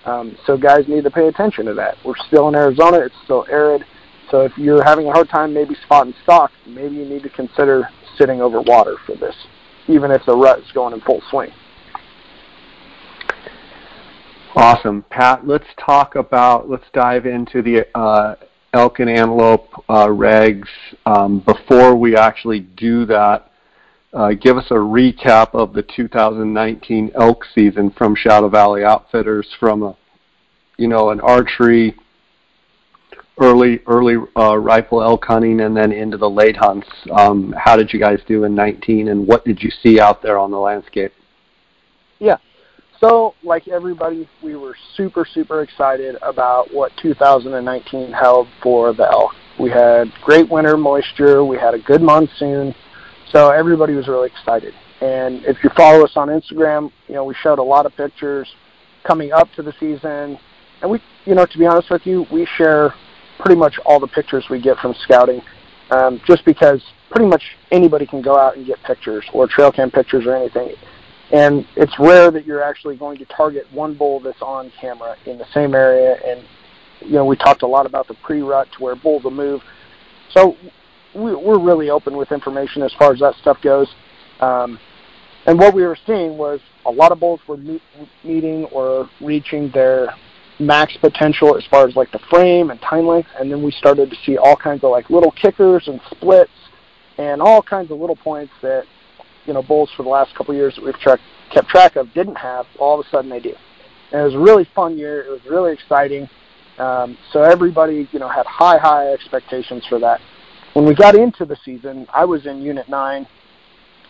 Um, 0.05 0.37
so 0.47 0.57
guys 0.57 0.87
need 0.89 1.05
to 1.05 1.11
pay 1.11 1.29
attention 1.29 1.67
to 1.67 1.75
that. 1.75 1.97
We're 2.05 2.17
still 2.27 2.49
in 2.49 2.55
Arizona, 2.55 2.99
it's 2.99 3.15
still 3.25 3.47
arid. 3.51 3.85
So 4.31 4.43
if 4.43 4.53
you're 4.57 4.83
having 4.85 5.07
a 5.07 5.13
hard 5.13 5.29
time 5.29 5.53
maybe 5.53 5.75
spotting 5.85 6.15
stock, 6.23 6.51
maybe 6.67 6.97
you 6.97 7.05
need 7.05 7.23
to 7.23 7.31
consider 7.31 7.89
sitting 8.21 8.41
over 8.41 8.61
water 8.61 8.97
for 9.07 9.17
this, 9.17 9.35
even 9.89 10.11
if 10.11 10.23
the 10.27 10.37
rut 10.37 10.59
is 10.59 10.71
going 10.73 10.93
in 10.93 11.01
full 11.01 11.23
swing. 11.31 11.51
Awesome, 14.55 15.05
Pat. 15.11 15.47
Let's 15.47 15.67
talk 15.79 16.17
about. 16.17 16.69
Let's 16.69 16.85
dive 16.93 17.25
into 17.25 17.63
the 17.63 17.87
uh, 17.97 18.35
elk 18.75 18.99
and 18.99 19.09
antelope 19.09 19.69
uh, 19.89 20.07
regs. 20.07 20.69
Um, 21.07 21.41
before 21.41 21.97
we 21.97 22.17
actually 22.17 22.61
do 22.61 23.07
that, 23.07 23.51
uh, 24.13 24.33
give 24.33 24.57
us 24.57 24.67
a 24.71 24.75
recap 24.75 25.55
of 25.55 25.73
the 25.73 25.83
2019 25.83 27.13
elk 27.15 27.45
season 27.55 27.91
from 27.97 28.17
Shadow 28.17 28.49
Valley 28.49 28.83
Outfitters, 28.83 29.47
from 29.61 29.83
a, 29.85 29.97
you 30.77 30.89
know, 30.89 31.11
an 31.11 31.21
archery 31.21 31.95
early 33.40 33.81
early 33.87 34.16
uh, 34.37 34.57
rifle 34.57 35.03
elk 35.03 35.24
hunting 35.24 35.61
and 35.61 35.76
then 35.76 35.92
into 35.92 36.16
the 36.16 36.29
late 36.29 36.57
hunts. 36.57 36.88
Um, 37.11 37.55
how 37.59 37.76
did 37.76 37.92
you 37.92 37.98
guys 37.98 38.20
do 38.26 38.44
in 38.44 38.55
19, 38.55 39.09
and 39.09 39.26
what 39.26 39.44
did 39.44 39.62
you 39.62 39.70
see 39.83 39.98
out 39.98 40.22
there 40.22 40.38
on 40.38 40.50
the 40.50 40.59
landscape? 40.59 41.12
Yeah, 42.18 42.37
so 43.00 43.35
like 43.42 43.66
everybody, 43.66 44.29
we 44.42 44.57
were 44.57 44.76
super 44.94 45.26
super 45.33 45.62
excited 45.62 46.16
about 46.20 46.72
what 46.72 46.92
2019 47.00 48.12
held 48.12 48.46
for 48.62 48.92
the 48.92 49.05
elk. 49.05 49.33
We 49.59 49.70
had 49.70 50.12
great 50.22 50.50
winter 50.50 50.76
moisture. 50.76 51.44
We 51.44 51.57
had 51.57 51.74
a 51.74 51.79
good 51.79 52.03
monsoon, 52.03 52.74
so 53.33 53.50
everybody 53.50 53.94
was 53.94 54.07
really 54.07 54.29
excited. 54.29 54.74
And 55.00 55.42
if 55.46 55.57
you 55.64 55.70
follow 55.76 56.05
us 56.05 56.12
on 56.16 56.29
Instagram, 56.29 56.92
you 57.09 57.14
know 57.14 57.24
we 57.24 57.35
showed 57.42 57.59
a 57.59 57.62
lot 57.62 57.87
of 57.87 57.96
pictures 57.96 58.46
coming 59.05 59.33
up 59.33 59.50
to 59.57 59.62
the 59.62 59.72
season, 59.81 60.38
and 60.83 60.90
we, 60.90 61.00
you 61.24 61.35
know, 61.35 61.46
to 61.46 61.59
be 61.59 61.64
honest 61.64 61.90
with 61.90 62.05
you, 62.05 62.26
we 62.31 62.46
share 62.59 62.92
pretty 63.40 63.59
much 63.59 63.79
all 63.85 64.00
the 64.00 64.07
pictures 64.07 64.44
we 64.50 64.61
get 64.61 64.79
from 64.79 64.94
scouting, 65.03 65.42
um, 65.90 66.20
just 66.26 66.44
because 66.44 66.83
pretty 67.11 67.29
much 67.29 67.42
anybody 67.70 68.07
can 68.07 68.22
go 68.22 68.38
out 68.38 68.57
and 68.57 68.66
get 68.66 68.83
pictures 68.85 69.24
or 69.33 69.46
trail 69.46 69.72
cam 69.72 69.90
pictures 69.90 70.26
or 70.26 70.37
anything. 70.37 70.74
And 71.33 71.66
it's 71.76 71.92
rare 71.98 72.31
that 72.31 72.44
you're 72.44 72.62
actually 72.62 72.96
going 72.96 73.18
to 73.18 73.24
target 73.26 73.66
one 73.72 73.94
bull 73.94 74.20
that's 74.20 74.42
on 74.42 74.72
camera 74.81 75.16
in 75.26 75.38
the 75.38 75.46
same 75.55 75.74
area. 75.74 76.16
And 76.26 76.44
you 77.00 77.12
know, 77.12 77.24
we 77.24 77.37
talked 77.37 77.62
a 77.62 77.66
lot 77.66 77.87
about 77.87 78.09
the 78.09 78.14
pre-rut 78.14 78.68
to 78.76 78.83
where 78.83 78.96
bulls 78.96 79.24
will 79.24 79.31
move. 79.31 79.62
So 80.31 80.57
we, 81.14 81.35
we're 81.35 81.59
really 81.59 81.90
open 81.90 82.16
with 82.16 82.33
information 82.33 82.83
as 82.83 82.92
far 82.98 83.12
as 83.12 83.20
that 83.20 83.35
stuff 83.40 83.59
goes. 83.62 83.88
Um, 84.40 84.79
and 85.46 85.59
what 85.59 85.74
we 85.74 85.83
were 85.83 85.98
seeing 86.07 86.37
was 86.37 86.61
a 86.85 86.90
lot 86.90 87.12
of 87.12 87.20
bulls 87.20 87.40
were 87.46 87.57
meet, 87.57 87.83
meeting 88.24 88.64
or 88.66 89.09
reaching 89.20 89.70
their 89.72 90.14
max 90.61 90.96
potential 91.01 91.57
as 91.57 91.64
far 91.66 91.88
as 91.88 91.96
like 91.96 92.12
the 92.12 92.20
frame 92.31 92.70
and 92.70 92.81
tine 92.81 93.07
length, 93.07 93.29
and 93.38 93.51
then 93.51 93.62
we 93.62 93.70
started 93.73 94.11
to 94.11 94.16
see 94.25 94.37
all 94.37 94.57
kinds 94.57 94.85
of 94.85 94.90
like 94.90 95.11
little 95.11 95.31
kickers 95.33 95.88
and 95.88 96.01
splits 96.11 96.51
and 97.18 97.40
all 97.40 97.62
kinds 97.62 97.90
of 97.90 97.99
little 97.99 98.16
points 98.16 98.53
that 98.62 98.85
you 99.46 99.53
know 99.53 99.62
bulls 99.62 99.90
for 99.96 100.03
the 100.03 100.09
last 100.09 100.35
couple 100.35 100.53
of 100.53 100.57
years 100.57 100.75
that 100.77 100.85
we've 100.85 100.99
tra- 100.99 101.18
kept 101.53 101.68
track 101.68 101.96
of 101.96 102.12
didn't 102.14 102.37
have. 102.37 102.66
All 102.79 103.01
of 103.01 103.07
a 103.07 103.09
sudden 103.11 103.31
they 103.31 103.40
do. 103.40 103.55
And 104.12 104.20
it 104.20 104.25
was 104.25 104.35
a 104.35 104.38
really 104.38 104.68
fun 104.75 104.99
year. 104.99 105.23
It 105.23 105.31
was 105.31 105.40
really 105.49 105.73
exciting. 105.73 106.29
Um, 106.79 107.16
so 107.33 107.42
everybody 107.42 108.09
you 108.12 108.18
know 108.18 108.29
had 108.29 108.46
high 108.46 108.79
high 108.79 109.12
expectations 109.12 109.85
for 109.88 109.99
that. 110.01 110.20
When 110.75 110.85
we 110.85 110.94
got 110.94 111.16
into 111.16 111.44
the 111.44 111.57
season, 111.64 112.07
I 112.12 112.25
was 112.25 112.46
in 112.46 112.62
Unit 112.62 112.88
Nine. 112.88 113.27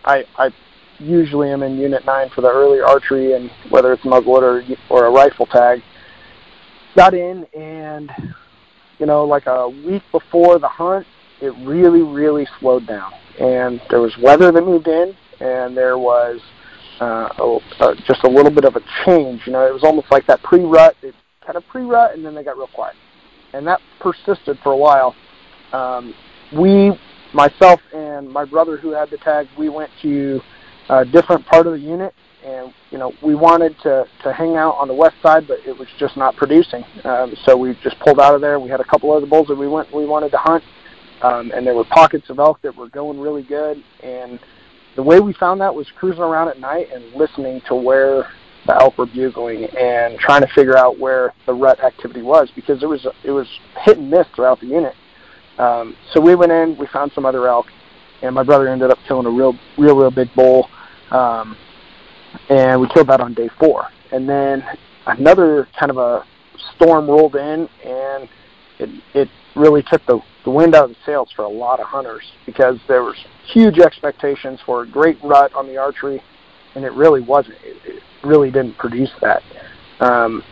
I, 0.05 0.25
I 0.37 0.51
usually 0.99 1.51
am 1.51 1.63
in 1.63 1.79
Unit 1.79 2.05
Nine 2.05 2.29
for 2.35 2.43
the 2.43 2.51
early 2.51 2.81
archery 2.81 3.33
and 3.33 3.51
whether 3.71 3.93
it's 3.93 4.03
muzzleloader 4.03 4.79
or, 4.91 5.05
or 5.05 5.07
a 5.07 5.11
rifle 5.11 5.47
tag 5.47 5.83
got 6.97 7.15
in 7.15 7.45
and 7.57 8.11
you 8.99 9.07
know 9.07 9.25
like 9.25 9.47
a 9.47 9.69
week 9.69 10.03
before 10.13 10.59
the 10.59 10.69
hunt 10.69 11.07
it 11.41 11.53
really 11.67 12.03
really 12.03 12.47
slowed 12.59 12.87
down 12.87 13.13
and 13.39 13.81
there 13.91 14.01
was 14.01 14.17
weather 14.23 14.53
that 14.53 14.63
moved 14.63 14.89
in 14.89 15.15
and 15.41 15.77
there 15.77 15.99
was 15.99 16.41
uh, 17.01 17.29
uh, 17.81 17.95
just 18.07 18.25
a 18.25 18.29
little 18.29 18.51
bit 18.51 18.65
of 18.65 18.77
a 18.77 18.81
change. 19.05 19.43
You 19.47 19.53
know, 19.53 19.67
it 19.67 19.73
was 19.73 19.83
almost 19.83 20.09
like 20.11 20.27
that 20.27 20.43
pre-rut. 20.43 20.97
It 21.03 21.15
kind 21.45 21.57
of 21.57 21.67
pre-rut, 21.67 22.15
and 22.15 22.25
then 22.25 22.35
they 22.35 22.45
got 22.45 22.57
real 22.57 22.69
quiet, 22.69 22.95
and 23.55 23.67
that 23.67 23.81
persisted 24.01 24.59
for 24.63 24.73
a 24.73 24.77
while. 24.77 25.15
Um, 25.73 26.15
we, 26.53 26.93
myself 27.33 27.81
and 27.95 28.29
my 28.29 28.45
brother 28.45 28.77
who 28.77 28.91
had 28.91 29.11
the 29.11 29.17
tag, 29.19 29.49
we 29.59 29.69
went 29.69 29.91
to 30.03 30.41
a 30.91 31.05
different 31.05 31.47
part 31.47 31.67
of 31.67 31.73
the 31.73 31.81
unit, 31.81 32.15
and 32.45 32.73
you 32.91 32.99
know, 32.99 33.13
we 33.23 33.35
wanted 33.35 33.77
to 33.83 34.07
to 34.23 34.33
hang 34.33 34.57
out 34.57 34.77
on 34.77 34.89
the 34.89 34.95
west 34.95 35.17
side, 35.23 35.47
but 35.47 35.59
it 35.67 35.77
was 35.77 35.89
just 35.99 36.17
not 36.17 36.37
producing. 36.37 36.85
Um, 37.05 37.35
so 37.45 37.57
we 37.57 37.77
just 37.83 37.99
pulled 38.01 38.21
out 38.21 38.35
of 38.35 38.41
there. 38.41 38.59
We 38.59 38.71
had 38.71 38.81
a 38.81 38.85
couple 38.85 39.13
other 39.13 39.27
bulls 39.27 39.49
that 39.49 39.57
we 39.57 39.69
went 39.69 39.93
we 39.95 40.07
wanted 40.07 40.31
to 40.33 40.39
hunt, 40.39 40.65
um, 41.23 41.53
and 41.55 41.67
there 41.67 41.75
were 41.75 41.85
pockets 41.85 42.31
of 42.31 42.39
elk 42.39 42.61
that 42.63 42.77
were 42.77 42.89
going 42.89 43.19
really 43.21 43.43
good, 43.43 43.83
and 44.03 44.39
the 44.97 45.03
way 45.03 45.21
we 45.21 45.33
found 45.35 45.61
that 45.61 45.75
was 45.75 45.87
cruising 45.99 46.23
around 46.23 46.49
at 46.49 46.59
night 46.59 46.89
and 46.93 47.13
listening 47.15 47.61
to 47.69 47.75
where 47.75 48.29
the 48.67 48.75
elk 48.75 48.99
were 48.99 49.07
bugling 49.07 49.65
and 49.65 50.19
trying 50.19 50.43
to 50.43 50.49
figure 50.49 50.77
out 50.77 50.99
where 50.99 51.33
the 51.47 51.53
rut 51.53 51.83
activity 51.83 52.23
was 52.23 52.51
because 52.55 52.83
it 52.83 52.87
was 52.87 53.07
it 53.25 53.31
was 53.31 53.47
hit 53.83 53.99
and 53.99 54.11
miss 54.11 54.27
throughout 54.35 54.61
the 54.61 54.67
unit. 54.67 54.95
Um, 55.59 55.97
so 56.13 56.21
we 56.21 56.35
went 56.35 56.53
in, 56.53 56.77
we 56.79 56.87
found 56.87 57.13
some 57.15 57.27
other 57.27 57.47
elk, 57.47 57.67
and 58.23 58.35
my 58.35 58.43
brother 58.43 58.69
ended 58.69 58.91
up 58.91 58.99
killing 59.07 59.27
a 59.27 59.31
real 59.31 59.55
real 59.79 59.97
real 59.97 60.11
big 60.11 60.29
bull, 60.35 60.69
um, 61.11 61.57
and 62.49 62.81
we 62.81 62.89
killed 62.89 63.09
that 63.09 63.21
on 63.21 63.35
day 63.35 63.49
four. 63.59 63.89
And 64.13 64.29
then 64.29 64.65
another 65.07 65.69
kind 65.79 65.91
of 65.91 65.99
a 65.99 66.25
storm 66.75 67.09
rolled 67.09 67.37
in, 67.37 67.69
and 67.85 68.29
it 68.79 68.91
it 69.15 69.29
really 69.57 69.83
took 69.83 70.05
the 70.07 70.21
the 70.45 70.51
wind 70.51 70.75
out 70.75 70.85
of 70.85 70.91
the 70.91 70.97
sails 71.05 71.31
for 71.35 71.45
a 71.45 71.49
lot 71.49 71.81
of 71.81 71.87
hunters 71.87 72.25
because 72.47 72.79
there 72.89 73.03
was 73.03 73.17
huge 73.53 73.79
expectations 73.79 74.59
for 74.65 74.83
a 74.83 74.87
great 74.87 75.19
rut 75.23 75.53
on 75.55 75.67
the 75.67 75.77
archery, 75.77 76.23
and 76.75 76.85
it 76.85 76.93
really 76.93 77.21
wasn't. 77.21 77.57
It, 77.63 77.77
it 77.85 78.03
really 78.25 78.51
didn't 78.51 78.77
produce 78.79 79.11
that. 79.21 79.43
Um, 80.01 80.43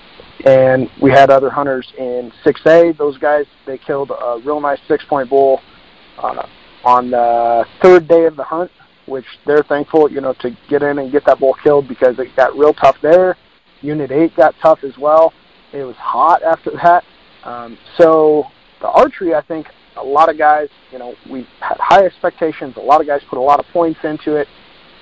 and 0.44 0.88
we 1.02 1.10
had 1.10 1.30
other 1.30 1.50
hunters 1.50 1.90
in 1.98 2.32
6A. 2.44 2.96
Those 2.96 3.18
guys 3.18 3.46
they 3.66 3.78
killed 3.78 4.10
a 4.10 4.40
real 4.44 4.60
nice 4.60 4.78
six-point 4.86 5.30
bull 5.30 5.60
uh, 6.18 6.46
on 6.84 7.10
the 7.10 7.64
third 7.82 8.06
day 8.06 8.24
of 8.24 8.36
the 8.36 8.44
hunt, 8.44 8.70
which 9.08 9.24
they're 9.46 9.62
thankful, 9.62 10.10
you 10.10 10.20
know, 10.20 10.34
to 10.40 10.56
get 10.68 10.82
in 10.82 10.98
and 10.98 11.10
get 11.10 11.24
that 11.26 11.40
bull 11.40 11.56
killed 11.62 11.88
because 11.88 12.18
it 12.18 12.34
got 12.36 12.56
real 12.56 12.74
tough 12.74 12.96
there. 13.02 13.36
Unit 13.80 14.10
8 14.10 14.36
got 14.36 14.54
tough 14.60 14.80
as 14.84 14.96
well. 14.98 15.32
It 15.72 15.84
was 15.84 15.96
hot 15.96 16.42
after 16.42 16.72
that. 16.82 17.04
Um, 17.44 17.78
so 17.96 18.44
the 18.80 18.88
archery, 18.88 19.34
I 19.34 19.42
think, 19.42 19.66
a 19.96 20.02
lot 20.02 20.28
of 20.28 20.38
guys, 20.38 20.68
you 20.92 20.98
know, 20.98 21.14
we 21.30 21.46
had 21.60 21.76
high 21.78 22.04
expectations. 22.04 22.74
A 22.76 22.80
lot 22.80 23.00
of 23.00 23.06
guys 23.06 23.20
put 23.28 23.38
a 23.38 23.42
lot 23.42 23.58
of 23.60 23.66
points 23.72 24.00
into 24.04 24.36
it, 24.36 24.46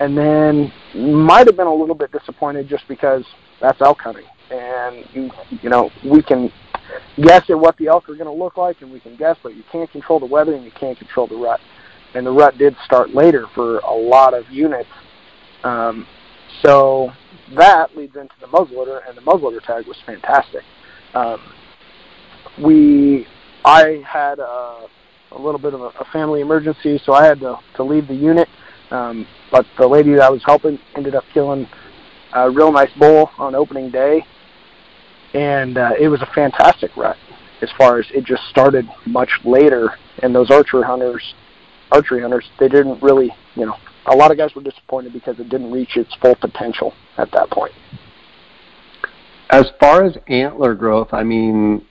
and 0.01 0.17
then 0.17 0.73
might 0.95 1.47
have 1.47 1.57
been 1.57 1.67
a 1.67 1.75
little 1.75 1.95
bit 1.95 2.13
disappointed 2.13 2.69
just 2.69 2.85
because 2.89 3.25
that's 3.61 3.81
elk 3.81 4.01
hunting, 4.01 4.25
and 4.51 5.05
you, 5.13 5.31
you 5.63 5.71
know, 5.71 5.91
we 6.05 6.23
can 6.23 6.51
guess 7.23 7.43
at 7.49 7.59
what 7.59 7.77
the 7.79 7.89
elk 7.89 8.09
are 8.09 8.15
going 8.15 8.27
to 8.27 8.33
look 8.33 8.57
like, 8.57 8.81
and 8.83 8.91
we 8.91 9.01
can 9.01 9.17
guess, 9.17 9.37
but 9.43 9.55
you 9.55 9.65
can't 9.71 9.91
control 9.91 10.21
the 10.21 10.27
weather 10.27 10.55
and 10.55 10.65
you 10.65 10.71
can't 10.73 10.99
control 10.99 11.27
the 11.27 11.37
rut. 11.37 11.61
And 12.15 12.27
the 12.27 12.31
rut 12.31 12.57
did 12.59 12.77
start 12.85 13.15
later 13.15 13.47
for 13.55 13.79
a 13.79 13.95
lot 13.95 14.35
of 14.35 14.49
units. 14.51 14.89
Um, 15.65 16.07
so 16.63 17.11
that 17.57 17.97
leads 17.97 18.17
into 18.17 18.35
the 18.41 18.47
muzzleloader, 18.47 19.01
and 19.09 19.17
the 19.17 19.23
muzzleloader 19.23 19.63
tag 19.65 19.87
was 19.87 19.97
fantastic. 20.07 20.63
Um, 21.15 21.41
we 22.63 23.27
I 23.65 24.03
had 24.07 24.39
a, 24.39 24.87
a 25.33 25.39
little 25.39 25.59
bit 25.59 25.75
of 25.75 25.81
a, 25.81 25.87
a 25.87 26.05
family 26.13 26.41
emergency, 26.41 27.01
so 27.05 27.13
I 27.13 27.25
had 27.25 27.41
to, 27.41 27.59
to 27.75 27.83
leave 27.83 28.07
the 28.07 28.15
unit. 28.15 28.49
Um, 28.91 29.27
but 29.51 29.67
the 29.79 29.87
lady 29.87 30.13
that 30.13 30.23
I 30.23 30.31
was 30.31 30.43
helping 30.45 30.79
ended 30.95 31.15
up 31.15 31.25
killing 31.35 31.69
a 32.33 32.51
real 32.51 32.71
nice 32.71 32.91
bull 32.99 33.31
on 33.39 33.55
opening 33.55 33.91
day, 33.91 34.25
and 35.35 35.79
uh, 35.79 35.91
it 35.99 36.09
was 36.09 36.23
a 36.23 36.27
fantastic 36.35 36.97
rut. 36.97 37.17
As 37.63 37.71
far 37.77 37.99
as 37.99 38.07
it 38.15 38.25
just 38.25 38.43
started 38.51 38.87
much 39.07 39.31
later, 39.45 39.95
and 40.23 40.35
those 40.35 40.51
archery 40.51 40.85
hunters, 40.85 41.35
archery 41.91 42.21
hunters, 42.21 42.49
they 42.59 42.69
didn't 42.69 43.03
really, 43.03 43.31
you 43.55 43.67
know, 43.67 43.77
a 44.07 44.15
lot 44.15 44.31
of 44.31 44.37
guys 44.37 44.55
were 44.55 44.63
disappointed 44.63 45.13
because 45.13 45.39
it 45.39 45.49
didn't 45.49 45.71
reach 45.71 45.97
its 45.97 46.15
full 46.21 46.37
potential 46.37 46.93
at 47.19 47.31
that 47.33 47.51
point. 47.51 47.73
As 49.51 49.71
far 49.81 50.05
as 50.05 50.17
antler 50.29 50.75
growth, 50.75 51.09
I 51.13 51.23
mean, 51.23 51.85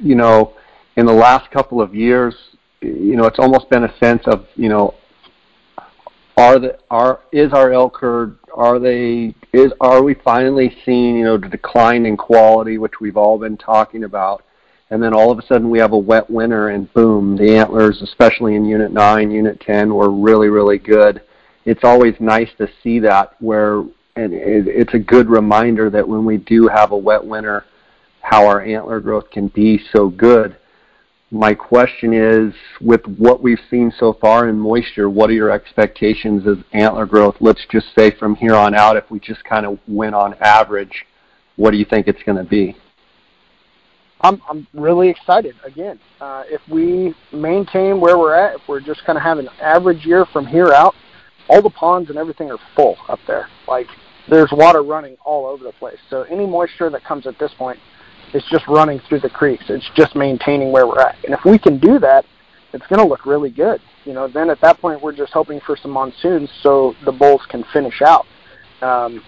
you 0.00 0.14
know, 0.14 0.54
in 0.96 1.06
the 1.06 1.12
last 1.12 1.50
couple 1.50 1.80
of 1.80 1.94
years, 1.94 2.34
you 2.80 3.16
know, 3.16 3.24
it's 3.24 3.38
almost 3.38 3.68
been 3.70 3.84
a 3.84 3.98
sense 3.98 4.22
of, 4.26 4.46
you 4.56 4.68
know, 4.68 4.94
are 6.36 6.58
the 6.58 6.78
are 6.90 7.20
is 7.32 7.52
our 7.52 7.72
elk 7.72 7.98
herd 7.98 8.38
are 8.54 8.78
they 8.78 9.34
is 9.52 9.72
are 9.80 10.02
we 10.02 10.14
finally 10.14 10.74
seeing 10.84 11.16
you 11.16 11.24
know 11.24 11.36
the 11.36 11.48
decline 11.48 12.06
in 12.06 12.16
quality 12.16 12.78
which 12.78 13.00
we've 13.00 13.16
all 13.16 13.38
been 13.38 13.56
talking 13.56 14.04
about 14.04 14.42
and 14.90 15.02
then 15.02 15.14
all 15.14 15.30
of 15.30 15.38
a 15.38 15.46
sudden 15.46 15.70
we 15.70 15.78
have 15.78 15.92
a 15.92 15.98
wet 15.98 16.28
winter 16.28 16.68
and 16.68 16.92
boom 16.92 17.36
the 17.36 17.56
antlers 17.56 18.02
especially 18.02 18.54
in 18.54 18.64
unit 18.64 18.92
9 18.92 19.30
unit 19.30 19.60
10 19.60 19.94
were 19.94 20.10
really 20.10 20.48
really 20.48 20.78
good 20.78 21.20
it's 21.64 21.84
always 21.84 22.14
nice 22.20 22.50
to 22.58 22.68
see 22.82 22.98
that 22.98 23.34
where 23.40 23.78
and 24.16 24.32
it's 24.32 24.94
a 24.94 24.98
good 24.98 25.28
reminder 25.28 25.88
that 25.88 26.06
when 26.06 26.24
we 26.24 26.36
do 26.36 26.68
have 26.68 26.92
a 26.92 26.96
wet 26.96 27.24
winter 27.24 27.64
how 28.22 28.46
our 28.46 28.60
antler 28.60 29.00
growth 29.00 29.30
can 29.30 29.48
be 29.48 29.80
so 29.92 30.08
good 30.08 30.56
my 31.30 31.54
question 31.54 32.12
is, 32.12 32.52
with 32.80 33.06
what 33.06 33.42
we've 33.42 33.60
seen 33.70 33.92
so 33.96 34.12
far 34.12 34.48
in 34.48 34.58
moisture, 34.58 35.08
what 35.08 35.30
are 35.30 35.34
your 35.34 35.50
expectations 35.50 36.46
of 36.46 36.64
antler 36.72 37.06
growth? 37.06 37.36
Let's 37.40 37.64
just 37.70 37.86
say 37.96 38.10
from 38.10 38.34
here 38.34 38.54
on 38.54 38.74
out, 38.74 38.96
if 38.96 39.08
we 39.10 39.20
just 39.20 39.44
kind 39.44 39.64
of 39.64 39.78
went 39.86 40.14
on 40.16 40.34
average, 40.40 41.06
what 41.54 41.70
do 41.70 41.76
you 41.76 41.84
think 41.84 42.08
it's 42.08 42.22
going 42.24 42.38
to 42.38 42.44
be? 42.44 42.76
I'm 44.22 44.40
I'm 44.48 44.66
really 44.74 45.08
excited. 45.08 45.54
Again, 45.64 45.98
uh, 46.20 46.44
if 46.46 46.60
we 46.68 47.14
maintain 47.32 48.00
where 48.00 48.18
we're 48.18 48.34
at, 48.34 48.56
if 48.56 48.62
we're 48.68 48.80
just 48.80 49.04
kind 49.04 49.16
of 49.16 49.22
having 49.22 49.46
an 49.46 49.52
average 49.60 50.04
year 50.04 50.26
from 50.32 50.46
here 50.46 50.72
out, 50.72 50.94
all 51.48 51.62
the 51.62 51.70
ponds 51.70 52.10
and 52.10 52.18
everything 52.18 52.50
are 52.50 52.58
full 52.76 52.96
up 53.08 53.18
there. 53.26 53.48
Like 53.66 53.86
there's 54.28 54.50
water 54.52 54.82
running 54.82 55.16
all 55.24 55.46
over 55.46 55.64
the 55.64 55.72
place. 55.72 55.98
So 56.10 56.22
any 56.24 56.46
moisture 56.46 56.90
that 56.90 57.04
comes 57.04 57.26
at 57.26 57.38
this 57.38 57.52
point 57.56 57.78
it's 58.32 58.48
just 58.48 58.66
running 58.68 59.00
through 59.08 59.20
the 59.20 59.30
creeks. 59.30 59.64
It's 59.68 59.88
just 59.96 60.14
maintaining 60.14 60.72
where 60.72 60.86
we're 60.86 61.00
at. 61.00 61.16
And 61.24 61.34
if 61.34 61.40
we 61.44 61.58
can 61.58 61.78
do 61.78 61.98
that, 61.98 62.24
it's 62.72 62.86
going 62.86 63.00
to 63.00 63.06
look 63.06 63.26
really 63.26 63.50
good. 63.50 63.80
You 64.04 64.12
know, 64.12 64.28
then 64.28 64.50
at 64.50 64.60
that 64.60 64.80
point 64.80 65.02
we're 65.02 65.16
just 65.16 65.32
hoping 65.32 65.60
for 65.66 65.76
some 65.76 65.90
monsoons 65.90 66.48
so 66.62 66.94
the 67.04 67.12
bulls 67.12 67.42
can 67.48 67.64
finish 67.72 68.00
out. 68.02 68.26
Um, 68.82 69.22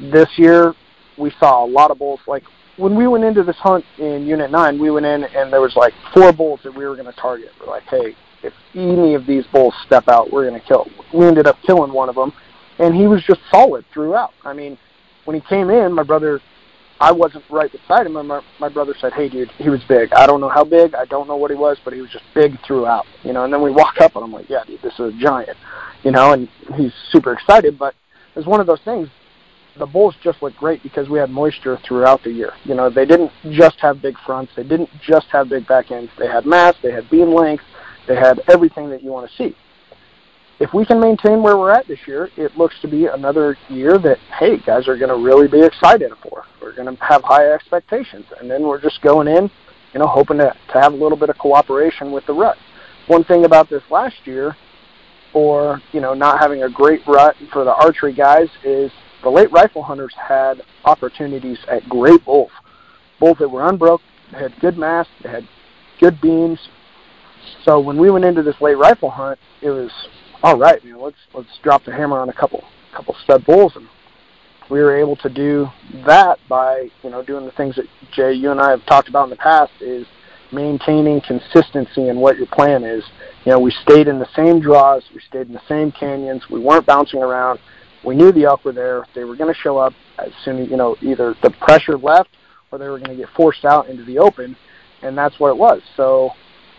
this 0.00 0.28
year 0.36 0.74
we 1.18 1.30
saw 1.38 1.64
a 1.64 1.68
lot 1.68 1.90
of 1.90 1.98
bulls. 1.98 2.20
Like 2.26 2.44
when 2.76 2.94
we 2.94 3.06
went 3.06 3.24
into 3.24 3.42
this 3.42 3.56
hunt 3.56 3.84
in 3.98 4.26
Unit 4.26 4.50
9, 4.50 4.78
we 4.78 4.90
went 4.90 5.06
in 5.06 5.24
and 5.24 5.52
there 5.52 5.60
was 5.60 5.76
like 5.76 5.92
four 6.14 6.32
bulls 6.32 6.60
that 6.64 6.74
we 6.74 6.84
were 6.86 6.94
going 6.94 7.12
to 7.12 7.20
target. 7.20 7.50
We're 7.60 7.66
like, 7.66 7.84
hey, 7.84 8.16
if 8.42 8.52
any 8.74 9.14
of 9.14 9.26
these 9.26 9.44
bulls 9.52 9.74
step 9.86 10.08
out, 10.08 10.32
we're 10.32 10.48
going 10.48 10.60
to 10.60 10.66
kill. 10.66 10.86
We 11.12 11.26
ended 11.26 11.46
up 11.46 11.58
killing 11.66 11.92
one 11.92 12.08
of 12.08 12.14
them, 12.14 12.32
and 12.78 12.94
he 12.94 13.06
was 13.06 13.22
just 13.24 13.40
solid 13.50 13.84
throughout. 13.92 14.32
I 14.44 14.54
mean, 14.54 14.78
when 15.24 15.34
he 15.34 15.46
came 15.46 15.68
in, 15.70 15.92
my 15.92 16.02
brother 16.02 16.40
I 17.00 17.12
wasn't 17.12 17.44
right 17.48 17.72
beside 17.72 18.06
him, 18.06 18.16
and 18.16 18.28
my, 18.28 18.42
my 18.58 18.68
brother 18.68 18.94
said, 19.00 19.14
"Hey, 19.14 19.30
dude, 19.30 19.50
he 19.52 19.70
was 19.70 19.80
big. 19.88 20.12
I 20.12 20.26
don't 20.26 20.40
know 20.42 20.50
how 20.50 20.64
big. 20.64 20.94
I 20.94 21.06
don't 21.06 21.26
know 21.26 21.36
what 21.36 21.50
he 21.50 21.56
was, 21.56 21.78
but 21.82 21.94
he 21.94 22.02
was 22.02 22.10
just 22.10 22.24
big 22.34 22.60
throughout." 22.66 23.06
You 23.22 23.32
know. 23.32 23.44
And 23.44 23.52
then 23.52 23.62
we 23.62 23.70
walk 23.70 24.00
up, 24.02 24.16
and 24.16 24.24
I'm 24.24 24.32
like, 24.32 24.50
"Yeah, 24.50 24.64
dude, 24.66 24.82
this 24.82 24.92
is 24.94 25.00
a 25.00 25.12
giant," 25.18 25.56
you 26.02 26.10
know. 26.10 26.32
And 26.32 26.46
he's 26.76 26.92
super 27.10 27.32
excited, 27.32 27.78
but 27.78 27.94
it's 28.36 28.46
one 28.46 28.60
of 28.60 28.66
those 28.66 28.82
things. 28.84 29.08
The 29.80 29.86
bulls 29.86 30.14
just 30.22 30.40
look 30.42 30.54
great 30.56 30.82
because 30.82 31.08
we 31.08 31.18
had 31.18 31.30
moisture 31.30 31.78
throughout 31.86 32.22
the 32.22 32.30
year. 32.30 32.52
You 32.64 32.74
know, 32.74 32.88
they 32.88 33.04
didn't 33.04 33.32
just 33.50 33.80
have 33.80 34.00
big 34.00 34.14
fronts. 34.24 34.52
They 34.54 34.62
didn't 34.62 34.90
just 35.02 35.26
have 35.32 35.48
big 35.48 35.66
back 35.66 35.90
ends. 35.90 36.12
They 36.18 36.28
had 36.28 36.46
mass. 36.46 36.76
They 36.82 36.92
had 36.92 37.10
beam 37.10 37.34
length. 37.34 37.64
They 38.06 38.14
had 38.14 38.40
everything 38.48 38.90
that 38.90 39.02
you 39.02 39.10
want 39.10 39.28
to 39.28 39.36
see 39.36 39.56
if 40.60 40.74
we 40.74 40.84
can 40.84 41.00
maintain 41.00 41.42
where 41.42 41.56
we're 41.56 41.70
at 41.70 41.88
this 41.88 41.98
year, 42.06 42.28
it 42.36 42.56
looks 42.56 42.78
to 42.82 42.88
be 42.88 43.06
another 43.06 43.56
year 43.70 43.98
that, 43.98 44.18
hey, 44.38 44.58
guys 44.58 44.86
are 44.88 44.96
going 44.96 45.08
to 45.08 45.16
really 45.16 45.48
be 45.48 45.64
excited 45.64 46.12
for. 46.22 46.44
We're 46.60 46.74
going 46.74 46.94
to 46.94 47.02
have 47.02 47.22
high 47.24 47.50
expectations. 47.50 48.26
And 48.38 48.50
then 48.50 48.62
we're 48.62 48.80
just 48.80 49.00
going 49.00 49.26
in, 49.26 49.50
you 49.94 50.00
know, 50.00 50.06
hoping 50.06 50.36
to, 50.36 50.54
to 50.72 50.80
have 50.80 50.92
a 50.92 50.96
little 50.96 51.16
bit 51.16 51.30
of 51.30 51.38
cooperation 51.38 52.12
with 52.12 52.26
the 52.26 52.34
rut. 52.34 52.58
One 53.06 53.24
thing 53.24 53.46
about 53.46 53.70
this 53.70 53.82
last 53.90 54.16
year 54.26 54.54
for, 55.32 55.80
you 55.92 56.00
know, 56.00 56.12
not 56.12 56.38
having 56.38 56.62
a 56.62 56.68
great 56.68 57.00
rut 57.06 57.36
for 57.52 57.64
the 57.64 57.74
archery 57.74 58.12
guys 58.12 58.48
is 58.62 58.92
the 59.22 59.30
late 59.30 59.50
rifle 59.52 59.82
hunters 59.82 60.14
had 60.16 60.62
opportunities 60.84 61.58
at 61.68 61.88
great 61.88 62.24
bulls. 62.24 62.50
Bulls 63.18 63.36
that 63.38 63.48
were 63.48 63.68
unbroke, 63.68 64.00
had 64.30 64.58
good 64.60 64.78
mass, 64.78 65.06
they 65.22 65.28
had 65.28 65.48
good 65.98 66.20
beams. 66.20 66.58
So 67.64 67.80
when 67.80 67.98
we 67.98 68.10
went 68.10 68.24
into 68.24 68.42
this 68.42 68.60
late 68.60 68.78
rifle 68.78 69.10
hunt, 69.10 69.38
it 69.60 69.70
was 69.70 69.90
all 70.42 70.58
right, 70.58 70.82
man, 70.84 70.98
let's 70.98 71.16
let's 71.34 71.58
drop 71.62 71.84
the 71.84 71.92
hammer 71.92 72.18
on 72.18 72.28
a 72.28 72.32
couple 72.32 72.64
couple 72.94 73.14
stud 73.22 73.44
bulls, 73.44 73.72
and 73.76 73.86
we 74.70 74.80
were 74.80 74.96
able 74.96 75.16
to 75.16 75.28
do 75.28 75.66
that 76.06 76.38
by 76.48 76.88
you 77.02 77.10
know 77.10 77.22
doing 77.22 77.44
the 77.44 77.52
things 77.52 77.76
that 77.76 77.86
Jay, 78.12 78.32
you 78.32 78.50
and 78.50 78.60
I 78.60 78.70
have 78.70 78.84
talked 78.86 79.08
about 79.08 79.24
in 79.24 79.30
the 79.30 79.36
past 79.36 79.72
is 79.80 80.06
maintaining 80.52 81.20
consistency 81.20 82.08
in 82.08 82.18
what 82.18 82.36
your 82.36 82.46
plan 82.46 82.84
is. 82.84 83.04
You 83.44 83.52
know, 83.52 83.60
we 83.60 83.70
stayed 83.70 84.08
in 84.08 84.18
the 84.18 84.28
same 84.34 84.60
draws, 84.60 85.02
we 85.14 85.20
stayed 85.20 85.46
in 85.46 85.52
the 85.52 85.62
same 85.68 85.92
canyons, 85.92 86.42
we 86.50 86.58
weren't 86.58 86.86
bouncing 86.86 87.22
around, 87.22 87.60
we 88.04 88.14
knew 88.14 88.32
the 88.32 88.44
elk 88.44 88.64
were 88.64 88.72
there. 88.72 89.06
They 89.14 89.24
were 89.24 89.36
going 89.36 89.52
to 89.52 89.60
show 89.60 89.78
up 89.78 89.92
as 90.18 90.32
soon 90.44 90.58
as 90.60 90.70
you 90.70 90.76
know 90.76 90.96
either 91.02 91.34
the 91.42 91.50
pressure 91.50 91.98
left 91.98 92.30
or 92.70 92.78
they 92.78 92.88
were 92.88 92.98
going 92.98 93.10
to 93.10 93.16
get 93.16 93.28
forced 93.36 93.64
out 93.64 93.88
into 93.88 94.04
the 94.04 94.18
open, 94.18 94.56
and 95.02 95.16
that's 95.16 95.38
what 95.38 95.50
it 95.50 95.56
was. 95.56 95.80
So, 95.96 96.30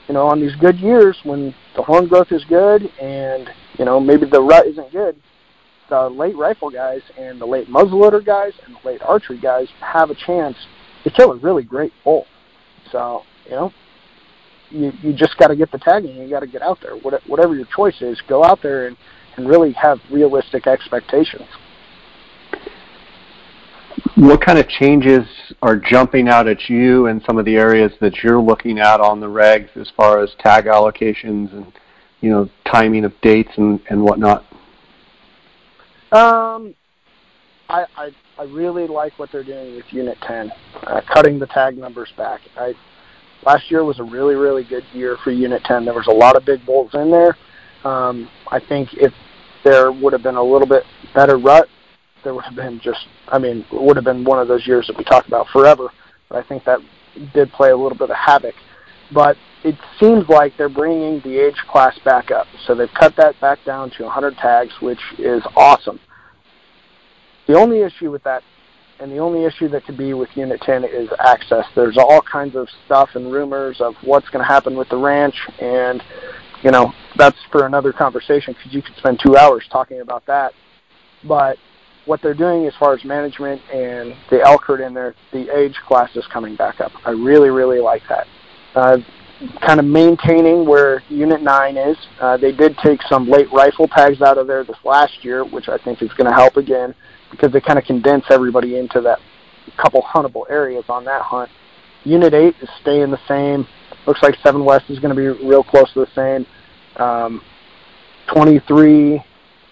you 0.07 0.13
know, 0.13 0.27
on 0.27 0.39
these 0.39 0.55
good 0.55 0.79
years 0.79 1.17
when 1.23 1.53
the 1.75 1.83
horn 1.83 2.07
growth 2.07 2.31
is 2.31 2.43
good 2.45 2.83
and 2.99 3.49
you 3.77 3.85
know 3.85 3.99
maybe 3.99 4.25
the 4.25 4.41
rut 4.41 4.67
isn't 4.67 4.91
good, 4.91 5.15
the 5.89 6.09
late 6.09 6.35
rifle 6.35 6.69
guys 6.69 7.01
and 7.17 7.39
the 7.39 7.45
late 7.45 7.67
muzzleloader 7.67 8.25
guys 8.25 8.53
and 8.65 8.75
the 8.75 8.87
late 8.87 9.01
archery 9.03 9.39
guys 9.39 9.67
have 9.81 10.09
a 10.09 10.15
chance 10.25 10.55
to 11.03 11.11
kill 11.11 11.31
a 11.31 11.37
really 11.37 11.63
great 11.63 11.91
bull. 12.03 12.25
So, 12.91 13.23
you 13.45 13.51
know, 13.51 13.73
you 14.69 14.91
you 15.01 15.13
just 15.13 15.37
got 15.37 15.47
to 15.47 15.55
get 15.55 15.71
the 15.71 15.77
tagging. 15.77 16.15
You 16.15 16.29
got 16.29 16.39
to 16.39 16.47
get 16.47 16.61
out 16.61 16.79
there. 16.81 16.95
What, 16.95 17.21
whatever 17.27 17.55
your 17.55 17.67
choice 17.75 18.01
is, 18.01 18.21
go 18.27 18.43
out 18.43 18.61
there 18.63 18.87
and 18.87 18.97
and 19.37 19.47
really 19.47 19.71
have 19.73 19.99
realistic 20.11 20.67
expectations. 20.67 21.47
What 24.15 24.43
kind 24.43 24.57
of 24.57 24.67
changes 24.67 25.25
are 25.61 25.77
jumping 25.77 26.27
out 26.27 26.47
at 26.47 26.69
you 26.69 27.07
in 27.07 27.21
some 27.25 27.37
of 27.37 27.45
the 27.45 27.55
areas 27.55 27.91
that 28.01 28.23
you're 28.23 28.41
looking 28.41 28.79
at 28.79 28.99
on 28.99 29.19
the 29.19 29.27
regs 29.27 29.75
as 29.77 29.89
far 29.95 30.21
as 30.21 30.31
tag 30.39 30.65
allocations 30.65 31.51
and 31.53 31.71
you 32.21 32.29
know 32.29 32.49
timing 32.65 33.05
of 33.05 33.13
dates 33.21 33.51
and, 33.57 33.79
and 33.89 34.01
whatnot? 34.01 34.45
Um, 36.11 36.75
I, 37.69 37.85
I 37.95 38.11
I 38.37 38.43
really 38.43 38.87
like 38.87 39.17
what 39.17 39.31
they're 39.31 39.43
doing 39.43 39.75
with 39.75 39.85
Unit 39.91 40.17
10, 40.27 40.51
uh, 40.83 41.01
cutting 41.13 41.39
the 41.39 41.47
tag 41.47 41.77
numbers 41.77 42.11
back. 42.17 42.41
I 42.57 42.73
last 43.43 43.69
year 43.71 43.83
was 43.83 43.99
a 43.99 44.03
really 44.03 44.35
really 44.35 44.63
good 44.63 44.83
year 44.93 45.17
for 45.23 45.31
Unit 45.31 45.63
10. 45.63 45.85
There 45.85 45.93
was 45.93 46.07
a 46.07 46.13
lot 46.13 46.35
of 46.35 46.45
big 46.45 46.65
bulls 46.65 46.91
in 46.93 47.11
there. 47.11 47.37
Um, 47.83 48.29
I 48.49 48.59
think 48.59 48.89
if 48.93 49.13
there 49.63 49.91
would 49.91 50.13
have 50.13 50.23
been 50.23 50.35
a 50.35 50.43
little 50.43 50.67
bit 50.67 50.83
better 51.13 51.37
rut, 51.37 51.67
there 52.23 52.33
would 52.33 52.43
have 52.45 52.55
been 52.55 52.79
just, 52.79 53.07
I 53.27 53.39
mean, 53.39 53.65
it 53.71 53.81
would 53.81 53.95
have 53.95 54.05
been 54.05 54.23
one 54.23 54.39
of 54.39 54.47
those 54.47 54.65
years 54.67 54.87
that 54.87 54.97
we 54.97 55.03
talk 55.03 55.27
about 55.27 55.47
forever. 55.47 55.89
But 56.29 56.43
I 56.43 56.47
think 56.47 56.63
that 56.65 56.79
did 57.33 57.51
play 57.51 57.71
a 57.71 57.75
little 57.77 57.97
bit 57.97 58.09
of 58.09 58.15
havoc. 58.15 58.55
But 59.13 59.37
it 59.63 59.75
seems 59.99 60.27
like 60.29 60.55
they're 60.57 60.69
bringing 60.69 61.19
the 61.21 61.37
age 61.37 61.57
class 61.69 61.97
back 62.05 62.31
up. 62.31 62.47
So 62.65 62.75
they've 62.75 62.93
cut 62.93 63.15
that 63.17 63.39
back 63.41 63.59
down 63.65 63.91
to 63.91 64.03
100 64.03 64.37
tags, 64.37 64.73
which 64.81 64.99
is 65.19 65.43
awesome. 65.55 65.99
The 67.47 67.55
only 67.55 67.81
issue 67.81 68.11
with 68.11 68.23
that, 68.23 68.43
and 68.99 69.11
the 69.11 69.17
only 69.17 69.45
issue 69.45 69.67
that 69.69 69.85
could 69.85 69.97
be 69.97 70.13
with 70.13 70.29
Unit 70.35 70.61
10 70.61 70.85
is 70.85 71.09
access. 71.19 71.65
There's 71.75 71.97
all 71.97 72.21
kinds 72.21 72.55
of 72.55 72.67
stuff 72.85 73.09
and 73.15 73.31
rumors 73.31 73.81
of 73.81 73.95
what's 74.03 74.29
going 74.29 74.43
to 74.43 74.47
happen 74.47 74.77
with 74.77 74.89
the 74.89 74.97
ranch, 74.97 75.35
and 75.59 76.01
you 76.63 76.71
know 76.71 76.93
that's 77.17 77.37
for 77.51 77.65
another 77.65 77.91
conversation 77.93 78.53
because 78.53 78.73
you 78.73 78.81
could 78.81 78.95
spend 78.97 79.19
two 79.23 79.37
hours 79.37 79.63
talking 79.71 80.01
about 80.01 80.25
that. 80.27 80.53
But 81.23 81.57
what 82.05 82.21
they're 82.21 82.33
doing 82.33 82.65
as 82.65 82.73
far 82.79 82.93
as 82.93 83.03
management 83.05 83.61
and 83.71 84.15
the 84.29 84.41
elk 84.41 84.63
herd 84.63 84.81
in 84.81 84.93
there, 84.93 85.15
the 85.31 85.55
age 85.55 85.75
class 85.87 86.09
is 86.15 86.25
coming 86.33 86.55
back 86.55 86.81
up. 86.81 86.91
I 87.05 87.11
really, 87.11 87.49
really 87.49 87.79
like 87.79 88.01
that. 88.09 88.27
Uh, 88.75 88.97
kind 89.65 89.79
of 89.79 89.85
maintaining 89.85 90.65
where 90.65 91.03
Unit 91.09 91.41
9 91.41 91.77
is. 91.77 91.97
Uh, 92.19 92.37
they 92.37 92.51
did 92.51 92.77
take 92.83 93.01
some 93.03 93.29
late 93.29 93.51
rifle 93.51 93.87
tags 93.87 94.21
out 94.21 94.37
of 94.37 94.47
there 94.47 94.63
this 94.63 94.77
last 94.83 95.23
year, 95.23 95.43
which 95.43 95.67
I 95.67 95.77
think 95.77 96.01
is 96.01 96.09
going 96.13 96.29
to 96.29 96.35
help 96.35 96.57
again 96.57 96.93
because 97.29 97.51
they 97.51 97.61
kind 97.61 97.79
of 97.79 97.85
condense 97.85 98.25
everybody 98.29 98.77
into 98.77 99.01
that 99.01 99.19
couple 99.77 100.01
huntable 100.01 100.43
areas 100.49 100.85
on 100.89 101.05
that 101.05 101.21
hunt. 101.21 101.49
Unit 102.03 102.33
8 102.33 102.55
is 102.61 102.69
staying 102.81 103.11
the 103.11 103.19
same. 103.27 103.67
Looks 104.07 104.21
like 104.23 104.35
7 104.43 104.63
West 104.63 104.89
is 104.89 104.99
going 104.99 105.15
to 105.15 105.19
be 105.19 105.27
real 105.45 105.63
close 105.63 105.91
to 105.93 105.99
the 106.01 106.07
same. 106.15 106.45
Um, 107.01 107.41
23, 108.33 109.23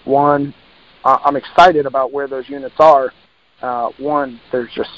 1, 0.05 0.53
Uh, 1.03 1.17
I'm 1.23 1.35
excited 1.35 1.85
about 1.85 2.11
where 2.11 2.27
those 2.27 2.47
units 2.49 2.75
are. 2.79 3.11
Uh, 3.61 3.89
one, 3.97 4.39
there's 4.51 4.69
just 4.73 4.89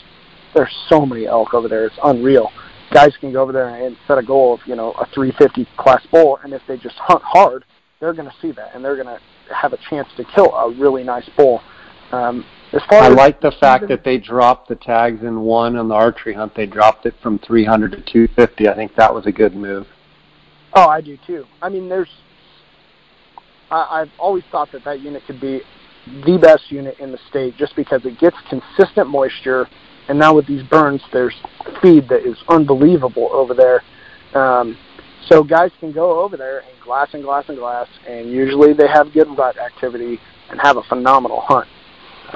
there's 0.54 0.74
so 0.90 1.06
many 1.06 1.28
elk 1.28 1.54
over 1.54 1.68
there. 1.68 1.86
It's 1.86 1.96
unreal. 2.04 2.52
Guys 2.92 3.16
can 3.20 3.32
go 3.32 3.42
over 3.42 3.52
there 3.52 3.70
and 3.70 3.96
set 4.08 4.18
a 4.18 4.24
goal 4.24 4.54
of 4.54 4.60
you 4.66 4.76
know 4.76 4.92
a 4.94 5.06
350 5.14 5.68
class 5.78 6.06
bull, 6.12 6.40
and 6.44 6.54
if 6.54 6.62
they 6.68 6.78
just 6.78 6.96
hunt 6.96 7.22
hard, 7.24 7.64
they're 8.00 8.14
going 8.14 8.28
to 8.28 8.36
see 8.42 8.52
that, 8.52 8.76
and 8.76 8.84
they're 8.84 8.96
going 9.02 9.08
to 9.08 9.20
have 9.54 9.74
a 9.74 9.78
chance 9.90 10.08
to 10.18 10.24
kill 10.36 10.54
a 10.54 10.72
really 10.72 11.04
nice 11.04 11.28
bull. 11.38 11.62
Um, 12.12 12.46
I 12.74 13.10
like 13.10 13.42
the 13.42 13.52
fact 13.60 13.88
that 13.90 14.04
they 14.04 14.18
dropped 14.18 14.70
the 14.70 14.76
tags 14.76 15.24
in 15.24 15.42
one 15.42 15.76
on 15.76 15.90
the 15.90 15.96
archery 15.96 16.34
hunt. 16.34 16.56
They 16.56 16.66
dropped 16.66 17.06
it 17.06 17.14
from 17.22 17.38
300 17.40 17.92
to 17.92 17.98
250. 17.98 18.70
I 18.70 18.76
think 18.76 18.96
that 18.96 19.14
was 19.14 19.26
a 19.26 19.32
good 19.32 19.56
move. 19.56 19.88
Oh, 20.74 20.88
I 20.88 21.02
do 21.02 21.18
too. 21.28 21.46
I 21.62 21.70
mean, 21.70 21.90
there's. 21.90 22.10
I, 23.70 24.02
I've 24.02 24.12
always 24.18 24.44
thought 24.52 24.72
that 24.72 24.86
that 24.86 25.02
unit 25.02 25.24
could 25.28 25.42
be 25.42 25.62
the 26.06 26.38
best 26.42 26.72
unit 26.72 26.98
in 27.00 27.12
the 27.12 27.20
state 27.30 27.58
just 27.58 27.76
because 27.76 28.06
it 28.06 28.18
gets 28.20 28.38
consistent 28.50 29.10
moisture. 29.10 29.68
And 30.08 30.18
now 30.18 30.34
with 30.34 30.48
these 30.48 30.64
burns, 30.64 31.02
there's 31.12 31.36
feed 31.82 32.08
that 32.10 32.26
is 32.26 32.38
unbelievable 32.48 33.30
over 33.34 33.54
there. 33.54 33.84
Um, 34.34 34.78
so 35.28 35.44
guys 35.44 35.72
can 35.80 35.92
go 35.92 36.22
over 36.22 36.38
there 36.38 36.60
and 36.60 36.82
glass 36.84 37.10
and 37.14 37.24
glass 37.24 37.46
and 37.50 37.58
glass, 37.58 37.88
and 38.08 38.32
usually 38.32 38.74
they 38.74 38.88
have 38.88 39.14
good 39.14 39.28
rut 39.38 39.58
activity 39.58 40.20
and 40.50 40.60
have 40.62 40.78
a 40.78 40.84
phenomenal 40.84 41.42
hunt. 41.42 41.68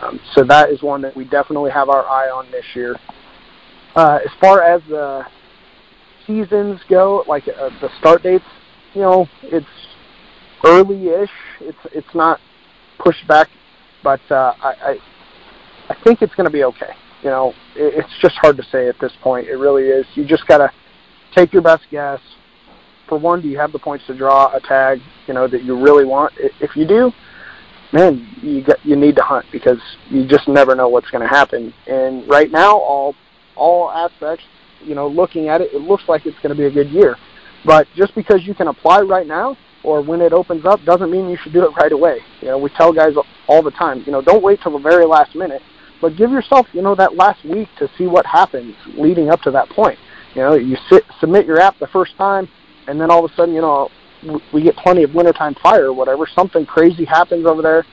Um, 0.01 0.19
so 0.33 0.43
that 0.43 0.69
is 0.69 0.81
one 0.81 1.01
that 1.01 1.15
we 1.15 1.25
definitely 1.25 1.71
have 1.71 1.89
our 1.89 2.05
eye 2.05 2.29
on 2.29 2.49
this 2.51 2.65
year. 2.73 2.95
Uh, 3.95 4.19
as 4.23 4.31
far 4.41 4.61
as 4.61 4.81
the 4.89 5.25
seasons 6.27 6.79
go, 6.89 7.23
like 7.27 7.47
uh, 7.47 7.69
the 7.81 7.89
start 7.99 8.23
dates, 8.23 8.43
you 8.93 9.01
know, 9.01 9.27
it's 9.43 9.65
early-ish. 10.65 11.29
It's 11.61 11.77
it's 11.93 12.15
not 12.15 12.39
pushed 12.99 13.25
back, 13.27 13.49
but 14.03 14.19
uh, 14.29 14.53
I, 14.61 14.69
I 14.69 14.97
I 15.89 15.95
think 16.03 16.21
it's 16.21 16.33
going 16.35 16.45
to 16.45 16.51
be 16.51 16.63
okay. 16.63 16.93
You 17.23 17.29
know, 17.29 17.49
it, 17.75 18.03
it's 18.03 18.21
just 18.21 18.35
hard 18.35 18.57
to 18.57 18.63
say 18.63 18.89
at 18.89 18.95
this 18.99 19.13
point. 19.21 19.47
It 19.47 19.55
really 19.55 19.83
is. 19.83 20.05
You 20.15 20.25
just 20.25 20.45
got 20.47 20.57
to 20.57 20.71
take 21.33 21.53
your 21.53 21.61
best 21.61 21.83
guess. 21.91 22.19
For 23.07 23.17
one, 23.19 23.41
do 23.41 23.47
you 23.47 23.57
have 23.57 23.71
the 23.71 23.79
points 23.79 24.05
to 24.07 24.17
draw 24.17 24.53
a 24.55 24.59
tag? 24.59 24.99
You 25.27 25.33
know 25.33 25.47
that 25.47 25.63
you 25.63 25.79
really 25.79 26.05
want. 26.05 26.33
If 26.37 26.75
you 26.75 26.87
do, 26.87 27.11
man, 27.95 28.27
you 28.41 28.61
get 28.61 28.85
you 28.85 28.95
need 28.95 29.15
to 29.15 29.23
hunt 29.23 29.45
because 29.51 29.79
you 30.09 30.27
just 30.27 30.47
never 30.47 30.75
know 30.75 30.89
what's 30.89 31.09
going 31.09 31.21
to 31.21 31.27
happen. 31.27 31.73
And 31.87 32.27
right 32.29 32.51
now, 32.51 32.77
all 32.77 33.15
all 33.55 33.89
aspects, 33.89 34.43
you 34.83 34.93
know, 34.93 35.07
looking 35.07 35.47
at 35.47 35.61
it, 35.61 35.73
it 35.73 35.81
looks 35.81 36.03
like 36.07 36.25
it's 36.25 36.37
going 36.39 36.49
to 36.49 36.55
be 36.55 36.65
a 36.65 36.71
good 36.71 36.89
year. 36.89 37.15
But 37.65 37.87
just 37.95 38.13
because 38.13 38.43
you 38.43 38.53
can 38.53 38.67
apply 38.67 38.99
right 38.99 39.25
now 39.25 39.57
or 39.83 40.01
when 40.01 40.21
it 40.21 40.33
opens 40.33 40.65
up 40.65 40.83
doesn't 40.83 41.09
mean 41.09 41.29
you 41.29 41.37
should 41.41 41.53
do 41.53 41.63
it 41.63 41.71
right 41.77 41.91
away. 41.91 42.19
You 42.41 42.49
know, 42.49 42.57
we 42.57 42.69
tell 42.71 42.91
guys 42.91 43.13
all 43.47 43.63
the 43.63 43.71
time, 43.71 44.03
you 44.05 44.11
know, 44.11 44.21
don't 44.21 44.43
wait 44.43 44.59
till 44.61 44.73
the 44.73 44.79
very 44.79 45.05
last 45.05 45.33
minute, 45.35 45.61
but 46.01 46.17
give 46.17 46.31
yourself, 46.31 46.67
you 46.73 46.81
know, 46.81 46.95
that 46.95 47.15
last 47.15 47.43
week 47.45 47.69
to 47.79 47.89
see 47.97 48.07
what 48.07 48.25
happens 48.25 48.75
leading 48.97 49.29
up 49.29 49.41
to 49.43 49.51
that 49.51 49.69
point. 49.69 49.97
You 50.35 50.41
know, 50.41 50.55
you 50.55 50.75
sit, 50.89 51.03
submit 51.19 51.45
your 51.45 51.61
app 51.61 51.79
the 51.79 51.87
first 51.87 52.17
time, 52.17 52.49
and 52.87 52.99
then 52.99 53.09
all 53.09 53.23
of 53.23 53.31
a 53.31 53.35
sudden, 53.35 53.55
you 53.55 53.61
know, 53.61 53.89
we 54.53 54.63
get 54.63 54.75
plenty 54.77 55.03
of 55.03 55.13
wintertime 55.13 55.55
fire 55.61 55.85
or 55.85 55.93
whatever. 55.93 56.27
Something 56.33 56.65
crazy 56.65 57.05
happens 57.05 57.45
over 57.45 57.61
there. 57.61 57.85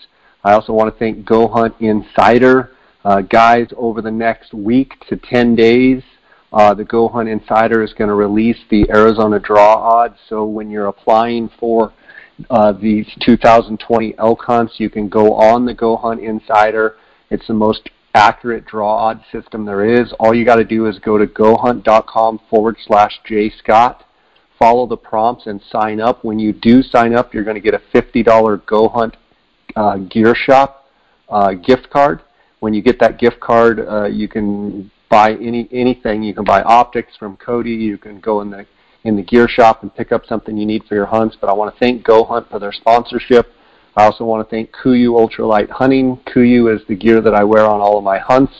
I 0.43 0.51
also 0.51 0.73
want 0.73 0.93
to 0.93 0.99
thank 0.99 1.25
Go 1.25 1.47
Hunt 1.47 1.73
Insider. 1.79 2.71
Uh, 3.05 3.21
guys, 3.21 3.67
over 3.77 4.01
the 4.01 4.11
next 4.11 4.53
week 4.53 4.91
to 5.07 5.15
10 5.15 5.55
days, 5.55 6.03
uh, 6.51 6.73
the 6.73 6.83
Go 6.83 7.07
Hunt 7.07 7.29
Insider 7.29 7.81
is 7.81 7.93
going 7.93 8.09
to 8.09 8.15
release 8.15 8.59
the 8.69 8.85
Arizona 8.89 9.39
draw 9.39 9.75
odds. 9.75 10.17
So 10.27 10.43
when 10.43 10.69
you're 10.69 10.87
applying 10.87 11.49
for 11.57 11.93
uh, 12.49 12.73
these 12.73 13.07
2020 13.21 14.15
elk 14.17 14.41
hunts, 14.41 14.73
you 14.79 14.89
can 14.89 15.07
go 15.07 15.33
on 15.33 15.63
the 15.63 15.73
Go 15.73 15.95
Hunt 15.95 16.19
Insider. 16.19 16.97
It's 17.29 17.47
the 17.47 17.53
most 17.53 17.89
accurate 18.13 18.65
draw 18.65 18.95
odd 18.95 19.23
system 19.31 19.65
there 19.65 19.85
is. 19.85 20.11
All 20.19 20.33
you 20.33 20.45
got 20.45 20.55
to 20.55 20.63
do 20.63 20.87
is 20.87 20.99
go 20.99 21.17
to 21.17 21.27
gohunt.com 21.27 22.39
forward 22.49 22.77
slash 22.85 23.19
jscott, 23.29 24.01
follow 24.57 24.87
the 24.87 24.97
prompts, 24.97 25.47
and 25.47 25.61
sign 25.71 25.99
up. 25.99 26.23
When 26.23 26.39
you 26.39 26.53
do 26.53 26.81
sign 26.81 27.13
up, 27.13 27.33
you're 27.33 27.43
going 27.43 27.55
to 27.55 27.61
get 27.61 27.73
a 27.73 27.81
$50 27.93 28.63
GoHunt 28.63 29.13
uh, 29.75 29.97
Gear 29.97 30.35
Shop 30.35 30.87
uh, 31.29 31.53
gift 31.53 31.89
card. 31.89 32.21
When 32.59 32.73
you 32.73 32.81
get 32.81 32.99
that 32.99 33.19
gift 33.19 33.39
card, 33.39 33.79
uh, 33.79 34.05
you 34.05 34.27
can 34.27 34.91
buy 35.09 35.33
any 35.33 35.67
anything. 35.71 36.23
You 36.23 36.33
can 36.33 36.43
buy 36.43 36.61
optics 36.61 37.15
from 37.17 37.37
Cody. 37.37 37.71
You 37.71 37.97
can 37.97 38.19
go 38.19 38.41
in 38.41 38.49
the 38.49 38.65
in 39.05 39.15
the 39.15 39.23
gear 39.23 39.47
shop 39.47 39.81
and 39.81 39.95
pick 39.95 40.11
up 40.11 40.25
something 40.25 40.57
you 40.57 40.65
need 40.65 40.83
for 40.83 40.95
your 40.95 41.05
hunts. 41.05 41.37
But 41.39 41.49
I 41.49 41.53
want 41.53 41.73
to 41.73 41.79
thank 41.79 42.05
GoHunt 42.05 42.49
for 42.49 42.59
their 42.59 42.73
sponsorship. 42.73 43.53
I 43.99 44.05
also 44.05 44.23
want 44.23 44.47
to 44.47 44.49
thank 44.49 44.71
KUIU 44.71 45.09
Ultralight 45.09 45.69
Hunting. 45.69 46.15
KUIU 46.25 46.73
is 46.73 46.81
the 46.87 46.95
gear 46.95 47.19
that 47.19 47.35
I 47.35 47.43
wear 47.43 47.65
on 47.65 47.81
all 47.81 47.97
of 47.97 48.03
my 48.05 48.17
hunts. 48.17 48.53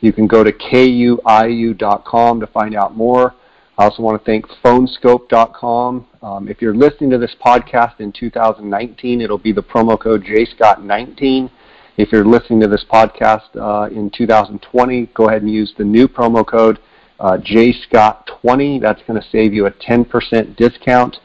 You 0.00 0.12
can 0.12 0.28
go 0.28 0.44
to 0.44 0.52
kuiu.com 0.52 2.38
to 2.38 2.46
find 2.46 2.76
out 2.76 2.96
more. 2.96 3.34
I 3.78 3.82
also 3.82 4.04
want 4.04 4.22
to 4.22 4.24
thank 4.24 4.46
phoneskope.com. 4.64 6.06
Um, 6.22 6.48
if 6.48 6.62
you're 6.62 6.76
listening 6.76 7.10
to 7.10 7.18
this 7.18 7.34
podcast 7.44 7.98
in 7.98 8.12
2019, 8.12 9.22
it'll 9.22 9.38
be 9.38 9.50
the 9.50 9.60
promo 9.60 10.00
code 10.00 10.22
JScott19. 10.22 11.50
If 11.96 12.12
you're 12.12 12.24
listening 12.24 12.60
to 12.60 12.68
this 12.68 12.84
podcast 12.88 13.56
uh, 13.56 13.92
in 13.92 14.08
2020, 14.16 15.06
go 15.14 15.28
ahead 15.28 15.42
and 15.42 15.50
use 15.50 15.74
the 15.76 15.84
new 15.84 16.06
promo 16.06 16.46
code 16.46 16.78
uh, 17.18 17.38
JScott20. 17.38 18.80
That's 18.80 19.02
going 19.08 19.20
to 19.20 19.28
save 19.32 19.52
you 19.52 19.66
a 19.66 19.72
10% 19.72 20.54
discount. 20.54 21.16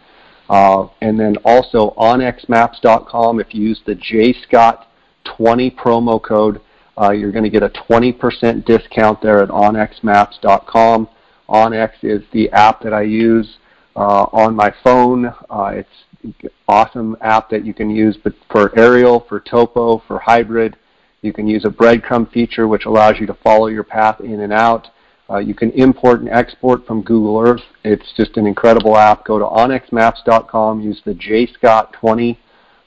Uh, 0.52 0.90
and 1.00 1.18
then 1.18 1.38
also 1.46 1.94
onxmaps.com, 1.98 3.40
if 3.40 3.54
you 3.54 3.62
use 3.62 3.82
the 3.86 3.96
JScott20 3.96 5.74
promo 5.78 6.22
code, 6.22 6.60
uh, 7.00 7.12
you're 7.12 7.32
going 7.32 7.46
to 7.46 7.50
get 7.50 7.64
a 7.64 7.70
20% 7.70 8.66
discount 8.66 9.22
there 9.22 9.42
at 9.42 9.48
onxmaps.com. 9.48 11.08
OnX 11.48 11.92
is 12.04 12.22
the 12.34 12.50
app 12.52 12.82
that 12.82 12.94
I 12.94 13.04
use 13.04 13.60
uh, 13.96 14.26
on 14.34 14.54
my 14.54 14.74
phone. 14.84 15.28
Uh, 15.50 15.72
it's 15.74 15.90
an 16.22 16.50
awesome 16.68 17.16
app 17.22 17.50
that 17.50 17.66
you 17.66 17.74
can 17.74 17.90
use 17.90 18.18
for 18.52 18.78
aerial, 18.78 19.26
for 19.30 19.40
topo, 19.40 20.04
for 20.06 20.20
hybrid. 20.20 20.76
You 21.22 21.32
can 21.32 21.48
use 21.48 21.64
a 21.64 21.70
breadcrumb 21.70 22.30
feature 22.30 22.68
which 22.68 22.84
allows 22.84 23.22
you 23.22 23.28
to 23.28 23.38
follow 23.42 23.68
your 23.68 23.86
path 23.86 24.20
in 24.20 24.42
and 24.42 24.52
out. 24.52 24.90
Uh, 25.32 25.38
you 25.38 25.54
can 25.54 25.72
import 25.72 26.20
and 26.20 26.30
export 26.30 26.86
from 26.86 27.02
Google 27.04 27.40
Earth. 27.40 27.62
It's 27.84 28.12
just 28.18 28.36
an 28.36 28.46
incredible 28.46 28.98
app. 28.98 29.26
Go 29.26 29.40
to 29.40 29.46
onxmaps.com, 29.46 30.82
use 30.82 31.02
the 31.06 31.14
JScott20 31.14 32.38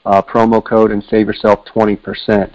uh, 0.05 0.21
promo 0.21 0.63
code, 0.63 0.91
and 0.91 1.03
save 1.09 1.25
yourself 1.25 1.65
20%. 1.73 2.53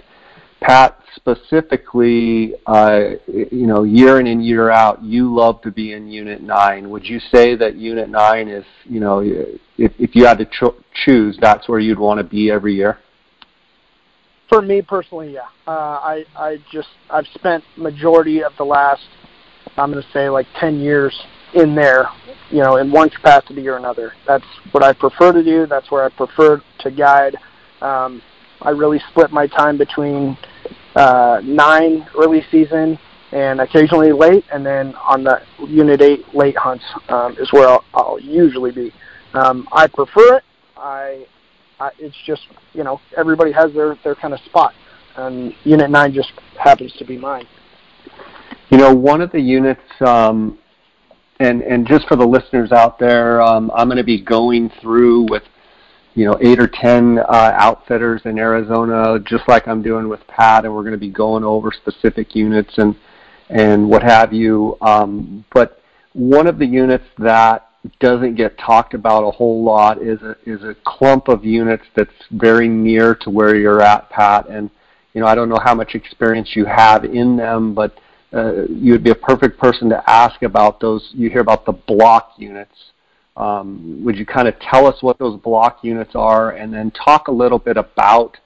Pat, 0.61 0.97
specifically, 1.15 2.53
uh, 2.67 3.09
you 3.27 3.67
know, 3.67 3.83
year 3.83 4.19
in 4.19 4.27
and 4.27 4.45
year 4.45 4.69
out, 4.69 5.03
you 5.03 5.33
love 5.33 5.61
to 5.63 5.71
be 5.71 5.91
in 5.91 6.07
Unit 6.07 6.41
9. 6.41 6.89
Would 6.89 7.05
you 7.05 7.19
say 7.19 7.55
that 7.55 7.75
Unit 7.75 8.09
9 8.09 8.47
is, 8.47 8.63
you 8.85 8.99
know, 8.99 9.19
if, 9.19 9.91
if 9.99 10.15
you 10.15 10.25
had 10.25 10.37
to 10.37 10.45
cho- 10.45 10.77
choose, 11.03 11.37
that's 11.41 11.67
where 11.67 11.79
you'd 11.79 11.99
want 11.99 12.19
to 12.19 12.23
be 12.23 12.49
every 12.49 12.75
year? 12.75 12.99
For 14.47 14.61
me 14.61 14.81
personally, 14.81 15.33
yeah. 15.33 15.47
Uh, 15.65 15.71
I 15.71 16.25
I 16.35 16.57
just 16.73 16.89
I've 17.09 17.27
spent 17.35 17.63
majority 17.77 18.43
of 18.43 18.51
the 18.57 18.65
last 18.65 19.01
I'm 19.77 19.91
going 19.91 20.03
to 20.03 20.11
say 20.11 20.29
like 20.29 20.47
10 20.59 20.79
years 20.79 21.17
in 21.53 21.75
there, 21.75 22.09
you 22.49 22.61
know, 22.61 22.77
in 22.77 22.91
one 22.91 23.09
capacity 23.09 23.67
or 23.67 23.77
another. 23.77 24.13
That's 24.27 24.45
what 24.71 24.83
I 24.83 24.93
prefer 24.93 25.31
to 25.31 25.43
do. 25.43 25.65
That's 25.65 25.89
where 25.91 26.03
I 26.03 26.09
prefer 26.09 26.61
to 26.79 26.91
guide. 26.91 27.37
Um, 27.81 28.21
I 28.61 28.69
really 28.69 29.01
split 29.09 29.31
my 29.31 29.47
time 29.47 29.77
between 29.77 30.37
uh, 30.95 31.41
nine 31.43 32.07
early 32.17 32.43
season 32.51 32.99
and 33.31 33.61
occasionally 33.61 34.11
late, 34.11 34.45
and 34.51 34.65
then 34.65 34.93
on 34.95 35.23
the 35.23 35.41
Unit 35.67 36.01
8 36.01 36.35
late 36.35 36.57
hunts 36.57 36.83
um, 37.09 37.35
is 37.39 37.51
where 37.53 37.67
I'll, 37.69 37.83
I'll 37.93 38.19
usually 38.19 38.71
be. 38.71 38.93
Um, 39.33 39.67
I 39.71 39.87
prefer 39.87 40.37
it. 40.37 40.43
I, 40.75 41.25
I, 41.79 41.91
it's 41.97 42.15
just 42.25 42.41
you 42.73 42.83
know 42.83 42.99
everybody 43.15 43.51
has 43.51 43.73
their 43.73 43.97
their 44.03 44.15
kind 44.15 44.33
of 44.33 44.39
spot, 44.41 44.73
and 45.15 45.53
Unit 45.63 45.89
9 45.89 46.13
just 46.13 46.33
happens 46.59 46.91
to 46.99 47.05
be 47.05 47.17
mine. 47.17 47.47
You 48.71 48.77
know, 48.77 48.95
one 48.95 49.21
of 49.21 49.31
the 49.31 49.41
units, 49.41 49.81
um, 49.99 50.57
and 51.39 51.61
and 51.61 51.87
just 51.87 52.07
for 52.07 52.15
the 52.15 52.25
listeners 52.25 52.71
out 52.71 52.97
there, 52.99 53.41
um, 53.41 53.69
I'm 53.75 53.87
going 53.87 53.97
to 53.97 54.03
be 54.03 54.21
going 54.21 54.71
through 54.81 55.27
with 55.29 55.43
you 56.13 56.25
know, 56.25 56.37
eight 56.41 56.59
or 56.59 56.67
ten 56.67 57.19
uh, 57.19 57.53
outfitters 57.55 58.21
in 58.25 58.37
Arizona, 58.37 59.17
just 59.19 59.47
like 59.47 59.67
I'm 59.67 59.81
doing 59.81 60.09
with 60.09 60.25
Pat, 60.27 60.65
and 60.65 60.73
we're 60.73 60.81
going 60.81 60.93
to 60.93 60.97
be 60.97 61.09
going 61.09 61.43
over 61.43 61.71
specific 61.71 62.35
units 62.35 62.77
and 62.77 62.95
and 63.49 63.89
what 63.89 64.03
have 64.03 64.33
you. 64.33 64.77
Um, 64.81 65.45
but 65.53 65.81
one 66.13 66.47
of 66.47 66.59
the 66.59 66.65
units 66.65 67.05
that 67.17 67.69
doesn't 67.99 68.35
get 68.35 68.57
talked 68.57 68.93
about 68.93 69.23
a 69.23 69.31
whole 69.31 69.63
lot 69.63 70.01
is 70.01 70.21
a 70.21 70.35
is 70.45 70.63
a 70.63 70.75
clump 70.85 71.29
of 71.29 71.45
units 71.45 71.85
that's 71.95 72.11
very 72.31 72.67
near 72.67 73.15
to 73.15 73.29
where 73.29 73.55
you're 73.55 73.81
at, 73.81 74.09
Pat. 74.09 74.49
And 74.49 74.69
you 75.13 75.21
know, 75.21 75.27
I 75.27 75.35
don't 75.35 75.49
know 75.49 75.59
how 75.63 75.75
much 75.75 75.95
experience 75.95 76.55
you 76.55 76.65
have 76.65 77.05
in 77.05 77.37
them, 77.37 77.73
but 77.73 77.97
uh, 78.33 78.63
you 78.67 78.91
would 78.93 79.03
be 79.03 79.11
a 79.11 79.15
perfect 79.15 79.59
person 79.59 79.89
to 79.89 80.09
ask 80.09 80.41
about 80.41 80.79
those. 80.79 81.09
You 81.13 81.29
hear 81.29 81.41
about 81.41 81.65
the 81.65 81.73
block 81.73 82.33
units 82.37 82.75
um, 83.37 84.03
would 84.03 84.17
you 84.17 84.25
kind 84.25 84.47
of 84.47 84.55
tell 84.59 84.85
us 84.85 85.01
what 85.01 85.17
those 85.17 85.39
block 85.39 85.79
units 85.83 86.11
are 86.15 86.51
and 86.51 86.73
then 86.73 86.91
talk 86.91 87.27
a 87.27 87.31
little 87.31 87.59
bit 87.59 87.77
about 87.77 88.37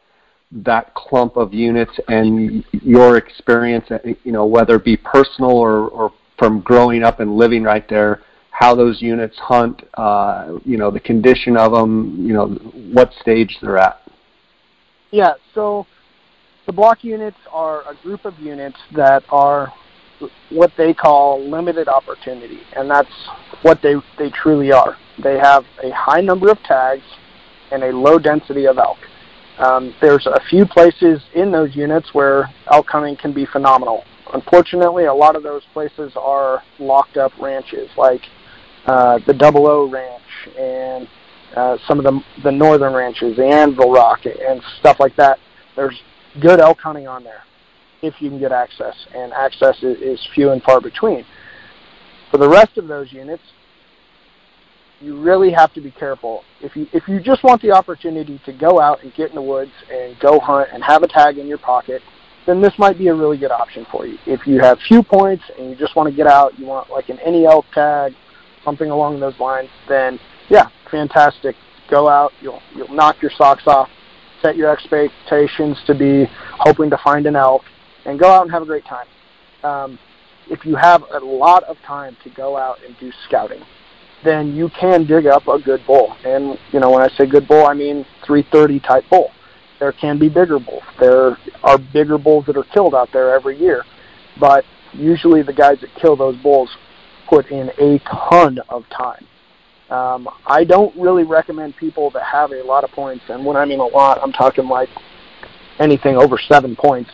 that 0.51 0.93
clump 0.93 1.37
of 1.37 1.53
units 1.53 1.91
and 2.07 2.63
your 2.71 3.17
experience, 3.17 3.85
you 4.23 4.31
know, 4.31 4.45
whether 4.45 4.75
it 4.75 4.85
be 4.85 4.95
personal 4.95 5.51
or, 5.51 5.87
or 5.89 6.13
from 6.37 6.61
growing 6.61 7.03
up 7.03 7.19
and 7.19 7.35
living 7.35 7.63
right 7.63 7.89
there, 7.89 8.21
how 8.51 8.75
those 8.75 9.01
units 9.01 9.37
hunt, 9.39 9.81
uh, 9.95 10.59
you 10.63 10.77
know, 10.77 10.91
the 10.91 10.99
condition 10.99 11.57
of 11.57 11.71
them, 11.71 12.25
you 12.25 12.33
know, 12.33 12.47
what 12.93 13.11
stage 13.19 13.57
they're 13.61 13.77
at. 13.77 14.01
Yeah, 15.11 15.33
so 15.53 15.87
the 16.65 16.73
block 16.73 17.03
units 17.03 17.37
are 17.51 17.81
a 17.89 17.95
group 18.01 18.25
of 18.25 18.37
units 18.39 18.77
that 18.95 19.23
are 19.29 19.71
what 20.49 20.71
they 20.77 20.93
call 20.93 21.47
limited 21.49 21.87
opportunity, 21.87 22.59
and 22.75 22.89
that's 22.89 23.11
what 23.61 23.81
they, 23.81 23.95
they 24.17 24.29
truly 24.29 24.71
are. 24.71 24.97
They 25.21 25.37
have 25.37 25.65
a 25.83 25.91
high 25.91 26.21
number 26.21 26.49
of 26.49 26.61
tags 26.63 27.03
and 27.71 27.83
a 27.83 27.91
low 27.91 28.17
density 28.17 28.67
of 28.67 28.77
elk. 28.77 28.97
Um, 29.59 29.93
there's 30.01 30.25
a 30.25 30.39
few 30.49 30.65
places 30.65 31.21
in 31.33 31.51
those 31.51 31.75
units 31.75 32.13
where 32.13 32.49
elk 32.71 32.87
hunting 32.89 33.15
can 33.15 33.33
be 33.33 33.45
phenomenal. 33.45 34.03
Unfortunately, 34.33 35.05
a 35.05 35.13
lot 35.13 35.35
of 35.35 35.43
those 35.43 35.63
places 35.73 36.13
are 36.15 36.61
locked 36.79 37.17
up 37.17 37.31
ranches, 37.39 37.89
like 37.97 38.21
uh, 38.85 39.19
the 39.27 39.33
Double 39.33 39.67
O 39.67 39.89
Ranch 39.89 40.21
and 40.57 41.07
uh, 41.55 41.77
some 41.87 41.99
of 41.99 42.03
the 42.03 42.21
the 42.43 42.51
northern 42.51 42.93
ranches, 42.93 43.37
the 43.37 43.45
Anvil 43.45 43.91
Rock, 43.91 44.25
and 44.25 44.61
stuff 44.79 44.99
like 44.99 45.15
that. 45.15 45.39
There's 45.75 46.01
good 46.41 46.59
elk 46.59 46.79
hunting 46.79 47.07
on 47.07 47.23
there 47.23 47.43
if 48.01 48.21
you 48.21 48.29
can 48.29 48.39
get 48.39 48.51
access, 48.51 48.95
and 49.15 49.33
access 49.33 49.77
is, 49.81 49.97
is 49.97 50.27
few 50.33 50.51
and 50.51 50.61
far 50.63 50.79
between. 50.81 51.25
For 52.31 52.37
the 52.37 52.47
rest 52.49 52.77
of 52.77 52.87
those 52.87 53.11
units, 53.11 53.43
you 55.01 55.19
really 55.19 55.51
have 55.51 55.73
to 55.73 55.81
be 55.81 55.91
careful. 55.91 56.43
If 56.61 56.75
you 56.75 56.87
if 56.93 57.07
you 57.07 57.19
just 57.19 57.43
want 57.43 57.61
the 57.61 57.71
opportunity 57.71 58.39
to 58.45 58.53
go 58.53 58.79
out 58.79 59.03
and 59.03 59.13
get 59.13 59.29
in 59.29 59.35
the 59.35 59.41
woods 59.41 59.71
and 59.91 60.17
go 60.19 60.39
hunt 60.39 60.69
and 60.71 60.83
have 60.83 61.03
a 61.03 61.07
tag 61.07 61.37
in 61.37 61.47
your 61.47 61.57
pocket, 61.57 62.01
then 62.45 62.61
this 62.61 62.73
might 62.77 62.97
be 62.97 63.07
a 63.07 63.13
really 63.13 63.37
good 63.37 63.51
option 63.51 63.85
for 63.91 64.05
you. 64.05 64.17
If 64.25 64.47
you 64.47 64.59
have 64.61 64.79
few 64.87 65.03
points 65.03 65.43
and 65.57 65.69
you 65.69 65.75
just 65.75 65.95
want 65.95 66.09
to 66.09 66.15
get 66.15 66.27
out, 66.27 66.57
you 66.57 66.65
want 66.65 66.89
like 66.89 67.09
an 67.09 67.19
any 67.19 67.45
elk 67.45 67.65
tag, 67.73 68.13
something 68.63 68.89
along 68.89 69.19
those 69.19 69.37
lines, 69.39 69.69
then 69.89 70.19
yeah, 70.49 70.69
fantastic. 70.89 71.55
Go 71.89 72.07
out, 72.07 72.31
you'll 72.41 72.61
you'll 72.75 72.93
knock 72.93 73.21
your 73.21 73.31
socks 73.37 73.63
off, 73.67 73.89
set 74.45 74.55
your 74.55 74.71
expectations 74.71 75.77
to 75.87 75.95
be 75.95 76.27
hoping 76.59 76.89
to 76.91 76.97
find 77.03 77.25
an 77.25 77.35
elk, 77.35 77.63
and 78.05 78.19
go 78.19 78.29
out 78.29 78.43
and 78.43 78.51
have 78.51 78.61
a 78.61 78.65
great 78.65 78.85
time. 78.85 79.07
Um, 79.63 79.97
if 80.51 80.63
you 80.65 80.75
have 80.75 81.03
a 81.11 81.17
lot 81.17 81.63
of 81.63 81.77
time 81.81 82.15
to 82.23 82.29
go 82.29 82.55
out 82.55 82.77
and 82.85 82.95
do 82.99 83.11
scouting, 83.27 83.63
then 84.23 84.55
you 84.55 84.69
can 84.79 85.05
dig 85.07 85.25
up 85.25 85.47
a 85.47 85.57
good 85.57 85.81
bull. 85.87 86.15
And 86.23 86.59
you 86.71 86.79
know, 86.79 86.91
when 86.91 87.01
I 87.01 87.07
say 87.17 87.25
good 87.25 87.47
bull, 87.47 87.65
I 87.65 87.73
mean 87.73 88.05
330 88.25 88.79
type 88.81 89.03
bull. 89.09 89.31
There 89.79 89.91
can 89.91 90.19
be 90.19 90.29
bigger 90.29 90.59
bulls. 90.59 90.83
There 90.99 91.37
are 91.63 91.77
bigger 91.79 92.19
bulls 92.19 92.45
that 92.45 92.55
are 92.55 92.63
killed 92.63 92.93
out 92.93 93.09
there 93.11 93.33
every 93.33 93.59
year, 93.59 93.83
but 94.39 94.63
usually 94.93 95.41
the 95.41 95.53
guys 95.53 95.79
that 95.81 95.89
kill 95.99 96.15
those 96.15 96.37
bulls 96.37 96.69
put 97.27 97.47
in 97.47 97.71
a 97.79 97.99
ton 98.31 98.59
of 98.69 98.83
time. 98.89 99.25
Um, 99.89 100.27
I 100.47 100.63
don't 100.63 100.95
really 100.95 101.23
recommend 101.23 101.77
people 101.77 102.09
that 102.11 102.23
have 102.23 102.51
a 102.51 102.63
lot 102.63 102.83
of 102.83 102.91
points, 102.91 103.23
and 103.29 103.45
when 103.45 103.55
I 103.55 103.65
mean 103.65 103.79
a 103.79 103.85
lot, 103.85 104.19
I'm 104.21 104.31
talking 104.31 104.67
like 104.67 104.89
anything 105.79 106.17
over 106.17 106.37
seven 106.37 106.75
points 106.75 107.11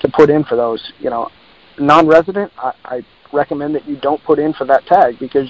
to 0.00 0.08
put 0.08 0.30
in 0.30 0.44
for 0.44 0.56
those. 0.56 0.92
You 0.98 1.10
know, 1.10 1.30
non-resident, 1.78 2.52
I, 2.58 2.72
I 2.84 3.06
recommend 3.32 3.74
that 3.76 3.86
you 3.88 3.96
don't 3.96 4.22
put 4.24 4.38
in 4.38 4.52
for 4.54 4.64
that 4.66 4.86
tag 4.86 5.18
because 5.20 5.48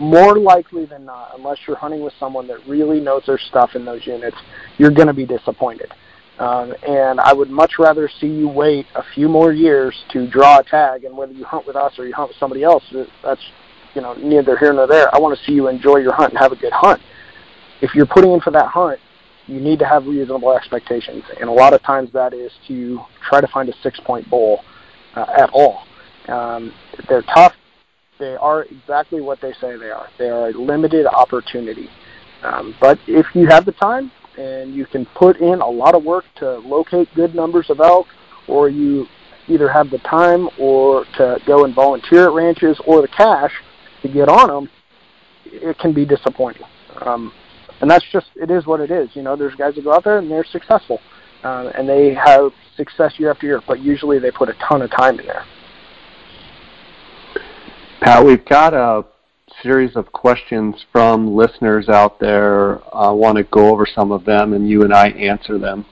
more 0.00 0.38
likely 0.38 0.84
than 0.84 1.04
not, 1.04 1.32
unless 1.36 1.58
you're 1.66 1.76
hunting 1.76 2.02
with 2.02 2.14
someone 2.18 2.46
that 2.48 2.66
really 2.66 3.00
knows 3.00 3.22
their 3.26 3.38
stuff 3.38 3.70
in 3.74 3.84
those 3.84 4.06
units, 4.06 4.36
you're 4.78 4.90
going 4.90 5.08
to 5.08 5.14
be 5.14 5.26
disappointed. 5.26 5.92
Um, 6.38 6.74
and 6.86 7.20
I 7.20 7.32
would 7.32 7.50
much 7.50 7.72
rather 7.78 8.10
see 8.20 8.26
you 8.26 8.48
wait 8.48 8.86
a 8.94 9.02
few 9.14 9.28
more 9.28 9.52
years 9.52 9.94
to 10.12 10.26
draw 10.28 10.58
a 10.58 10.64
tag, 10.64 11.04
and 11.04 11.16
whether 11.16 11.32
you 11.32 11.44
hunt 11.44 11.66
with 11.66 11.76
us 11.76 11.98
or 11.98 12.06
you 12.06 12.14
hunt 12.14 12.30
with 12.30 12.38
somebody 12.38 12.64
else, 12.64 12.82
that's 13.22 13.42
you 13.94 14.00
know 14.00 14.14
neither 14.14 14.56
here 14.56 14.72
nor 14.72 14.86
there. 14.86 15.14
I 15.14 15.18
want 15.18 15.38
to 15.38 15.44
see 15.44 15.52
you 15.52 15.68
enjoy 15.68 15.98
your 15.98 16.12
hunt 16.12 16.30
and 16.30 16.38
have 16.38 16.52
a 16.52 16.56
good 16.56 16.72
hunt. 16.72 17.00
If 17.80 17.94
you're 17.94 18.06
putting 18.06 18.32
in 18.32 18.40
for 18.40 18.50
that 18.52 18.68
hunt, 18.68 19.00
you 19.46 19.60
need 19.60 19.78
to 19.80 19.86
have 19.86 20.06
reasonable 20.06 20.52
expectations, 20.52 21.24
and 21.40 21.48
a 21.48 21.52
lot 21.52 21.74
of 21.74 21.82
times 21.82 22.10
that 22.12 22.32
is 22.32 22.52
to 22.68 23.00
try 23.28 23.40
to 23.40 23.48
find 23.48 23.68
a 23.68 23.74
six-point 23.82 24.28
bull 24.30 24.64
uh, 25.16 25.26
at 25.36 25.50
all. 25.52 25.82
Um, 26.28 26.72
they're 27.08 27.22
tough. 27.22 27.54
They 28.18 28.36
are 28.36 28.62
exactly 28.64 29.20
what 29.20 29.40
they 29.40 29.52
say 29.54 29.76
they 29.76 29.90
are. 29.90 30.08
They 30.18 30.28
are 30.28 30.50
a 30.50 30.52
limited 30.52 31.06
opportunity. 31.06 31.88
Um, 32.42 32.74
but 32.80 32.98
if 33.08 33.26
you 33.34 33.46
have 33.48 33.64
the 33.64 33.72
time, 33.72 34.12
and 34.38 34.74
you 34.74 34.86
can 34.86 35.06
put 35.06 35.38
in 35.40 35.60
a 35.60 35.68
lot 35.68 35.94
of 35.94 36.04
work 36.04 36.24
to 36.36 36.58
locate 36.58 37.08
good 37.14 37.34
numbers 37.34 37.68
of 37.68 37.80
elk, 37.80 38.06
or 38.48 38.68
you 38.68 39.06
either 39.48 39.68
have 39.68 39.90
the 39.90 39.98
time 39.98 40.48
or 40.58 41.04
to 41.16 41.38
go 41.46 41.64
and 41.64 41.74
volunteer 41.74 42.28
at 42.28 42.32
ranches 42.32 42.80
or 42.86 43.02
the 43.02 43.08
cash 43.08 43.52
to 44.02 44.08
get 44.08 44.28
on 44.28 44.48
them, 44.48 44.70
it 45.46 45.78
can 45.78 45.92
be 45.92 46.04
disappointing. 46.04 46.66
Um, 47.00 47.32
and 47.80 47.90
that's 47.90 48.04
just 48.12 48.26
it 48.36 48.50
is 48.50 48.66
what 48.66 48.80
it 48.80 48.90
is. 48.90 49.08
You 49.14 49.22
know, 49.22 49.36
there's 49.36 49.54
guys 49.54 49.74
that 49.74 49.84
go 49.84 49.92
out 49.92 50.04
there 50.04 50.18
and 50.18 50.30
they're 50.30 50.44
successful, 50.44 51.00
uh, 51.42 51.72
and 51.76 51.88
they 51.88 52.14
have 52.14 52.52
success 52.76 53.14
year 53.18 53.30
after 53.30 53.46
year, 53.46 53.60
but 53.66 53.80
usually 53.80 54.18
they 54.18 54.30
put 54.30 54.48
a 54.48 54.54
ton 54.68 54.82
of 54.82 54.90
time 54.90 55.18
in 55.18 55.26
there. 55.26 55.44
Pat, 58.00 58.24
we've 58.24 58.44
got 58.44 58.74
a 58.74 59.04
series 59.62 59.96
of 59.96 60.10
questions 60.12 60.84
from 60.90 61.36
listeners 61.36 61.88
out 61.88 62.18
there. 62.18 62.80
I 62.94 63.10
want 63.10 63.36
to 63.36 63.44
go 63.44 63.68
over 63.72 63.86
some 63.86 64.10
of 64.12 64.24
them 64.24 64.54
and 64.54 64.68
you 64.68 64.82
and 64.82 64.92
I 64.92 65.08
answer 65.10 65.58
them. 65.58 65.84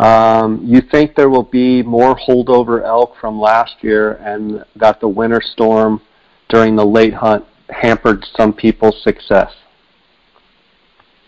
Um, 0.00 0.62
you 0.64 0.80
think 0.80 1.14
there 1.14 1.28
will 1.28 1.42
be 1.42 1.82
more 1.82 2.16
holdover 2.16 2.82
elk 2.82 3.16
from 3.20 3.38
last 3.38 3.74
year 3.82 4.14
and 4.14 4.64
that 4.76 4.98
the 4.98 5.08
winter 5.08 5.42
storm 5.42 6.00
during 6.48 6.74
the 6.74 6.84
late 6.84 7.12
hunt 7.12 7.44
hampered 7.68 8.24
some 8.34 8.54
people's 8.54 9.02
success? 9.02 9.52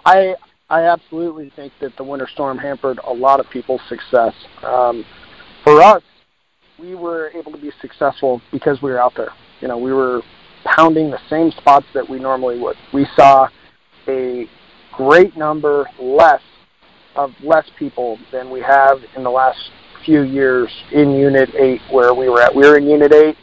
I 0.06 0.36
I 0.70 0.84
absolutely 0.84 1.52
think 1.54 1.74
that 1.82 1.98
the 1.98 2.02
winter 2.02 2.26
storm 2.32 2.56
hampered 2.56 2.98
a 3.04 3.12
lot 3.12 3.40
of 3.40 3.50
people's 3.50 3.82
success. 3.90 4.32
Um, 4.62 5.04
for 5.64 5.82
us, 5.82 6.02
we 6.78 6.94
were 6.94 7.30
able 7.34 7.52
to 7.52 7.58
be 7.58 7.72
successful 7.78 8.40
because 8.50 8.80
we 8.80 8.90
were 8.90 8.98
out 8.98 9.12
there. 9.14 9.34
You 9.60 9.68
know, 9.68 9.76
we 9.76 9.92
were 9.92 10.22
pounding 10.64 11.10
the 11.10 11.20
same 11.28 11.50
spots 11.50 11.84
that 11.92 12.08
we 12.08 12.18
normally 12.18 12.58
would. 12.58 12.76
We 12.94 13.06
saw 13.16 13.48
a 14.08 14.48
great 14.94 15.36
number 15.36 15.86
less 16.00 16.40
of 17.16 17.32
less 17.42 17.68
people 17.78 18.18
than 18.30 18.50
we 18.50 18.60
have 18.60 18.98
in 19.16 19.22
the 19.22 19.30
last 19.30 19.58
few 20.04 20.22
years 20.22 20.70
in 20.92 21.12
Unit 21.12 21.50
8 21.54 21.80
where 21.90 22.14
we 22.14 22.28
were 22.28 22.40
at. 22.42 22.54
We 22.54 22.66
were 22.66 22.76
in 22.76 22.86
Unit 22.86 23.12
8, 23.12 23.36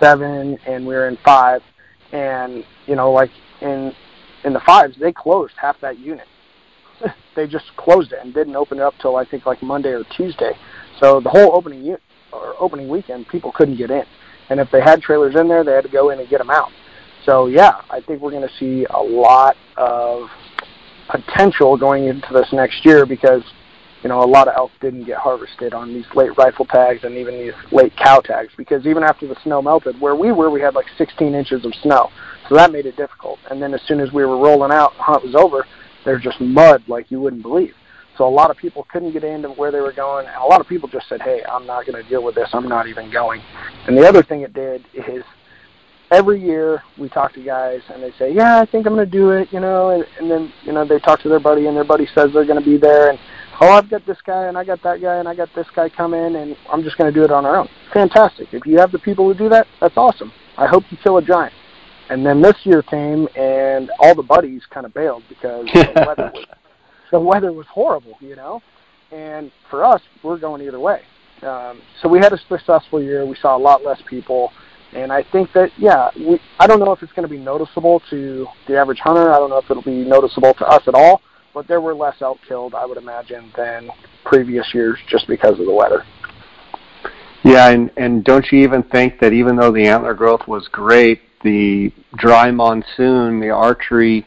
7, 0.00 0.58
and 0.66 0.86
we 0.86 0.94
were 0.94 1.08
in 1.08 1.18
5. 1.24 1.62
And, 2.12 2.64
you 2.86 2.96
know, 2.96 3.12
like 3.12 3.30
in 3.60 3.92
in 4.42 4.54
the 4.54 4.60
5s, 4.60 4.98
they 4.98 5.12
closed 5.12 5.52
half 5.60 5.78
that 5.82 5.98
unit. 5.98 6.26
they 7.36 7.46
just 7.46 7.66
closed 7.76 8.12
it 8.12 8.20
and 8.22 8.32
didn't 8.32 8.56
open 8.56 8.78
it 8.78 8.82
up 8.82 8.94
till 9.00 9.16
I 9.16 9.24
think 9.24 9.44
like 9.44 9.62
Monday 9.62 9.90
or 9.90 10.02
Tuesday. 10.16 10.52
So 10.98 11.20
the 11.20 11.28
whole 11.28 11.54
opening 11.54 11.84
unit, 11.84 12.02
or 12.32 12.54
opening 12.58 12.88
weekend, 12.88 13.28
people 13.28 13.52
couldn't 13.52 13.76
get 13.76 13.90
in 13.90 14.04
and 14.50 14.58
if 14.58 14.70
they 14.70 14.80
had 14.80 15.00
trailers 15.00 15.36
in 15.36 15.48
there, 15.48 15.64
they 15.64 15.72
had 15.72 15.84
to 15.84 15.90
go 15.90 16.10
in 16.10 16.18
and 16.18 16.28
get 16.28 16.38
them 16.38 16.50
out. 16.50 16.70
So 17.24 17.46
yeah, 17.46 17.80
I 17.88 18.00
think 18.00 18.20
we're 18.20 18.32
going 18.32 18.46
to 18.46 18.54
see 18.58 18.84
a 18.90 19.00
lot 19.00 19.56
of 19.76 20.28
potential 21.10 21.76
going 21.76 22.06
into 22.06 22.32
this 22.32 22.48
next 22.52 22.84
year 22.84 23.06
because 23.06 23.42
you 24.02 24.08
know 24.08 24.22
a 24.22 24.26
lot 24.26 24.48
of 24.48 24.54
elk 24.56 24.70
didn't 24.80 25.04
get 25.04 25.18
harvested 25.18 25.74
on 25.74 25.92
these 25.92 26.06
late 26.14 26.36
rifle 26.38 26.64
tags 26.64 27.04
and 27.04 27.16
even 27.16 27.38
these 27.38 27.52
late 27.72 27.92
cow 27.96 28.20
tags 28.20 28.52
because 28.56 28.86
even 28.86 29.02
after 29.02 29.26
the 29.26 29.36
snow 29.42 29.60
melted, 29.60 30.00
where 30.00 30.14
we 30.14 30.32
were, 30.32 30.50
we 30.50 30.60
had 30.60 30.74
like 30.74 30.86
16 30.96 31.34
inches 31.34 31.64
of 31.64 31.74
snow, 31.82 32.10
so 32.48 32.54
that 32.54 32.72
made 32.72 32.86
it 32.86 32.96
difficult. 32.96 33.38
And 33.50 33.62
then 33.62 33.74
as 33.74 33.80
soon 33.86 34.00
as 34.00 34.12
we 34.12 34.24
were 34.24 34.38
rolling 34.38 34.72
out, 34.72 34.92
the 34.96 35.02
hunt 35.02 35.24
was 35.24 35.34
over. 35.34 35.66
There's 36.04 36.22
just 36.22 36.40
mud 36.40 36.82
like 36.88 37.10
you 37.10 37.20
wouldn't 37.20 37.42
believe. 37.42 37.74
So 38.16 38.26
a 38.26 38.28
lot 38.28 38.50
of 38.50 38.56
people 38.56 38.86
couldn't 38.92 39.12
get 39.12 39.24
into 39.24 39.48
where 39.48 39.70
they 39.70 39.80
were 39.80 39.92
going, 39.92 40.26
and 40.26 40.36
a 40.36 40.44
lot 40.44 40.60
of 40.60 40.68
people 40.68 40.88
just 40.88 41.08
said, 41.08 41.22
"Hey, 41.22 41.42
I'm 41.50 41.66
not 41.66 41.86
going 41.86 42.02
to 42.02 42.08
deal 42.08 42.22
with 42.22 42.34
this. 42.34 42.50
I'm 42.52 42.68
not 42.68 42.86
even 42.86 43.10
going." 43.10 43.40
And 43.86 43.96
the 43.96 44.06
other 44.06 44.22
thing 44.22 44.42
it 44.42 44.52
did 44.52 44.84
is 44.92 45.24
every 46.10 46.40
year 46.40 46.82
we 46.98 47.08
talk 47.08 47.32
to 47.34 47.42
guys 47.42 47.80
and 47.92 48.02
they 48.02 48.12
say, 48.18 48.32
"Yeah, 48.32 48.60
I 48.60 48.66
think 48.66 48.86
I'm 48.86 48.94
going 48.94 49.06
to 49.06 49.10
do 49.10 49.30
it," 49.30 49.52
you 49.52 49.60
know, 49.60 49.90
and, 49.90 50.04
and 50.18 50.30
then 50.30 50.52
you 50.62 50.72
know 50.72 50.84
they 50.84 50.98
talk 50.98 51.20
to 51.22 51.28
their 51.28 51.40
buddy 51.40 51.66
and 51.66 51.76
their 51.76 51.84
buddy 51.84 52.06
says 52.14 52.30
they're 52.32 52.44
going 52.44 52.58
to 52.58 52.64
be 52.64 52.76
there, 52.76 53.10
and 53.10 53.18
oh, 53.60 53.68
I've 53.68 53.88
got 53.90 54.04
this 54.06 54.18
guy 54.24 54.46
and 54.46 54.56
I 54.56 54.64
got 54.64 54.82
that 54.82 55.00
guy 55.00 55.16
and 55.16 55.28
I 55.28 55.34
got 55.34 55.48
this 55.54 55.66
guy 55.74 55.88
coming, 55.88 56.36
and 56.36 56.56
I'm 56.70 56.82
just 56.82 56.98
going 56.98 57.12
to 57.12 57.18
do 57.18 57.24
it 57.24 57.30
on 57.30 57.46
our 57.46 57.56
own. 57.56 57.68
Fantastic! 57.92 58.48
If 58.52 58.66
you 58.66 58.78
have 58.78 58.92
the 58.92 58.98
people 58.98 59.32
to 59.32 59.38
do 59.38 59.48
that, 59.48 59.66
that's 59.80 59.96
awesome. 59.96 60.32
I 60.56 60.66
hope 60.66 60.84
you 60.90 60.98
kill 61.02 61.18
a 61.18 61.22
giant. 61.22 61.54
And 62.10 62.26
then 62.26 62.42
this 62.42 62.56
year 62.64 62.82
came, 62.82 63.28
and 63.36 63.88
all 64.00 64.16
the 64.16 64.22
buddies 64.22 64.62
kind 64.68 64.84
of 64.84 64.92
bailed 64.92 65.22
because 65.28 65.66
the 65.66 66.04
weather 66.06 66.32
was 66.34 66.46
the 67.10 67.20
weather 67.20 67.52
was 67.52 67.66
horrible, 67.66 68.16
you 68.20 68.36
know. 68.36 68.62
And 69.12 69.50
for 69.68 69.84
us, 69.84 70.00
we're 70.22 70.38
going 70.38 70.62
either 70.62 70.78
way. 70.78 71.02
Um, 71.42 71.80
so 72.00 72.08
we 72.08 72.18
had 72.18 72.32
a 72.32 72.38
successful 72.48 73.02
year. 73.02 73.26
We 73.26 73.36
saw 73.36 73.56
a 73.56 73.58
lot 73.58 73.84
less 73.84 74.00
people, 74.06 74.52
and 74.92 75.12
I 75.12 75.22
think 75.22 75.52
that 75.52 75.70
yeah, 75.76 76.10
we, 76.16 76.40
I 76.58 76.66
don't 76.66 76.80
know 76.80 76.92
if 76.92 77.02
it's 77.02 77.12
going 77.12 77.28
to 77.28 77.32
be 77.32 77.40
noticeable 77.40 78.02
to 78.10 78.46
the 78.66 78.76
average 78.76 78.98
hunter. 78.98 79.32
I 79.32 79.38
don't 79.38 79.50
know 79.50 79.58
if 79.58 79.70
it'll 79.70 79.82
be 79.82 80.04
noticeable 80.04 80.54
to 80.54 80.66
us 80.66 80.82
at 80.86 80.94
all. 80.94 81.22
But 81.52 81.66
there 81.66 81.80
were 81.80 81.94
less 81.94 82.14
elk 82.20 82.38
killed, 82.46 82.74
I 82.76 82.86
would 82.86 82.96
imagine, 82.96 83.50
than 83.56 83.90
previous 84.24 84.72
years 84.72 84.98
just 85.08 85.26
because 85.26 85.58
of 85.58 85.66
the 85.66 85.72
weather. 85.72 86.04
Yeah, 87.42 87.70
and 87.70 87.90
and 87.96 88.22
don't 88.24 88.46
you 88.52 88.60
even 88.60 88.82
think 88.84 89.18
that 89.20 89.32
even 89.32 89.56
though 89.56 89.72
the 89.72 89.86
antler 89.86 90.14
growth 90.14 90.46
was 90.46 90.68
great, 90.68 91.22
the 91.42 91.92
dry 92.16 92.50
monsoon, 92.50 93.40
the 93.40 93.50
archery 93.50 94.26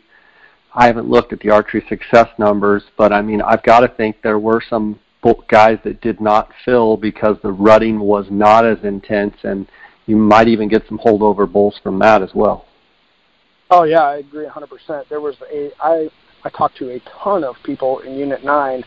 I 0.75 0.87
haven't 0.87 1.09
looked 1.09 1.33
at 1.33 1.39
the 1.39 1.51
archery 1.51 1.85
success 1.87 2.27
numbers, 2.39 2.83
but 2.97 3.13
I 3.13 3.21
mean, 3.21 3.41
I've 3.41 3.63
got 3.63 3.81
to 3.81 3.87
think 3.87 4.21
there 4.21 4.39
were 4.39 4.61
some 4.67 4.99
guys 5.47 5.77
that 5.83 6.01
did 6.01 6.19
not 6.19 6.51
fill 6.65 6.97
because 6.97 7.37
the 7.41 7.51
rutting 7.51 7.99
was 7.99 8.25
not 8.29 8.65
as 8.65 8.79
intense, 8.83 9.35
and 9.43 9.67
you 10.05 10.15
might 10.15 10.47
even 10.47 10.67
get 10.67 10.87
some 10.87 10.99
holdover 10.99 11.51
bulls 11.51 11.79
from 11.81 11.99
that 11.99 12.21
as 12.21 12.31
well. 12.33 12.65
Oh 13.69 13.83
yeah, 13.83 14.03
I 14.03 14.17
agree 14.17 14.45
100%. 14.45 15.07
There 15.09 15.21
was 15.21 15.35
a 15.51 15.71
I 15.81 16.09
I 16.43 16.49
talked 16.49 16.77
to 16.77 16.91
a 16.91 16.99
ton 17.23 17.43
of 17.43 17.55
people 17.63 17.99
in 17.99 18.15
Unit 18.15 18.43
Nine. 18.43 18.83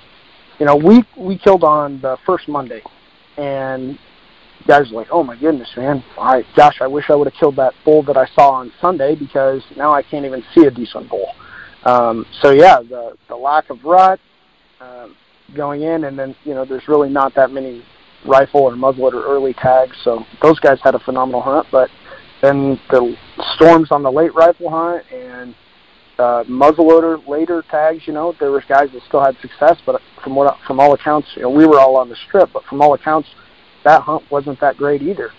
You 0.58 0.66
know, 0.66 0.76
we 0.76 1.04
we 1.16 1.38
killed 1.38 1.64
on 1.64 2.00
the 2.00 2.16
first 2.26 2.48
Monday, 2.48 2.82
and 3.36 3.98
guys 4.66 4.90
were 4.90 4.98
like, 4.98 5.08
"Oh 5.10 5.22
my 5.22 5.36
goodness, 5.36 5.70
man! 5.76 6.04
I 6.18 6.44
gosh, 6.54 6.80
I 6.80 6.86
wish 6.86 7.06
I 7.08 7.14
would 7.14 7.26
have 7.26 7.38
killed 7.38 7.56
that 7.56 7.74
bull 7.84 8.02
that 8.04 8.16
I 8.16 8.26
saw 8.34 8.50
on 8.50 8.72
Sunday 8.80 9.14
because 9.14 9.62
now 9.76 9.92
I 9.92 10.02
can't 10.02 10.24
even 10.24 10.44
see 10.54 10.66
a 10.66 10.70
decent 10.70 11.08
bull." 11.08 11.32
Um, 11.84 12.26
so 12.42 12.50
yeah, 12.50 12.80
the 12.80 13.16
the 13.28 13.36
lack 13.36 13.70
of 13.70 13.84
rut 13.84 14.20
um, 14.80 15.16
going 15.54 15.82
in, 15.82 16.04
and 16.04 16.18
then 16.18 16.34
you 16.44 16.54
know 16.54 16.64
there's 16.64 16.88
really 16.88 17.10
not 17.10 17.34
that 17.34 17.50
many 17.50 17.82
rifle 18.26 18.62
or 18.62 18.72
muzzleloader 18.72 19.22
early 19.24 19.54
tags, 19.54 19.96
so 20.04 20.24
those 20.42 20.58
guys 20.60 20.78
had 20.82 20.94
a 20.94 20.98
phenomenal 21.00 21.40
hunt. 21.40 21.66
But 21.70 21.90
then 22.42 22.80
the 22.90 23.16
storms 23.54 23.90
on 23.90 24.02
the 24.02 24.10
late 24.10 24.34
rifle 24.34 24.70
hunt 24.70 25.04
and 25.12 25.54
uh, 26.18 26.44
muzzleloader 26.44 27.26
later 27.26 27.62
tags, 27.70 28.06
you 28.06 28.12
know, 28.12 28.34
there 28.40 28.50
was 28.50 28.64
guys 28.68 28.88
that 28.92 29.02
still 29.06 29.22
had 29.22 29.36
success, 29.40 29.76
but 29.84 30.00
from 30.22 30.34
what 30.34 30.56
from 30.66 30.80
all 30.80 30.94
accounts, 30.94 31.28
you 31.36 31.42
know, 31.42 31.50
we 31.50 31.66
were 31.66 31.78
all 31.78 31.96
on 31.96 32.08
the 32.08 32.16
strip, 32.26 32.50
but 32.52 32.64
from 32.64 32.80
all 32.80 32.94
accounts, 32.94 33.28
that 33.84 34.02
hunt 34.02 34.22
wasn't 34.30 34.58
that 34.60 34.76
great 34.76 35.02
either. 35.02 35.30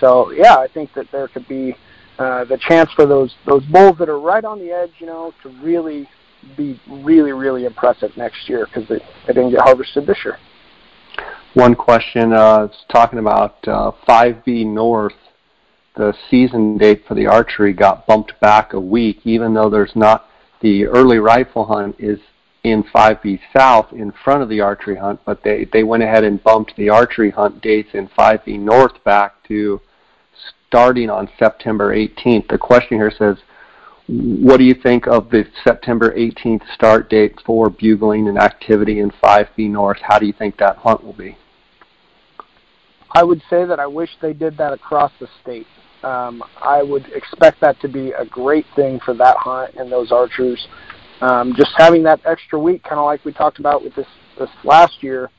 So 0.00 0.30
yeah, 0.32 0.56
I 0.56 0.68
think 0.68 0.92
that 0.94 1.06
there 1.10 1.28
could 1.28 1.48
be 1.48 1.74
uh, 2.18 2.44
the 2.44 2.58
chance 2.58 2.90
for 2.92 3.06
those 3.06 3.34
those 3.46 3.64
bulls 3.66 3.96
that 3.98 4.08
are 4.08 4.20
right 4.20 4.44
on 4.44 4.58
the 4.58 4.70
edge, 4.70 4.92
you 4.98 5.06
know, 5.06 5.32
to 5.42 5.48
really 5.62 6.08
be 6.56 6.78
really 6.88 7.32
really 7.32 7.64
impressive 7.64 8.14
next 8.16 8.48
year 8.48 8.66
because 8.66 8.88
they, 8.88 8.98
they 9.26 9.32
didn't 9.32 9.50
get 9.50 9.60
harvested 9.60 10.06
this 10.06 10.18
year. 10.24 10.38
One 11.54 11.74
question 11.74 12.32
uh, 12.32 12.68
is 12.70 12.76
talking 12.90 13.18
about 13.18 13.56
uh, 13.66 13.92
5B 14.06 14.66
North. 14.66 15.14
The 15.96 16.14
season 16.30 16.76
date 16.76 17.04
for 17.08 17.14
the 17.14 17.26
archery 17.26 17.72
got 17.72 18.06
bumped 18.06 18.38
back 18.40 18.74
a 18.74 18.80
week, 18.80 19.20
even 19.24 19.54
though 19.54 19.70
there's 19.70 19.96
not 19.96 20.26
the 20.60 20.86
early 20.86 21.18
rifle 21.18 21.64
hunt 21.64 21.96
is 21.98 22.18
in 22.64 22.82
5B 22.82 23.40
South 23.56 23.92
in 23.92 24.12
front 24.24 24.42
of 24.42 24.48
the 24.48 24.60
archery 24.60 24.96
hunt, 24.96 25.20
but 25.24 25.42
they, 25.44 25.66
they 25.72 25.84
went 25.84 26.02
ahead 26.02 26.24
and 26.24 26.42
bumped 26.42 26.74
the 26.76 26.88
archery 26.88 27.30
hunt 27.30 27.62
dates 27.62 27.90
in 27.94 28.08
5B 28.08 28.58
North 28.58 29.02
back 29.04 29.42
to 29.44 29.80
starting 30.66 31.08
on 31.08 31.28
September 31.38 31.94
18th. 31.94 32.48
The 32.48 32.58
question 32.58 32.98
here 32.98 33.12
says, 33.16 33.36
what 34.08 34.58
do 34.58 34.64
you 34.64 34.74
think 34.74 35.08
of 35.08 35.30
the 35.30 35.44
September 35.64 36.14
18th 36.16 36.62
start 36.74 37.10
date 37.10 37.40
for 37.44 37.68
bugling 37.68 38.28
and 38.28 38.38
activity 38.38 39.00
in 39.00 39.10
5B 39.22 39.70
North? 39.70 39.98
How 40.00 40.18
do 40.18 40.26
you 40.26 40.32
think 40.32 40.56
that 40.58 40.76
hunt 40.76 41.02
will 41.02 41.12
be? 41.12 41.36
I 43.12 43.24
would 43.24 43.42
say 43.50 43.64
that 43.64 43.80
I 43.80 43.86
wish 43.86 44.10
they 44.22 44.32
did 44.32 44.56
that 44.58 44.72
across 44.72 45.10
the 45.18 45.28
state. 45.42 45.66
Um, 46.04 46.42
I 46.62 46.82
would 46.82 47.06
expect 47.14 47.60
that 47.62 47.80
to 47.80 47.88
be 47.88 48.12
a 48.12 48.24
great 48.24 48.66
thing 48.76 49.00
for 49.04 49.14
that 49.14 49.36
hunt 49.38 49.74
and 49.74 49.90
those 49.90 50.12
archers. 50.12 50.68
Um, 51.20 51.54
just 51.56 51.70
having 51.76 52.02
that 52.04 52.20
extra 52.24 52.60
week, 52.60 52.84
kind 52.84 52.98
of 52.98 53.06
like 53.06 53.24
we 53.24 53.32
talked 53.32 53.58
about 53.58 53.82
with 53.82 53.94
this 53.94 54.06
this 54.38 54.50
last 54.64 55.02
year, 55.02 55.30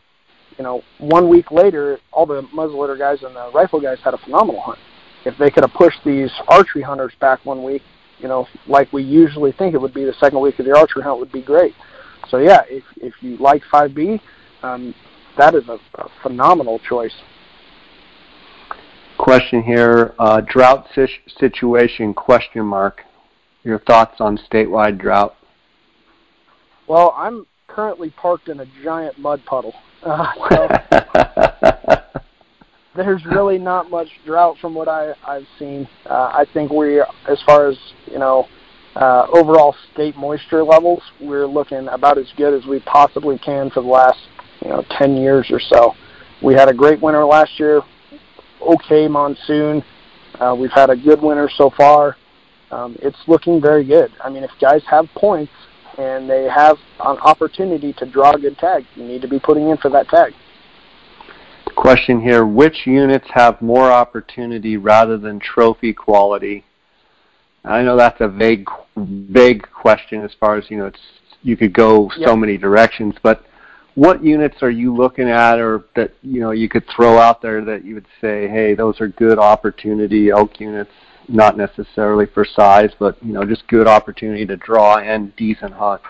you 0.57 0.63
know, 0.63 0.81
one 0.97 1.29
week 1.29 1.51
later, 1.51 1.99
all 2.11 2.25
the 2.25 2.41
muzzleloader 2.53 2.97
guys 2.97 3.21
and 3.21 3.35
the 3.35 3.51
rifle 3.53 3.79
guys 3.79 3.99
had 4.03 4.15
a 4.15 4.17
phenomenal 4.17 4.59
hunt. 4.59 4.79
If 5.23 5.37
they 5.37 5.51
could 5.51 5.63
have 5.63 5.73
pushed 5.73 5.99
these 6.03 6.31
archery 6.47 6.81
hunters 6.81 7.13
back 7.21 7.45
one 7.45 7.63
week, 7.63 7.83
you 8.19 8.27
know, 8.27 8.47
like 8.67 8.91
we 8.91 9.03
usually 9.03 9.51
think 9.51 9.73
it 9.73 9.81
would 9.81 9.93
be, 9.93 10.03
the 10.03 10.13
second 10.19 10.39
week 10.39 10.57
of 10.59 10.65
the 10.65 10.75
archery 10.75 11.03
hunt 11.03 11.19
would 11.19 11.31
be 11.31 11.41
great. 11.41 11.73
So 12.29 12.37
yeah, 12.39 12.63
if 12.67 12.83
if 12.97 13.13
you 13.21 13.37
like 13.37 13.61
5B, 13.71 14.19
um, 14.63 14.93
that 15.37 15.55
is 15.55 15.67
a, 15.69 15.79
a 15.95 16.09
phenomenal 16.21 16.79
choice. 16.79 17.13
Question 19.17 19.63
here: 19.63 20.13
uh, 20.19 20.41
drought 20.41 20.87
situation? 21.39 22.13
Question 22.13 22.65
mark. 22.65 23.01
Your 23.63 23.79
thoughts 23.79 24.19
on 24.19 24.37
statewide 24.37 24.99
drought? 24.99 25.35
Well, 26.87 27.13
I'm 27.17 27.45
currently 27.67 28.09
parked 28.11 28.47
in 28.47 28.61
a 28.61 28.65
giant 28.83 29.17
mud 29.19 29.41
puddle. 29.45 29.73
Uh, 30.03 30.31
so 30.49 31.96
there's 32.97 33.23
really 33.25 33.57
not 33.57 33.89
much 33.89 34.07
drought 34.25 34.57
from 34.59 34.73
what 34.73 34.87
I, 34.87 35.13
I've 35.25 35.47
seen. 35.57 35.87
Uh, 36.05 36.31
I 36.33 36.45
think 36.53 36.71
we, 36.71 36.99
as 36.99 37.41
far 37.45 37.67
as 37.67 37.77
you 38.07 38.19
know, 38.19 38.47
uh, 38.95 39.27
overall 39.31 39.75
state 39.93 40.17
moisture 40.17 40.63
levels, 40.63 41.01
we're 41.21 41.45
looking 41.45 41.87
about 41.89 42.17
as 42.17 42.27
good 42.35 42.53
as 42.53 42.65
we 42.65 42.79
possibly 42.81 43.37
can 43.37 43.69
for 43.69 43.81
the 43.81 43.87
last 43.87 44.17
you 44.61 44.69
know 44.69 44.83
10 44.97 45.15
years 45.15 45.47
or 45.51 45.59
so. 45.59 45.93
We 46.43 46.55
had 46.55 46.69
a 46.69 46.73
great 46.73 47.01
winter 47.01 47.23
last 47.25 47.59
year, 47.59 47.81
okay 48.61 49.07
monsoon. 49.07 49.83
Uh, 50.39 50.55
we've 50.57 50.71
had 50.71 50.89
a 50.89 50.95
good 50.95 51.21
winter 51.21 51.49
so 51.55 51.71
far. 51.77 52.17
Um, 52.71 52.97
it's 53.01 53.17
looking 53.27 53.61
very 53.61 53.85
good. 53.85 54.11
I 54.23 54.29
mean, 54.29 54.43
if 54.43 54.51
guys 54.59 54.81
have 54.89 55.05
points, 55.15 55.51
and 55.97 56.29
they 56.29 56.43
have 56.43 56.77
an 56.99 57.17
opportunity 57.17 57.91
to 57.93 58.05
draw 58.05 58.33
a 58.33 58.39
good 58.39 58.57
tag. 58.59 58.85
You 58.95 59.03
need 59.03 59.21
to 59.23 59.27
be 59.27 59.39
putting 59.39 59.69
in 59.69 59.77
for 59.77 59.89
that 59.89 60.07
tag. 60.09 60.33
Question 61.77 62.19
here: 62.19 62.43
Which 62.43 62.87
units 62.87 63.27
have 63.35 63.61
more 63.61 63.91
opportunity 63.91 64.77
rather 64.77 65.15
than 65.15 65.39
trophy 65.39 65.93
quality? 65.93 66.65
I 67.63 67.83
know 67.83 67.95
that's 67.95 68.19
a 68.19 68.27
vague, 68.27 68.67
vague 68.97 69.61
question 69.71 70.23
as 70.23 70.31
far 70.39 70.57
as 70.57 70.65
you 70.71 70.77
know. 70.77 70.87
It's 70.87 70.99
you 71.43 71.55
could 71.55 71.73
go 71.73 72.09
yep. 72.17 72.29
so 72.29 72.35
many 72.35 72.57
directions, 72.57 73.13
but 73.21 73.45
what 73.93 74.23
units 74.23 74.57
are 74.63 74.71
you 74.71 74.95
looking 74.95 75.29
at, 75.29 75.59
or 75.59 75.85
that 75.95 76.15
you 76.23 76.41
know 76.41 76.49
you 76.49 76.67
could 76.67 76.83
throw 76.95 77.19
out 77.19 77.43
there 77.43 77.63
that 77.65 77.85
you 77.85 77.93
would 77.93 78.07
say, 78.21 78.47
hey, 78.47 78.73
those 78.73 78.99
are 78.99 79.09
good 79.09 79.37
opportunity 79.37 80.31
elk 80.31 80.59
units 80.59 80.91
not 81.27 81.57
necessarily 81.57 82.25
for 82.25 82.43
size, 82.43 82.89
but 82.97 83.23
you 83.23 83.33
know, 83.33 83.45
just 83.45 83.67
good 83.67 83.87
opportunity 83.87 84.47
to 84.47 84.57
draw 84.57 84.97
and 84.97 85.35
decent 85.35 85.73
hunt. 85.73 86.01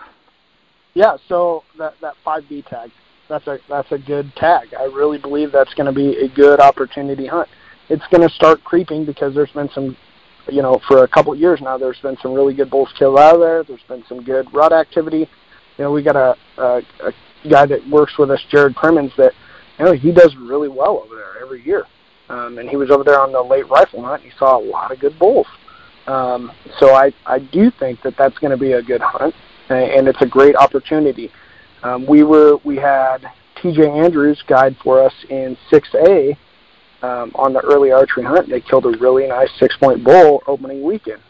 Yeah, 0.94 1.18
so 1.28 1.64
that 1.78 1.96
that 2.00 2.14
5B 2.26 2.68
tag, 2.68 2.90
that's 3.30 3.48
a 3.48 3.60
that's 3.70 3.92
a 3.92 3.98
good 3.98 4.32
tag. 4.36 4.74
I 4.78 4.86
really 4.86 5.18
believe 5.18 5.52
that's 5.52 5.74
going 5.74 5.88
to 5.88 5.92
be 5.94 6.18
a 6.18 6.28
good 6.28 6.60
opportunity 6.60 7.28
hunt. 7.28 7.48
It's 7.90 8.06
going 8.12 8.28
to 8.28 8.34
start 8.34 8.64
creeping 8.64 9.06
because 9.06 9.34
there's 9.34 9.52
been 9.52 9.70
some, 9.74 9.96
you 10.50 10.62
know, 10.62 10.82
for 10.88 11.04
a 11.04 11.08
couple 11.08 11.34
of 11.34 11.40
years 11.40 11.62
now. 11.62 11.78
There's 11.78 12.00
been 12.00 12.18
some 12.22 12.34
really 12.34 12.54
good 12.54 12.70
bulls 12.70 12.90
killed 12.98 13.18
out 13.18 13.36
of 13.36 13.42
there. 13.42 13.64
There's 13.64 13.84
been 13.88 14.04
some 14.10 14.24
good 14.24 14.54
rut 14.54 14.74
activity. 14.74 15.30
You 15.78 15.84
know, 15.84 15.92
we 15.92 16.04
got 16.04 16.16
a, 16.16 16.36
a, 16.58 16.82
a 17.04 17.14
guy 17.50 17.66
that 17.66 17.88
works 17.90 18.18
with 18.18 18.32
us, 18.32 18.44
Jared 18.50 18.76
Crimmins, 18.76 19.12
that 19.18 19.34
you 19.80 19.86
know 19.86 19.94
he 19.94 20.12
does 20.12 20.36
really 20.36 20.70
well 20.70 21.02
over 21.04 21.16
there 21.16 21.42
every 21.42 21.66
year. 21.66 21.86
Um, 22.30 22.58
and 22.58 22.70
he 22.70 22.76
was 22.76 22.92
over 22.92 23.04
there 23.04 23.20
on 23.22 23.32
the 23.32 23.42
late 23.42 23.70
rifle 23.70 24.04
hunt. 24.04 24.22
He 24.22 24.32
saw 24.38 24.58
a 24.58 24.64
lot 24.64 24.92
of 24.92 25.00
good 25.00 25.18
bulls. 25.18 25.48
Um, 26.08 26.52
so 26.80 26.94
I, 26.94 27.14
I 27.26 27.40
do 27.40 27.72
think 27.72 28.02
that 28.02 28.16
that's 28.18 28.38
going 28.40 28.52
to 28.52 28.58
be 28.58 28.74
a 28.74 28.82
good 28.82 29.02
hunt, 29.02 29.34
and 29.70 30.08
it's 30.08 30.22
a 30.22 30.26
great 30.26 30.56
opportunity. 30.56 31.32
Um, 31.84 32.06
we 32.06 32.24
were 32.24 32.58
we 32.64 32.76
had 32.78 33.20
T.J. 33.62 33.88
Andrews 33.88 34.42
guide 34.48 34.76
for 34.84 35.04
us 35.04 35.14
in 35.30 35.58
6A 35.72 36.38
um, 37.02 37.32
on 37.36 37.54
the 37.54 37.62
early 37.62 37.92
archery 37.92 38.24
hunt. 38.24 38.50
They 38.50 38.62
killed 38.62 38.86
a 38.86 38.98
really 39.00 39.28
nice 39.28 39.50
six-point 39.60 40.04
bull 40.04 40.44
opening 40.48 40.84
weekend. 40.84 41.22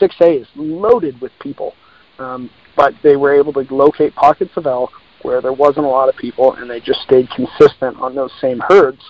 6A 0.00 0.40
is 0.40 0.48
loaded 0.56 1.20
with 1.20 1.32
people, 1.40 1.74
um, 2.18 2.50
but 2.76 2.94
they 3.02 3.16
were 3.16 3.34
able 3.34 3.52
to 3.52 3.66
locate 3.74 4.14
pockets 4.14 4.52
of 4.56 4.66
elk 4.66 4.90
where 5.22 5.40
there 5.40 5.52
wasn't 5.52 5.86
a 5.86 5.88
lot 5.88 6.08
of 6.08 6.16
people, 6.16 6.54
and 6.54 6.68
they 6.68 6.80
just 6.80 7.00
stayed 7.02 7.28
consistent 7.30 7.96
on 8.00 8.14
those 8.14 8.32
same 8.40 8.58
herds 8.58 9.00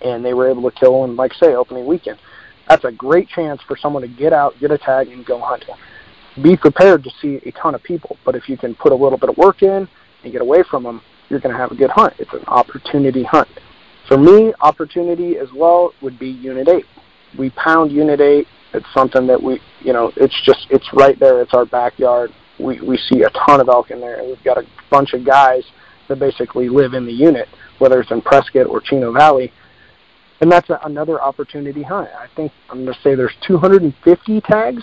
and 0.00 0.24
they 0.24 0.34
were 0.34 0.48
able 0.48 0.68
to 0.70 0.76
kill 0.76 1.00
one, 1.00 1.16
like 1.16 1.32
say, 1.34 1.54
opening 1.54 1.86
weekend. 1.86 2.18
That's 2.68 2.84
a 2.84 2.92
great 2.92 3.28
chance 3.28 3.60
for 3.66 3.76
someone 3.76 4.02
to 4.02 4.08
get 4.08 4.32
out, 4.32 4.54
get 4.60 4.70
a 4.70 4.78
tag, 4.78 5.08
and 5.08 5.24
go 5.24 5.40
hunting. 5.40 5.74
Be 6.42 6.56
prepared 6.56 7.02
to 7.04 7.10
see 7.20 7.40
a 7.46 7.52
ton 7.52 7.74
of 7.74 7.82
people, 7.82 8.16
but 8.24 8.34
if 8.34 8.48
you 8.48 8.56
can 8.56 8.74
put 8.74 8.92
a 8.92 8.94
little 8.94 9.18
bit 9.18 9.30
of 9.30 9.36
work 9.36 9.62
in 9.62 9.88
and 10.22 10.32
get 10.32 10.42
away 10.42 10.62
from 10.70 10.82
them, 10.82 11.00
you're 11.28 11.40
going 11.40 11.52
to 11.52 11.58
have 11.58 11.72
a 11.72 11.74
good 11.74 11.90
hunt. 11.90 12.14
It's 12.18 12.32
an 12.32 12.44
opportunity 12.46 13.24
hunt. 13.24 13.48
For 14.08 14.16
me, 14.16 14.52
opportunity 14.60 15.38
as 15.38 15.48
well 15.54 15.92
would 16.02 16.18
be 16.18 16.28
Unit 16.28 16.68
8. 16.68 16.84
We 17.38 17.50
pound 17.50 17.90
Unit 17.90 18.20
8. 18.20 18.46
It's 18.74 18.86
something 18.94 19.26
that 19.26 19.42
we, 19.42 19.60
you 19.80 19.92
know, 19.92 20.12
it's 20.16 20.40
just, 20.44 20.66
it's 20.70 20.88
right 20.92 21.18
there. 21.18 21.40
It's 21.40 21.54
our 21.54 21.64
backyard. 21.64 22.30
We, 22.60 22.80
we 22.80 22.96
see 22.96 23.22
a 23.22 23.30
ton 23.30 23.60
of 23.60 23.68
elk 23.68 23.90
in 23.90 24.00
there, 24.00 24.18
and 24.18 24.28
we've 24.28 24.42
got 24.44 24.58
a 24.58 24.66
bunch 24.90 25.14
of 25.14 25.24
guys 25.24 25.64
that 26.08 26.18
basically 26.18 26.68
live 26.68 26.94
in 26.94 27.06
the 27.06 27.12
unit, 27.12 27.48
whether 27.78 28.00
it's 28.00 28.10
in 28.10 28.22
Prescott 28.22 28.66
or 28.66 28.80
Chino 28.80 29.12
Valley, 29.12 29.52
and 30.40 30.50
that's 30.50 30.68
a, 30.70 30.78
another 30.84 31.20
opportunity 31.20 31.82
hunt. 31.82 32.08
I 32.16 32.26
think 32.34 32.52
I'm 32.70 32.84
going 32.84 32.94
to 32.94 33.00
say 33.02 33.14
there's 33.14 33.34
250 33.46 34.40
tags. 34.42 34.82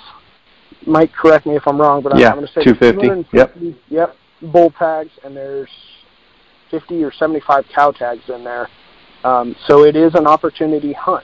Mike, 0.88 1.12
correct 1.14 1.46
me 1.46 1.56
if 1.56 1.68
I'm 1.68 1.80
wrong, 1.80 2.02
but 2.02 2.18
yeah, 2.18 2.30
I'm 2.30 2.36
going 2.36 2.48
to 2.48 2.54
say 2.54 2.64
250. 2.64 3.08
250 3.08 3.66
yep. 3.90 4.16
Yep. 4.42 4.52
Bull 4.52 4.72
tags, 4.78 5.12
and 5.24 5.36
there's 5.36 5.70
50 6.72 7.04
or 7.04 7.12
75 7.12 7.66
cow 7.74 7.92
tags 7.92 8.24
in 8.28 8.44
there. 8.44 8.68
Um, 9.24 9.56
so 9.68 9.86
it 9.86 9.96
is 9.96 10.16
an 10.16 10.28
opportunity 10.28 10.94
hunt. 10.94 11.24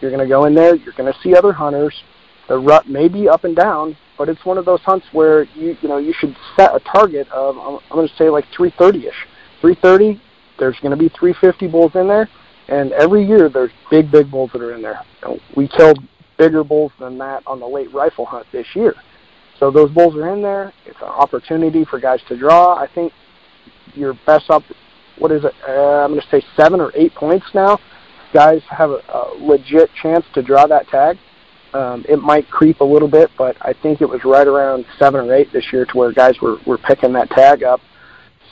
You're 0.00 0.10
going 0.10 0.22
to 0.22 0.28
go 0.28 0.46
in 0.46 0.54
there. 0.54 0.74
You're 0.74 0.94
going 0.94 1.12
to 1.12 1.18
see 1.20 1.36
other 1.36 1.52
hunters. 1.52 1.94
The 2.48 2.58
rut 2.58 2.88
may 2.88 3.08
be 3.08 3.28
up 3.28 3.44
and 3.44 3.54
down, 3.56 3.96
but 4.18 4.28
it's 4.28 4.44
one 4.44 4.58
of 4.58 4.64
those 4.64 4.80
hunts 4.80 5.06
where 5.12 5.44
you 5.54 5.76
you 5.80 5.88
know 5.88 5.98
you 5.98 6.14
should 6.18 6.36
set 6.56 6.74
a 6.74 6.80
target 6.80 7.28
of 7.30 7.56
I'm, 7.56 7.78
I'm 7.90 7.96
going 7.96 8.08
to 8.08 8.16
say 8.16 8.28
like 8.28 8.44
330ish. 8.56 9.12
330. 9.60 10.20
There's 10.58 10.78
going 10.80 10.90
to 10.90 10.96
be 10.96 11.08
350 11.08 11.68
bulls 11.68 11.92
in 11.94 12.06
there 12.06 12.28
and 12.68 12.92
every 12.92 13.24
year 13.24 13.48
there's 13.48 13.70
big, 13.90 14.10
big 14.10 14.30
bulls 14.30 14.50
that 14.52 14.62
are 14.62 14.74
in 14.74 14.82
there. 14.82 15.00
We 15.56 15.68
killed 15.68 15.98
bigger 16.36 16.64
bulls 16.64 16.92
than 16.98 17.18
that 17.18 17.42
on 17.46 17.60
the 17.60 17.66
late 17.66 17.92
rifle 17.92 18.24
hunt 18.24 18.46
this 18.52 18.66
year. 18.74 18.94
So 19.58 19.70
those 19.70 19.90
bulls 19.90 20.14
are 20.16 20.32
in 20.34 20.42
there. 20.42 20.72
It's 20.86 21.00
an 21.00 21.08
opportunity 21.08 21.84
for 21.84 22.00
guys 22.00 22.20
to 22.28 22.36
draw. 22.36 22.76
I 22.76 22.88
think 22.92 23.12
your 23.94 24.14
best 24.26 24.50
up, 24.50 24.62
what 25.18 25.30
is 25.30 25.44
it? 25.44 25.52
Uh, 25.66 26.04
I'm 26.04 26.10
going 26.10 26.20
to 26.20 26.28
say 26.28 26.44
seven 26.56 26.80
or 26.80 26.92
eight 26.94 27.14
points 27.14 27.46
now. 27.54 27.78
Guys 28.32 28.62
have 28.68 28.90
a, 28.90 29.00
a 29.12 29.36
legit 29.38 29.90
chance 30.02 30.24
to 30.34 30.42
draw 30.42 30.66
that 30.66 30.88
tag. 30.88 31.18
Um, 31.72 32.04
it 32.08 32.16
might 32.20 32.48
creep 32.50 32.80
a 32.80 32.84
little 32.84 33.08
bit, 33.08 33.30
but 33.38 33.56
I 33.60 33.72
think 33.72 34.00
it 34.00 34.08
was 34.08 34.24
right 34.24 34.46
around 34.46 34.86
seven 34.98 35.28
or 35.28 35.34
eight 35.34 35.52
this 35.52 35.72
year 35.72 35.84
to 35.86 35.96
where 35.96 36.12
guys 36.12 36.40
were, 36.40 36.56
were 36.66 36.78
picking 36.78 37.12
that 37.14 37.30
tag 37.30 37.62
up. 37.62 37.80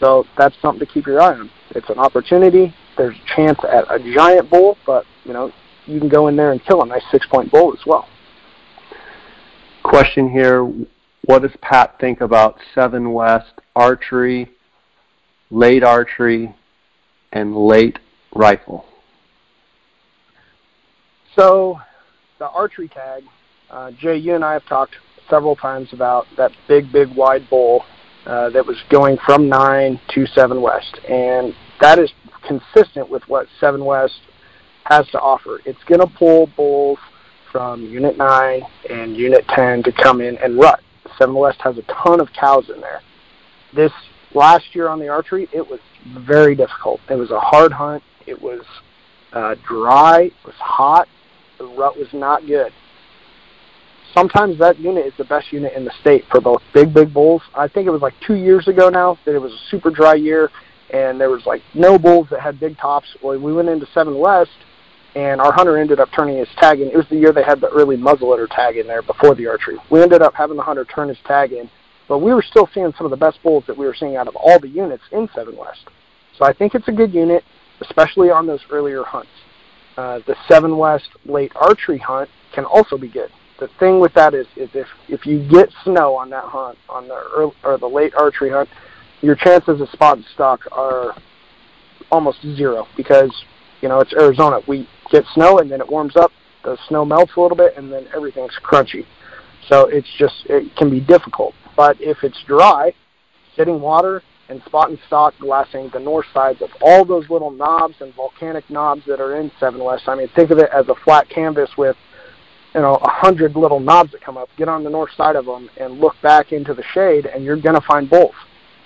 So 0.01 0.25
that's 0.37 0.55
something 0.61 0.85
to 0.85 0.93
keep 0.93 1.07
your 1.07 1.21
eye 1.21 1.39
on. 1.39 1.51
It's 1.71 1.89
an 1.89 1.99
opportunity 1.99 2.75
there's 2.97 3.17
a 3.17 3.37
chance 3.37 3.59
at 3.65 3.85
a 3.91 3.99
giant 4.15 4.51
bull, 4.51 4.77
but 4.87 5.05
you 5.25 5.33
know 5.33 5.53
you 5.87 5.99
can 5.99 6.09
go 6.09 6.29
in 6.29 6.37
there 6.37 6.53
and 6.53 6.65
kill 6.65 6.83
a 6.83 6.87
nice 6.87 7.03
six 7.11 7.27
point 7.27 7.51
bull 7.51 7.73
as 7.73 7.85
well. 7.87 8.09
Question 9.83 10.31
here: 10.31 10.65
What 11.25 11.43
does 11.43 11.53
Pat 11.61 11.99
think 12.01 12.21
about 12.21 12.57
Seven 12.75 13.13
West 13.13 13.53
archery, 13.75 14.51
late 15.51 15.83
archery, 15.83 16.55
and 17.33 17.57
late 17.57 17.99
rifle? 18.35 18.85
So, 21.37 21.81
the 22.39 22.49
archery 22.49 22.89
tag, 22.89 23.25
uh, 23.71 23.91
Jay, 23.93 24.17
you 24.17 24.35
and 24.35 24.45
I 24.45 24.53
have 24.53 24.67
talked 24.67 24.95
several 25.31 25.57
times 25.57 25.89
about 25.93 26.27
that 26.37 26.53
big, 26.69 26.93
big, 26.93 27.09
wide 27.17 27.49
bull 27.49 27.85
uh, 28.27 28.51
that 28.51 28.67
was 28.67 28.77
going 28.91 29.17
from 29.25 29.49
nine 29.49 29.99
to 30.15 30.27
seven 30.27 30.61
west, 30.61 30.99
and 31.09 31.55
that 31.81 31.99
is 31.99 32.13
consistent 32.47 33.09
with 33.09 33.23
what 33.29 33.47
Seven 33.61 33.85
West 33.85 34.21
has 34.85 35.07
to 35.09 35.21
offer. 35.21 35.61
It's 35.65 35.83
going 35.85 36.01
to 36.01 36.07
pull 36.07 36.49
bulls 36.57 36.99
from 37.51 37.83
Unit 37.83 38.17
9 38.17 38.63
and 38.91 39.17
Unit 39.17 39.45
10 39.49 39.83
to 39.85 39.93
come 39.93 40.21
in 40.21 40.37
and 40.39 40.59
rut. 40.59 40.81
Seven 41.19 41.35
West 41.35 41.61
has 41.61 41.77
a 41.79 41.83
ton 41.83 42.21
of 42.21 42.29
cows 42.33 42.71
in 42.75 42.81
there. 42.81 43.03
This 43.75 43.93
last 44.35 44.75
year 44.75 44.89
on 44.89 44.99
the 44.99 45.09
archery, 45.09 45.49
it 45.53 45.67
was 45.67 45.81
very 46.25 46.55
difficult. 46.55 47.01
It 47.11 47.15
was 47.15 47.31
a 47.31 47.41
hard 47.41 47.73
hunt. 47.73 48.03
It 48.27 48.41
was 48.41 48.63
uh, 49.33 49.57
dry. 49.67 50.23
It 50.23 50.33
was 50.45 50.55
hot. 50.59 51.09
The 51.59 51.67
rut 51.67 51.97
was 51.97 52.09
not 52.13 52.47
good. 52.47 52.73
Sometimes 54.15 54.59
that 54.59 54.79
unit 54.79 55.07
is 55.07 55.15
the 55.17 55.25
best 55.25 55.53
unit 55.53 55.73
in 55.75 55.85
the 55.85 55.93
state 56.01 56.25
for 56.31 56.41
both 56.41 56.61
big, 56.75 56.93
big 56.93 57.15
bulls. 57.15 57.43
I 57.55 57.69
think 57.69 57.87
it 57.87 57.91
was 57.91 58.03
like 58.03 58.15
two 58.27 58.35
years 58.35 58.69
ago 58.69 58.91
now 58.91 59.19
that 59.25 59.35
it 59.35 59.39
was 59.39 59.53
a 59.53 59.71
super 59.71 59.91
dry 59.91 60.15
year 60.15 60.51
and 60.93 61.19
there 61.19 61.31
was 61.31 61.47
like 61.47 61.63
no 61.75 61.99
bulls 61.99 62.29
that 62.31 62.41
had 62.41 62.61
big 62.61 62.77
tops. 62.77 63.09
Well, 63.23 63.39
we 63.39 63.53
went 63.53 63.69
into 63.69 63.87
Seven 63.95 64.19
West, 64.19 64.51
and 65.15 65.41
our 65.41 65.53
hunter 65.53 65.77
ended 65.77 66.01
up 66.01 66.09
turning 66.17 66.39
his 66.39 66.49
tag 66.59 66.81
in. 66.81 66.89
It 66.89 66.97
was 66.97 67.07
the 67.11 67.17
year 67.17 67.33
they 67.33 67.43
had 67.43 67.61
the 67.61 67.69
early 67.69 67.97
muzzleloader 67.97 68.49
tag 68.49 68.77
in 68.77 68.87
there 68.87 69.03
before 69.03 69.35
the 69.35 69.47
archery. 69.47 69.77
We 69.91 70.03
ended 70.03 70.23
up 70.23 70.35
having 70.35 70.57
the 70.57 70.63
hunter 70.63 70.85
turn 70.85 71.09
his 71.09 71.19
tag 71.27 71.53
in, 71.53 71.71
but 72.09 72.19
we 72.19 72.33
were 72.33 72.43
still 72.43 72.69
seeing 72.73 72.93
some 72.97 73.07
of 73.07 73.11
the 73.11 73.17
best 73.17 73.43
bulls 73.43 73.65
that 73.67 73.77
we 73.77 73.87
were 73.87 73.95
seeing 73.95 74.17
out 74.17 74.29
of 74.29 74.37
all 74.37 74.59
the 74.59 74.69
units 74.69 75.03
in 75.13 75.29
Seven 75.35 75.57
West. 75.57 75.87
So 76.39 76.45
I 76.45 76.53
think 76.53 76.75
it's 76.75 76.89
a 76.89 76.93
good 76.93 77.13
unit, 77.13 77.45
especially 77.81 78.31
on 78.31 78.47
those 78.47 78.61
earlier 78.71 79.03
hunts. 79.03 79.31
Uh, 79.97 80.21
the 80.27 80.35
Seven 80.49 80.79
West 80.79 81.09
late 81.27 81.53
archery 81.55 81.99
hunt 81.99 82.31
can 82.55 82.65
also 82.65 82.97
be 82.97 83.09
good. 83.09 83.31
The 83.61 83.69
thing 83.79 84.01
with 84.01 84.15
that 84.15 84.35
is, 84.35 84.47
is 84.57 84.71
if 84.75 84.89
if 85.09 85.27
you 85.27 85.47
get 85.49 85.69
snow 85.85 86.17
on 86.17 86.31
that 86.31 86.45
hunt 86.45 86.79
on 86.89 87.07
the 87.07 87.23
early, 87.35 87.53
or 87.63 87.79
the 87.79 87.87
late 87.87 88.15
archery 88.17 88.51
hunt, 88.51 88.69
your 89.21 89.37
chances 89.37 89.81
of 89.81 89.89
spot 89.91 90.17
and 90.17 90.27
stock 90.35 90.61
are 90.73 91.15
almost 92.11 92.41
zero 92.57 92.89
because 92.97 93.33
you 93.81 93.89
know 93.89 94.01
it's 94.01 94.13
Arizona. 94.15 94.61
We 94.67 94.89
get 95.13 95.25
snow 95.35 95.59
and 95.59 95.71
then 95.71 95.81
it 95.81 95.89
warms 95.89 96.17
up, 96.17 96.33
the 96.65 96.77
snow 96.89 97.05
melts 97.05 97.33
a 97.37 97.41
little 97.41 97.57
bit, 97.57 97.77
and 97.77 97.93
then 97.93 98.07
everything's 98.15 98.59
crunchy. 98.65 99.07
So 99.69 99.87
it's 99.87 100.09
just 100.19 100.47
it 100.47 100.75
can 100.77 100.91
be 100.91 101.01
difficult. 101.01 101.55
But 101.77 102.01
if 102.01 102.19
it's 102.23 102.43
dry, 102.47 102.93
sitting 103.57 103.81
water 103.81 104.23
and 104.49 104.63
spot 104.65 104.91
and 104.91 104.99
stock 105.07 105.35
glassing 105.39 105.89
the 105.93 106.01
north 106.01 106.27
sides 106.35 106.61
of 106.63 106.71
all 106.81 107.05
those 107.05 107.29
little 107.31 107.51
knobs 107.51 107.95
and 108.01 108.15
volcanic 108.15 108.69
knobs 108.69 109.03
that 109.07 109.21
are 109.21 109.41
in 109.41 109.51
Seven 109.61 109.83
West. 109.83 110.05
I 110.09 110.15
mean, 110.15 110.29
think 110.35 110.51
of 110.51 110.59
it 110.59 110.69
as 110.75 110.89
a 110.89 110.95
flat 111.05 111.29
canvas 111.29 111.71
with 111.79 111.97
you 112.75 112.81
know 112.81 112.97
a 112.97 113.09
hundred 113.09 113.57
little 113.57 113.81
knobs 113.81 114.13
that 114.13 114.21
come 114.21 114.37
up. 114.37 114.49
Get 114.57 114.69
on 114.69 114.85
the 114.85 114.91
north 114.91 115.11
side 115.17 115.37
of 115.37 115.47
them 115.47 115.71
and 115.79 116.01
look 116.01 116.15
back 116.23 116.53
into 116.53 116.75
the 116.75 116.85
shade, 116.93 117.27
and 117.27 117.45
you're 117.45 117.57
going 117.57 117.77
to 117.77 117.87
find 117.87 118.11
both. 118.11 118.35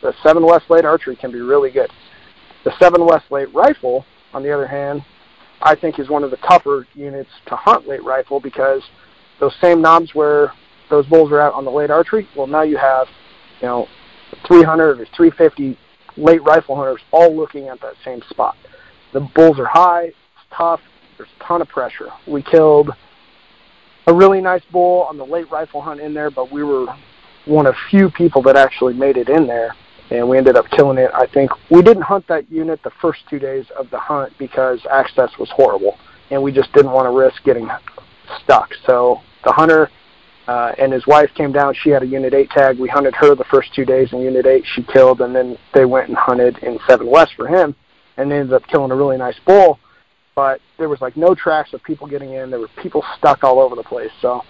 The 0.03 0.15
Seven 0.23 0.45
West 0.45 0.67
late 0.69 0.85
archery 0.85 1.17
can 1.17 1.33
be 1.33 1.41
really 1.41 1.71
good. 1.71 1.91
The 2.65 2.73
Seven 2.79 3.05
West 3.05 3.25
late 3.31 3.53
rifle, 3.55 4.05
on 4.35 4.43
the 4.43 4.53
other 4.53 4.67
hand, 4.67 5.05
I 5.63 5.75
think 5.75 5.99
is 5.99 6.09
one 6.09 6.25
of 6.25 6.31
the 6.31 6.37
tougher 6.39 6.87
units 6.95 7.31
to 7.47 7.57
hunt 7.57 7.89
late 7.89 8.05
rifle 8.05 8.41
because 8.41 8.83
those 9.41 9.55
same 9.61 9.81
knobs 9.81 10.15
where 10.15 10.53
those 10.91 11.07
bulls 11.07 11.33
are 11.33 11.41
out 11.41 11.55
on 11.55 11.65
the 11.65 11.71
late 11.71 11.91
archery, 11.91 12.29
well 12.37 12.47
now 12.47 12.63
you 12.63 12.77
have, 12.77 13.07
you 13.61 13.67
know, 13.67 13.87
300 14.47 15.01
or 15.01 15.07
350 15.17 15.79
late 16.17 16.43
rifle 16.43 16.77
hunters 16.77 17.01
all 17.11 17.35
looking 17.35 17.69
at 17.69 17.81
that 17.81 17.95
same 18.05 18.23
spot. 18.31 18.57
The 19.13 19.21
bulls 19.21 19.59
are 19.59 19.67
high, 19.67 20.05
it's 20.05 20.17
tough, 20.57 20.81
there's 21.17 21.29
a 21.41 21.45
ton 21.45 21.63
of 21.63 21.69
pressure. 21.69 22.09
We 22.27 22.43
killed 22.43 22.91
a 24.07 24.15
really 24.15 24.41
nice 24.41 24.63
bull 24.71 25.03
on 25.03 25.17
the 25.17 25.27
late 25.27 25.51
rifle 25.51 25.81
hunt 25.81 26.01
in 26.01 26.15
there, 26.15 26.31
but 26.31 26.53
we 26.53 26.63
were 26.63 26.87
one 27.47 27.67
of 27.67 27.75
few 27.91 28.11
people 28.11 28.43
that 28.43 28.57
actually 28.57 28.95
made 28.95 29.17
it 29.17 29.29
in 29.29 29.47
there 29.47 29.75
and 30.11 30.29
we 30.29 30.39
ended 30.39 30.57
up 30.57 30.67
killing 30.71 30.99
it. 30.99 31.11
I 31.15 31.27
think 31.27 31.51
we 31.71 31.83
didn't 31.83 32.03
hunt 32.03 32.27
that 32.29 32.51
unit 32.51 32.81
the 32.83 32.93
first 33.01 33.21
two 33.29 33.39
days 33.39 33.67
of 33.79 33.91
the 33.91 33.99
hunt 33.99 34.33
because 34.39 34.81
access 34.91 35.31
was 35.39 35.51
horrible, 35.51 35.99
and 36.31 36.43
we 36.43 36.53
just 36.53 36.73
didn't 36.73 36.93
want 36.93 37.07
to 37.07 37.11
risk 37.11 37.43
getting 37.45 37.69
stuck. 38.43 38.71
So 38.87 39.21
the 39.45 39.53
hunter 39.53 39.91
uh, 40.47 40.73
and 40.79 40.93
his 40.93 41.07
wife 41.07 41.31
came 41.35 41.53
down. 41.53 41.75
She 41.75 41.91
had 41.91 42.03
a 42.03 42.07
Unit 42.07 42.33
8 42.33 42.51
tag. 42.51 42.79
We 42.79 42.89
hunted 42.89 43.15
her 43.17 43.35
the 43.35 43.45
first 43.45 43.75
two 43.75 43.85
days 43.85 44.13
in 44.13 44.21
Unit 44.21 44.47
8. 44.47 44.65
She 44.75 44.83
killed, 44.85 45.21
and 45.21 45.35
then 45.35 45.59
they 45.75 45.85
went 45.85 46.09
and 46.09 46.17
hunted 46.17 46.59
in 46.59 46.79
7 46.89 47.07
West 47.07 47.33
for 47.37 47.49
him, 47.49 47.75
and 48.17 48.31
they 48.31 48.39
ended 48.39 48.55
up 48.55 48.67
killing 48.69 48.93
a 48.93 48.97
really 48.97 49.17
nice 49.17 49.37
bull. 49.45 49.79
But 50.37 50.61
there 50.79 50.89
was 50.89 51.01
like 51.01 51.17
no 51.17 51.35
tracks 51.35 51.73
of 51.73 51.83
people 51.83 52.07
getting 52.07 52.35
in. 52.35 52.51
There 52.51 52.61
were 52.61 52.69
people 52.81 53.03
stuck 53.19 53.43
all 53.43 53.59
over 53.59 53.75
the 53.75 53.83
place. 53.83 54.11
So 54.21 54.43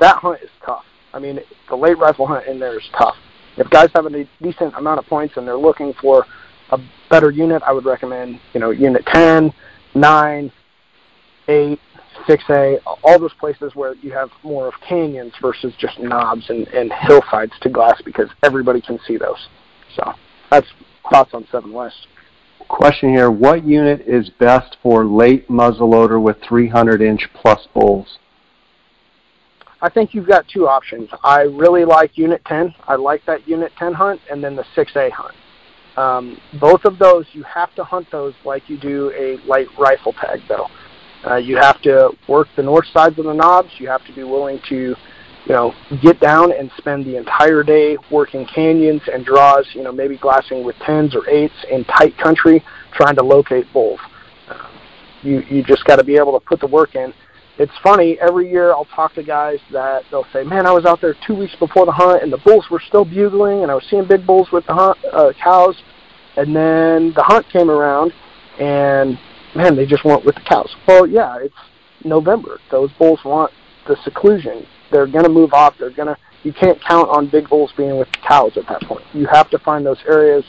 that 0.00 0.16
hunt 0.16 0.40
is 0.42 0.50
tough. 0.64 0.84
I 1.12 1.18
mean, 1.18 1.40
the 1.68 1.76
late 1.76 1.98
rifle 1.98 2.26
hunt 2.26 2.46
in 2.46 2.58
there 2.58 2.78
is 2.78 2.88
tough. 2.96 3.16
If 3.56 3.68
guys 3.70 3.90
have 3.94 4.06
a 4.06 4.28
decent 4.42 4.74
amount 4.76 4.98
of 4.98 5.06
points 5.06 5.36
and 5.36 5.46
they're 5.46 5.56
looking 5.56 5.92
for 6.00 6.26
a 6.70 6.78
better 7.10 7.30
unit, 7.30 7.62
I 7.66 7.72
would 7.72 7.84
recommend 7.84 8.40
you 8.54 8.60
know 8.60 8.70
Unit 8.70 9.04
10, 9.06 9.52
9, 9.94 10.52
8, 11.48 11.80
6A, 12.28 12.78
all 13.02 13.18
those 13.18 13.32
places 13.34 13.72
where 13.74 13.94
you 13.96 14.12
have 14.12 14.30
more 14.42 14.68
of 14.68 14.74
canyons 14.86 15.32
versus 15.40 15.72
just 15.78 15.98
knobs 15.98 16.48
and, 16.48 16.66
and 16.68 16.92
hillsides 16.92 17.52
to 17.62 17.68
glass 17.68 18.00
because 18.04 18.28
everybody 18.42 18.80
can 18.80 18.98
see 19.06 19.16
those. 19.16 19.48
So 19.96 20.12
that's 20.50 20.66
thoughts 21.10 21.30
on 21.34 21.46
7 21.50 21.72
West. 21.72 22.06
Question 22.68 23.10
here, 23.10 23.30
what 23.30 23.64
unit 23.64 24.02
is 24.06 24.30
best 24.30 24.76
for 24.82 25.04
late 25.04 25.48
muzzleloader 25.48 26.22
with 26.22 26.36
300 26.48 27.02
inch 27.02 27.28
plus 27.34 27.66
bulls? 27.74 28.18
I 29.82 29.90
think 29.90 30.14
you've 30.14 30.28
got 30.28 30.46
two 30.46 30.68
options. 30.68 31.10
I 31.24 31.42
really 31.42 31.84
like 31.84 32.16
Unit 32.16 32.40
10. 32.46 32.72
I 32.86 32.94
like 32.94 33.26
that 33.26 33.48
Unit 33.48 33.72
10 33.76 33.92
hunt, 33.92 34.20
and 34.30 34.42
then 34.42 34.54
the 34.54 34.64
6A 34.76 35.10
hunt. 35.10 35.34
Um, 35.96 36.40
both 36.60 36.84
of 36.84 37.00
those, 37.00 37.26
you 37.32 37.42
have 37.42 37.74
to 37.74 37.84
hunt 37.84 38.06
those 38.12 38.32
like 38.44 38.70
you 38.70 38.78
do 38.78 39.12
a 39.18 39.44
light 39.44 39.66
rifle 39.76 40.12
tag, 40.12 40.40
though. 40.48 40.68
Uh, 41.28 41.36
you 41.36 41.56
have 41.56 41.82
to 41.82 42.10
work 42.28 42.46
the 42.56 42.62
north 42.62 42.86
sides 42.92 43.18
of 43.18 43.24
the 43.24 43.32
knobs. 43.32 43.70
You 43.78 43.88
have 43.88 44.04
to 44.06 44.12
be 44.14 44.22
willing 44.22 44.60
to, 44.68 44.76
you 44.76 44.96
know, 45.48 45.74
get 46.00 46.20
down 46.20 46.52
and 46.52 46.70
spend 46.76 47.04
the 47.04 47.16
entire 47.16 47.64
day 47.64 47.96
working 48.10 48.46
canyons 48.46 49.02
and 49.12 49.24
draws. 49.24 49.66
You 49.74 49.82
know, 49.82 49.92
maybe 49.92 50.16
glassing 50.16 50.64
with 50.64 50.76
tens 50.86 51.14
or 51.14 51.28
eights 51.28 51.54
in 51.70 51.84
tight 51.84 52.16
country, 52.18 52.64
trying 52.94 53.16
to 53.16 53.22
locate 53.22 53.70
bulls. 53.72 54.00
Uh, 54.48 54.68
you 55.22 55.40
you 55.48 55.62
just 55.62 55.84
got 55.84 55.96
to 55.96 56.04
be 56.04 56.16
able 56.16 56.38
to 56.38 56.44
put 56.44 56.60
the 56.60 56.66
work 56.66 56.94
in. 56.94 57.12
It's 57.58 57.72
funny. 57.82 58.18
Every 58.20 58.50
year, 58.50 58.72
I'll 58.72 58.86
talk 58.86 59.14
to 59.14 59.22
guys 59.22 59.58
that 59.72 60.04
they'll 60.10 60.26
say, 60.32 60.42
"Man, 60.42 60.66
I 60.66 60.72
was 60.72 60.86
out 60.86 61.00
there 61.00 61.14
two 61.26 61.34
weeks 61.34 61.54
before 61.56 61.84
the 61.84 61.92
hunt, 61.92 62.22
and 62.22 62.32
the 62.32 62.38
bulls 62.38 62.70
were 62.70 62.80
still 62.80 63.04
bugling, 63.04 63.62
and 63.62 63.70
I 63.70 63.74
was 63.74 63.84
seeing 63.90 64.04
big 64.04 64.26
bulls 64.26 64.50
with 64.50 64.66
the 64.66 64.74
hunt, 64.74 64.98
uh, 65.12 65.32
cows." 65.42 65.76
And 66.36 66.56
then 66.56 67.12
the 67.14 67.22
hunt 67.22 67.46
came 67.50 67.70
around, 67.70 68.12
and 68.58 69.18
man, 69.54 69.76
they 69.76 69.84
just 69.84 70.04
want 70.04 70.24
with 70.24 70.34
the 70.34 70.40
cows. 70.42 70.74
Well, 70.88 71.06
yeah, 71.06 71.38
it's 71.42 71.54
November. 72.04 72.58
Those 72.70 72.90
bulls 72.92 73.20
want 73.24 73.52
the 73.86 73.96
seclusion. 74.02 74.66
They're 74.90 75.06
going 75.06 75.24
to 75.24 75.30
move 75.30 75.52
off. 75.52 75.74
They're 75.78 75.90
to. 75.90 76.16
You 76.42 76.52
can't 76.52 76.82
count 76.82 77.08
on 77.10 77.28
big 77.28 77.48
bulls 77.48 77.72
being 77.76 77.98
with 77.98 78.10
the 78.12 78.18
cows 78.26 78.56
at 78.56 78.66
that 78.68 78.82
point. 78.82 79.04
You 79.12 79.26
have 79.30 79.48
to 79.50 79.58
find 79.58 79.86
those 79.86 80.00
areas 80.08 80.44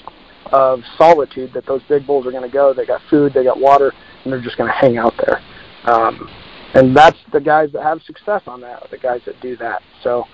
of 0.51 0.82
solitude 0.97 1.51
that 1.54 1.66
those 1.66 1.82
big 1.88 2.08
bulls 2.08 2.26
are 2.26 2.32
going 2.32 2.43
to 2.43 2.49
go. 2.49 2.74
They 2.74 2.86
got 2.86 3.01
food, 3.10 3.34
they 3.34 3.43
got 3.43 3.60
water, 3.60 3.93
and 4.24 4.34
they're 4.34 4.41
just 4.41 4.58
going 4.58 4.72
to 4.72 4.76
hang 4.76 4.97
out 4.97 5.14
there. 5.18 5.41
Um, 5.86 6.30
and 6.74 6.95
that's 6.95 7.17
the 7.32 7.39
guys 7.39 7.71
that 7.74 7.84
have 7.84 8.01
success 8.03 8.41
on 8.47 8.61
that, 8.61 8.89
the 8.89 8.97
guys 8.97 9.21
that 9.26 9.39
do 9.41 9.55
that. 9.57 9.82
So 10.03 10.26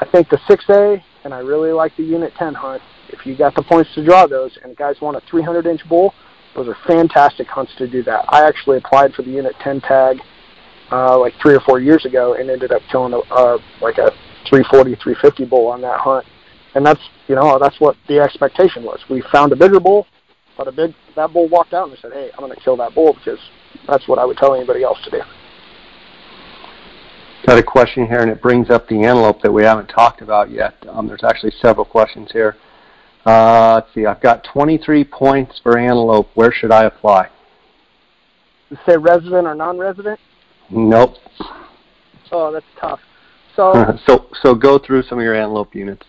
I 0.00 0.06
think 0.06 0.28
the 0.30 0.38
6A, 0.48 1.02
and 1.24 1.34
I 1.34 1.38
really 1.38 1.72
like 1.72 1.96
the 1.96 2.02
Unit 2.02 2.32
10 2.38 2.54
hunt. 2.54 2.82
If 3.08 3.26
you 3.26 3.36
got 3.36 3.54
the 3.54 3.62
points 3.62 3.90
to 3.94 4.04
draw 4.04 4.26
those, 4.26 4.56
and 4.64 4.76
guys 4.76 4.96
want 5.00 5.16
a 5.16 5.22
300 5.30 5.66
inch 5.66 5.86
bull, 5.88 6.14
those 6.54 6.68
are 6.68 6.76
fantastic 6.86 7.46
hunts 7.46 7.72
to 7.78 7.86
do 7.86 8.02
that. 8.04 8.24
I 8.28 8.46
actually 8.46 8.78
applied 8.78 9.14
for 9.14 9.22
the 9.22 9.30
Unit 9.30 9.54
10 9.62 9.80
tag 9.82 10.18
uh, 10.90 11.18
like 11.18 11.34
three 11.40 11.54
or 11.54 11.60
four 11.60 11.80
years 11.80 12.04
ago 12.04 12.34
and 12.34 12.50
ended 12.50 12.72
up 12.72 12.82
killing 12.90 13.12
a, 13.12 13.18
uh, 13.32 13.58
like 13.80 13.98
a 13.98 14.10
340, 14.48 14.96
350 14.96 15.44
bull 15.46 15.68
on 15.68 15.80
that 15.82 15.98
hunt. 16.00 16.26
And 16.74 16.84
that's 16.84 17.00
you 17.28 17.34
know 17.34 17.58
that's 17.58 17.78
what 17.80 17.96
the 18.08 18.18
expectation 18.18 18.82
was. 18.82 18.98
We 19.10 19.22
found 19.30 19.52
a 19.52 19.56
bigger 19.56 19.78
bull, 19.78 20.06
but 20.56 20.68
a 20.68 20.72
big 20.72 20.94
that 21.16 21.32
bull 21.32 21.48
walked 21.48 21.74
out 21.74 21.88
and 21.88 21.98
said, 22.00 22.12
"Hey, 22.12 22.30
I'm 22.32 22.40
going 22.44 22.54
to 22.54 22.60
kill 22.62 22.76
that 22.78 22.94
bull 22.94 23.12
because 23.12 23.38
that's 23.86 24.08
what 24.08 24.18
I 24.18 24.24
would 24.24 24.38
tell 24.38 24.54
anybody 24.54 24.82
else 24.82 24.98
to 25.04 25.10
do." 25.10 25.20
Got 27.46 27.58
a 27.58 27.62
question 27.62 28.06
here, 28.06 28.20
and 28.20 28.30
it 28.30 28.40
brings 28.40 28.70
up 28.70 28.86
the 28.88 29.02
antelope 29.02 29.42
that 29.42 29.52
we 29.52 29.64
haven't 29.64 29.88
talked 29.88 30.22
about 30.22 30.50
yet. 30.50 30.74
Um, 30.88 31.08
there's 31.08 31.24
actually 31.24 31.52
several 31.60 31.84
questions 31.84 32.30
here. 32.32 32.56
Uh, 33.26 33.74
let's 33.74 33.92
see. 33.94 34.06
I've 34.06 34.20
got 34.20 34.44
23 34.44 35.04
points 35.04 35.60
for 35.62 35.76
antelope. 35.76 36.28
Where 36.34 36.52
should 36.52 36.70
I 36.70 36.84
apply? 36.84 37.28
Say 38.86 38.96
resident 38.96 39.46
or 39.46 39.54
non-resident? 39.54 40.20
Nope. 40.70 41.14
Oh, 42.30 42.52
that's 42.52 42.64
tough. 42.80 43.00
So, 43.56 43.98
so, 44.06 44.26
so 44.40 44.54
go 44.54 44.78
through 44.78 45.02
some 45.02 45.18
of 45.18 45.24
your 45.24 45.34
antelope 45.34 45.74
units. 45.74 46.06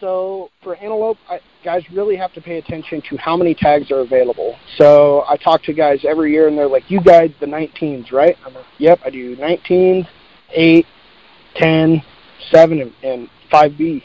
So 0.00 0.50
for 0.62 0.76
antelope, 0.76 1.18
I, 1.28 1.40
guys 1.62 1.82
really 1.92 2.16
have 2.16 2.32
to 2.32 2.40
pay 2.40 2.58
attention 2.58 3.02
to 3.10 3.16
how 3.18 3.36
many 3.36 3.54
tags 3.54 3.90
are 3.90 4.00
available. 4.00 4.56
So 4.76 5.24
I 5.28 5.36
talk 5.36 5.62
to 5.64 5.74
guys 5.74 6.04
every 6.08 6.32
year, 6.32 6.48
and 6.48 6.56
they're 6.56 6.68
like, 6.68 6.90
"You 6.90 7.00
guide 7.00 7.34
the 7.38 7.46
19s, 7.46 8.10
right?" 8.10 8.36
I'm 8.44 8.54
like, 8.54 8.64
"Yep, 8.78 9.00
I 9.04 9.10
do 9.10 9.36
19s, 9.36 10.06
8, 10.52 10.86
10, 11.56 12.02
7, 12.50 12.80
and, 12.80 12.92
and 13.02 13.28
5B." 13.52 14.02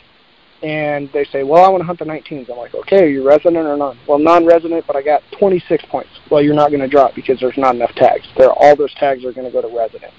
and 0.64 1.12
they 1.14 1.26
say, 1.26 1.44
well, 1.44 1.64
I 1.64 1.70
want 1.70 1.82
to 1.82 1.86
hunt 1.86 2.00
the 2.00 2.06
19s. 2.06 2.50
I'm 2.50 2.58
like, 2.58 2.74
okay, 2.74 3.04
are 3.04 3.08
you 3.08 3.28
resident 3.28 3.68
or 3.68 3.78
non? 3.78 4.00
Well, 4.08 4.18
non-resident, 4.18 4.88
but 4.88 4.96
I 4.96 5.04
got 5.04 5.22
26 5.38 5.86
points. 5.92 6.10
Well, 6.32 6.42
you're 6.42 6.56
not 6.56 6.70
going 6.70 6.82
to 6.82 6.88
drop 6.88 7.14
because 7.14 7.40
there's 7.40 7.58
not 7.58 7.76
enough 7.76 7.94
tags. 7.96 8.26
There, 8.36 8.52
all 8.52 8.76
those 8.76 8.94
tags 8.96 9.24
are 9.26 9.32
going 9.34 9.46
to 9.46 9.52
go 9.52 9.62
to 9.62 9.78
residents. 9.78 10.16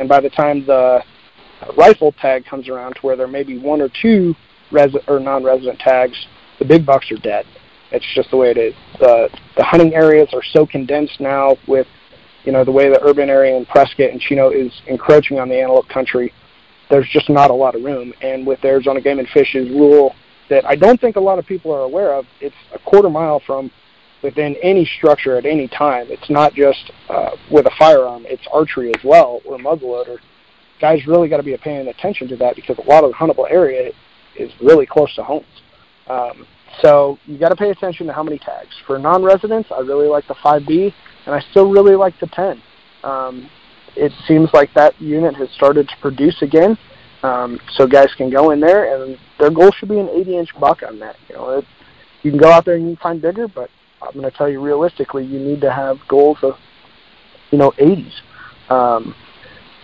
And 0.00 0.08
by 0.08 0.20
the 0.20 0.30
time 0.30 0.66
the 0.66 1.04
rifle 1.76 2.12
tag 2.12 2.46
comes 2.46 2.68
around 2.68 2.94
to 2.94 3.00
where 3.02 3.16
there 3.16 3.28
may 3.28 3.44
be 3.44 3.58
one 3.58 3.80
or 3.80 3.88
two 4.02 4.34
res- 4.70 4.96
or 5.08 5.20
non-resident 5.20 5.78
tags, 5.78 6.26
the 6.58 6.64
big 6.64 6.86
bucks 6.86 7.10
are 7.10 7.16
dead. 7.16 7.46
It's 7.92 8.06
just 8.14 8.30
the 8.30 8.36
way 8.36 8.50
it 8.50 8.58
is. 8.58 8.74
The 8.98 9.28
the 9.56 9.64
hunting 9.64 9.94
areas 9.94 10.28
are 10.32 10.42
so 10.42 10.66
condensed 10.66 11.20
now 11.20 11.56
with, 11.68 11.86
you 12.44 12.52
know, 12.52 12.64
the 12.64 12.72
way 12.72 12.88
the 12.88 13.00
urban 13.02 13.30
area 13.30 13.56
in 13.56 13.64
Prescott 13.66 14.10
and 14.10 14.20
Chino 14.20 14.50
is 14.50 14.72
encroaching 14.86 15.38
on 15.38 15.48
the 15.48 15.60
antelope 15.60 15.88
country 15.88 16.32
there's 16.90 17.08
just 17.08 17.28
not 17.28 17.50
a 17.50 17.54
lot 17.54 17.74
of 17.74 17.82
room. 17.82 18.12
And 18.22 18.46
with 18.46 18.64
Arizona 18.64 19.00
Game 19.00 19.18
and 19.18 19.28
Fish's 19.28 19.68
rule 19.70 20.14
that 20.48 20.64
I 20.64 20.76
don't 20.76 21.00
think 21.00 21.16
a 21.16 21.20
lot 21.20 21.38
of 21.38 21.46
people 21.46 21.72
are 21.72 21.82
aware 21.82 22.14
of, 22.14 22.26
it's 22.40 22.54
a 22.72 22.78
quarter 22.78 23.10
mile 23.10 23.40
from 23.44 23.70
within 24.22 24.56
any 24.62 24.84
structure 24.84 25.36
at 25.36 25.44
any 25.44 25.68
time. 25.68 26.06
It's 26.08 26.30
not 26.30 26.54
just 26.54 26.90
uh, 27.08 27.30
with 27.50 27.66
a 27.66 27.72
firearm; 27.78 28.24
it's 28.26 28.46
archery 28.52 28.92
as 28.94 29.04
well 29.04 29.40
or 29.44 29.58
muzzleloader. 29.58 30.18
Guys 30.80 31.06
really 31.06 31.28
got 31.28 31.38
to 31.38 31.42
be 31.42 31.56
paying 31.56 31.88
attention 31.88 32.28
to 32.28 32.36
that 32.36 32.54
because 32.54 32.78
a 32.78 32.88
lot 32.88 33.02
of 33.02 33.10
the 33.10 33.16
huntable 33.16 33.50
area 33.50 33.92
is 34.38 34.50
really 34.60 34.86
close 34.86 35.14
to 35.16 35.22
homes. 35.22 35.46
Um, 36.08 36.46
so 36.82 37.18
you 37.26 37.38
got 37.38 37.48
to 37.48 37.56
pay 37.56 37.70
attention 37.70 38.06
to 38.06 38.12
how 38.12 38.22
many 38.22 38.38
tags. 38.38 38.74
For 38.86 38.98
non-residents, 38.98 39.70
I 39.74 39.80
really 39.80 40.08
like 40.08 40.26
the 40.28 40.34
5B, 40.34 40.92
and 41.26 41.34
I 41.34 41.40
still 41.50 41.70
really 41.70 41.96
like 41.96 42.18
the 42.20 42.26
10. 42.26 42.62
Um, 43.02 43.50
it 43.96 44.12
seems 44.28 44.50
like 44.52 44.72
that 44.74 45.00
unit 45.00 45.34
has 45.36 45.48
started 45.50 45.88
to 45.88 45.94
produce 46.00 46.42
again, 46.42 46.76
um, 47.22 47.58
so 47.72 47.86
guys 47.86 48.12
can 48.16 48.30
go 48.30 48.50
in 48.50 48.60
there, 48.60 48.94
and 48.94 49.18
their 49.38 49.50
goal 49.50 49.70
should 49.72 49.88
be 49.88 49.98
an 49.98 50.08
80-inch 50.08 50.50
buck 50.60 50.82
on 50.86 50.98
that. 50.98 51.16
You 51.28 51.36
know, 51.36 51.50
it, 51.58 51.64
you 52.22 52.30
can 52.30 52.38
go 52.38 52.50
out 52.50 52.64
there 52.64 52.74
and 52.74 52.84
you 52.90 52.96
can 52.96 53.02
find 53.02 53.22
bigger, 53.22 53.48
but 53.48 53.70
I'm 54.02 54.12
going 54.12 54.30
to 54.30 54.36
tell 54.36 54.48
you 54.48 54.60
realistically, 54.60 55.24
you 55.24 55.38
need 55.38 55.60
to 55.62 55.72
have 55.72 55.96
goals 56.08 56.38
of, 56.42 56.54
you 57.50 57.58
know, 57.58 57.72
80s. 57.72 58.12
Um, 58.70 59.14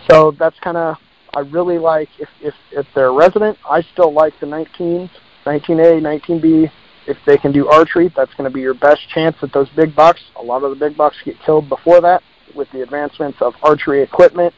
so 0.09 0.31
that's 0.37 0.59
kind 0.59 0.77
of 0.77 0.97
I 1.35 1.41
really 1.41 1.79
like 1.79 2.09
if 2.19 2.29
if 2.41 2.53
if 2.71 2.85
they're 2.93 3.13
resident, 3.13 3.57
I 3.69 3.81
still 3.93 4.13
like 4.13 4.33
the 4.39 4.45
19s, 4.45 5.09
19A, 5.45 6.01
19B. 6.01 6.71
If 7.05 7.17
they 7.25 7.37
can 7.37 7.51
do 7.51 7.67
archery, 7.67 8.13
that's 8.15 8.33
going 8.35 8.49
to 8.49 8.53
be 8.53 8.61
your 8.61 8.75
best 8.75 9.01
chance 9.09 9.35
at 9.41 9.51
those 9.51 9.67
big 9.75 9.93
bucks. 9.95 10.21
A 10.37 10.41
lot 10.41 10.63
of 10.63 10.69
the 10.69 10.75
big 10.75 10.95
bucks 10.95 11.17
get 11.25 11.35
killed 11.45 11.67
before 11.67 11.99
that 12.01 12.23
with 12.55 12.71
the 12.71 12.81
advancements 12.81 13.41
of 13.41 13.53
archery 13.61 14.01
equipment 14.01 14.53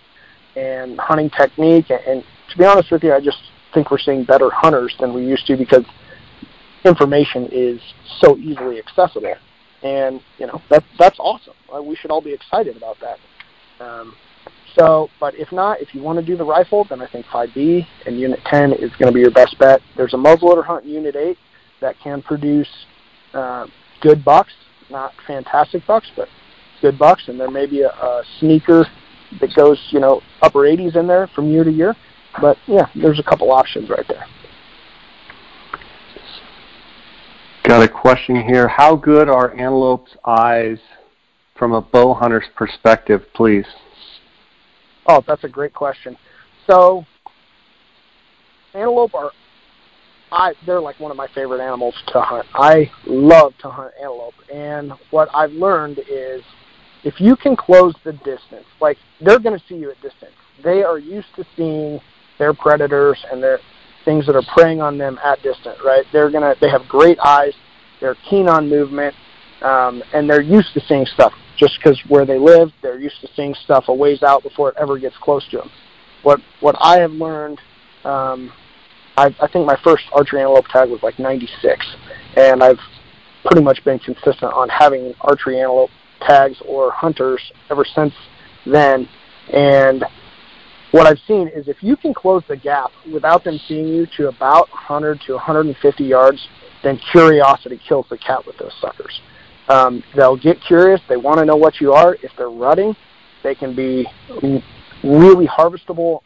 and 0.56 1.00
hunting 1.00 1.30
technique. 1.32 1.90
And, 1.90 2.02
and 2.06 2.24
to 2.52 2.58
be 2.58 2.66
honest 2.66 2.92
with 2.92 3.04
you, 3.04 3.14
I 3.14 3.20
just 3.20 3.38
think 3.74 3.90
we're 3.90 3.98
seeing 3.98 4.24
better 4.24 4.50
hunters 4.52 4.96
than 5.00 5.14
we 5.14 5.26
used 5.26 5.48
to 5.48 5.58
because 5.58 5.86
information 6.84 7.50
is 7.52 7.82
so 8.20 8.38
easily 8.38 8.80
accessible. 8.80 9.36
And 9.82 10.22
you 10.38 10.48
know 10.48 10.62
that 10.70 10.84
that's 11.00 11.20
awesome. 11.20 11.54
We 11.84 11.96
should 11.96 12.12
all 12.12 12.22
be 12.22 12.34
excited 12.34 12.78
about 12.78 12.98
that. 13.02 13.18
Um, 13.84 14.16
so, 14.78 15.10
but 15.20 15.36
if 15.36 15.52
not, 15.52 15.82
if 15.82 15.94
you 15.96 16.02
want 16.02 16.20
to 16.20 16.26
do 16.26 16.36
the 16.36 16.44
rifle, 16.44 16.86
then 16.90 17.02
I 17.02 17.08
think 17.08 17.26
5B 17.28 17.86
and 18.06 18.20
Unit 18.20 18.40
10 18.46 18.74
is 18.74 18.92
going 18.98 19.08
to 19.08 19.12
be 19.12 19.22
your 19.22 19.32
best 19.32 19.58
bet. 19.58 19.82
There's 19.96 20.14
a 20.14 20.18
muzzleloader 20.18 20.66
hunt 20.66 20.86
in 20.86 20.92
Unit 20.92 21.16
8 21.16 21.38
that 21.82 21.96
can 22.00 22.22
produce 22.22 22.68
uh, 23.34 23.68
good 24.02 24.24
bucks, 24.24 24.52
not 24.90 25.14
fantastic 25.28 25.86
bucks, 25.88 26.08
but 26.16 26.28
good 26.82 27.00
bucks, 27.00 27.24
and 27.28 27.40
there 27.40 27.52
may 27.52 27.66
be 27.66 27.82
a, 27.82 27.90
a 27.90 28.24
sneaker 28.40 28.86
that 29.40 29.54
goes, 29.56 29.80
you 29.92 30.00
know, 30.00 30.22
upper 30.42 30.60
80s 30.60 30.96
in 30.96 31.08
there 31.08 31.28
from 31.28 31.52
year 31.52 31.64
to 31.64 31.72
year. 31.72 31.96
But 32.42 32.58
yeah, 32.68 32.88
there's 32.96 33.20
a 33.20 33.24
couple 33.24 33.52
options 33.52 33.90
right 33.90 34.06
there. 34.08 34.26
Got 37.64 37.82
a 37.82 37.88
question 37.88 38.36
here. 38.36 38.68
How 38.68 38.96
good 38.96 39.30
are 39.30 39.52
antelope's 39.54 40.16
eyes 40.26 40.78
from 41.58 41.74
a 41.74 41.82
bow 41.82 42.14
hunter's 42.14 42.46
perspective, 42.56 43.24
please? 43.34 43.66
Oh, 45.08 45.24
that's 45.28 45.44
a 45.44 45.50
great 45.50 45.74
question. 45.74 46.18
So, 46.68 47.06
antelope 48.74 49.14
are, 49.14 49.32
I 50.32 50.54
they're 50.66 50.82
like 50.82 51.00
one 51.00 51.12
of 51.12 51.18
my 51.18 51.28
favorite 51.34 51.62
animals 51.62 51.96
to 52.08 52.22
hunt. 52.22 52.48
I 52.56 52.90
love 53.06 53.54
to 53.62 53.70
hunt 53.70 53.94
antelope, 54.00 54.34
and 54.54 54.94
what 55.12 55.30
I've 55.34 55.52
learned 55.52 56.00
is 56.10 56.42
if 57.04 57.22
you 57.22 57.36
can 57.36 57.56
close 57.56 57.94
the 58.04 58.14
distance, 58.14 58.66
like 58.82 58.98
they're 59.22 59.40
going 59.40 59.58
to 59.58 59.64
see 59.68 59.76
you 59.76 59.92
at 59.92 60.02
distance. 60.02 60.34
They 60.64 60.84
are 60.84 60.98
used 60.98 61.28
to 61.36 61.46
seeing 61.56 62.00
their 62.40 62.54
predators 62.54 63.24
and 63.32 63.42
their 63.42 63.60
things 64.06 64.26
that 64.26 64.36
are 64.36 64.44
preying 64.56 64.82
on 64.82 64.98
them 64.98 65.20
at 65.24 65.42
distance, 65.42 65.78
right? 65.84 66.06
They're 66.12 66.30
gonna 66.30 66.56
they 66.62 66.70
have 66.70 66.88
great 66.88 67.20
eyes, 67.20 67.54
they're 68.00 68.16
keen 68.30 68.48
on 68.48 68.70
movement, 68.70 69.16
um, 69.62 70.04
and 70.14 70.30
they're 70.30 70.42
used 70.42 70.74
to 70.74 70.82
seeing 70.88 71.06
stuff 71.06 71.34
just 71.58 71.78
because 71.78 72.00
where 72.08 72.26
they 72.26 72.38
live, 72.38 72.72
they're 72.82 73.00
used 73.00 73.22
to 73.22 73.28
seeing 73.36 73.56
stuff 73.64 73.86
a 73.88 73.94
ways 73.94 74.24
out 74.24 74.44
before 74.44 74.70
it 74.70 74.76
ever 74.80 74.98
gets 75.00 75.16
close 75.22 75.48
to 75.50 75.58
them. 75.58 75.72
What 76.24 76.42
what 76.60 76.76
I 76.80 77.00
have 77.00 77.12
learned, 77.12 77.60
um, 78.04 78.52
I, 79.18 79.34
I 79.42 79.48
think 79.48 79.66
my 79.66 79.78
first 79.84 80.04
archery 80.12 80.42
antelope 80.42 80.68
tag 80.68 80.90
was 80.90 81.02
like 81.04 81.20
'96, 81.20 81.86
and 82.36 82.64
I've 82.64 82.80
pretty 83.46 83.64
much 83.64 83.84
been 83.84 84.00
consistent 84.00 84.52
on 84.54 84.70
having 84.70 85.14
archery 85.22 85.60
antelope 85.60 85.92
tags 86.22 86.58
or 86.68 86.92
hunters 86.92 87.42
ever 87.70 87.86
since 87.86 88.14
then. 88.66 89.08
And 89.54 90.04
what 90.92 91.06
I've 91.06 91.20
seen 91.28 91.48
is 91.50 91.68
if 91.68 91.84
you 91.84 91.96
can 91.96 92.14
close 92.14 92.44
the 92.48 92.58
gap 92.58 92.92
without 93.12 93.44
them 93.44 93.60
seeing 93.68 93.88
you 93.88 94.08
to 94.18 94.30
about 94.30 94.70
100 94.72 95.22
to 95.28 95.34
150 95.34 96.04
yards, 96.04 96.48
then 96.84 97.00
curiosity 97.12 97.80
kills 97.88 98.06
the 98.10 98.18
cat 98.18 98.46
with 98.46 98.58
those 98.58 98.74
suckers. 98.82 99.22
Um, 99.68 100.04
they'll 100.16 100.38
get 100.38 100.62
curious. 100.62 101.02
They 101.10 101.18
want 101.18 101.40
to 101.40 101.46
know 101.46 101.56
what 101.56 101.82
you 101.82 101.94
are. 101.94 102.16
If 102.22 102.32
they're 102.38 102.50
rutting, 102.50 102.96
they 103.44 103.56
can 103.56 103.76
be 103.76 104.06
really 105.04 105.48
harvestable, 105.48 106.22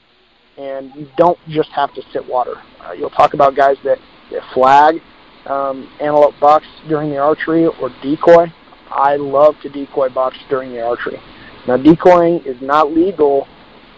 and 0.57 0.93
you 0.95 1.09
don't 1.17 1.37
just 1.47 1.69
have 1.69 1.93
to 1.93 2.01
sit 2.11 2.27
water. 2.27 2.55
Uh, 2.83 2.91
you'll 2.91 3.09
talk 3.09 3.33
about 3.33 3.55
guys 3.55 3.77
that, 3.83 3.97
that 4.31 4.41
flag 4.53 5.01
um, 5.45 5.89
antelope 5.99 6.35
bucks 6.39 6.67
during 6.87 7.09
the 7.09 7.17
archery 7.17 7.65
or 7.65 7.89
decoy. 8.01 8.51
I 8.89 9.15
love 9.15 9.55
to 9.63 9.69
decoy 9.69 10.09
bucks 10.09 10.37
during 10.49 10.71
the 10.71 10.81
archery. 10.81 11.19
Now, 11.67 11.77
decoying 11.77 12.43
is 12.45 12.57
not 12.61 12.91
legal 12.91 13.47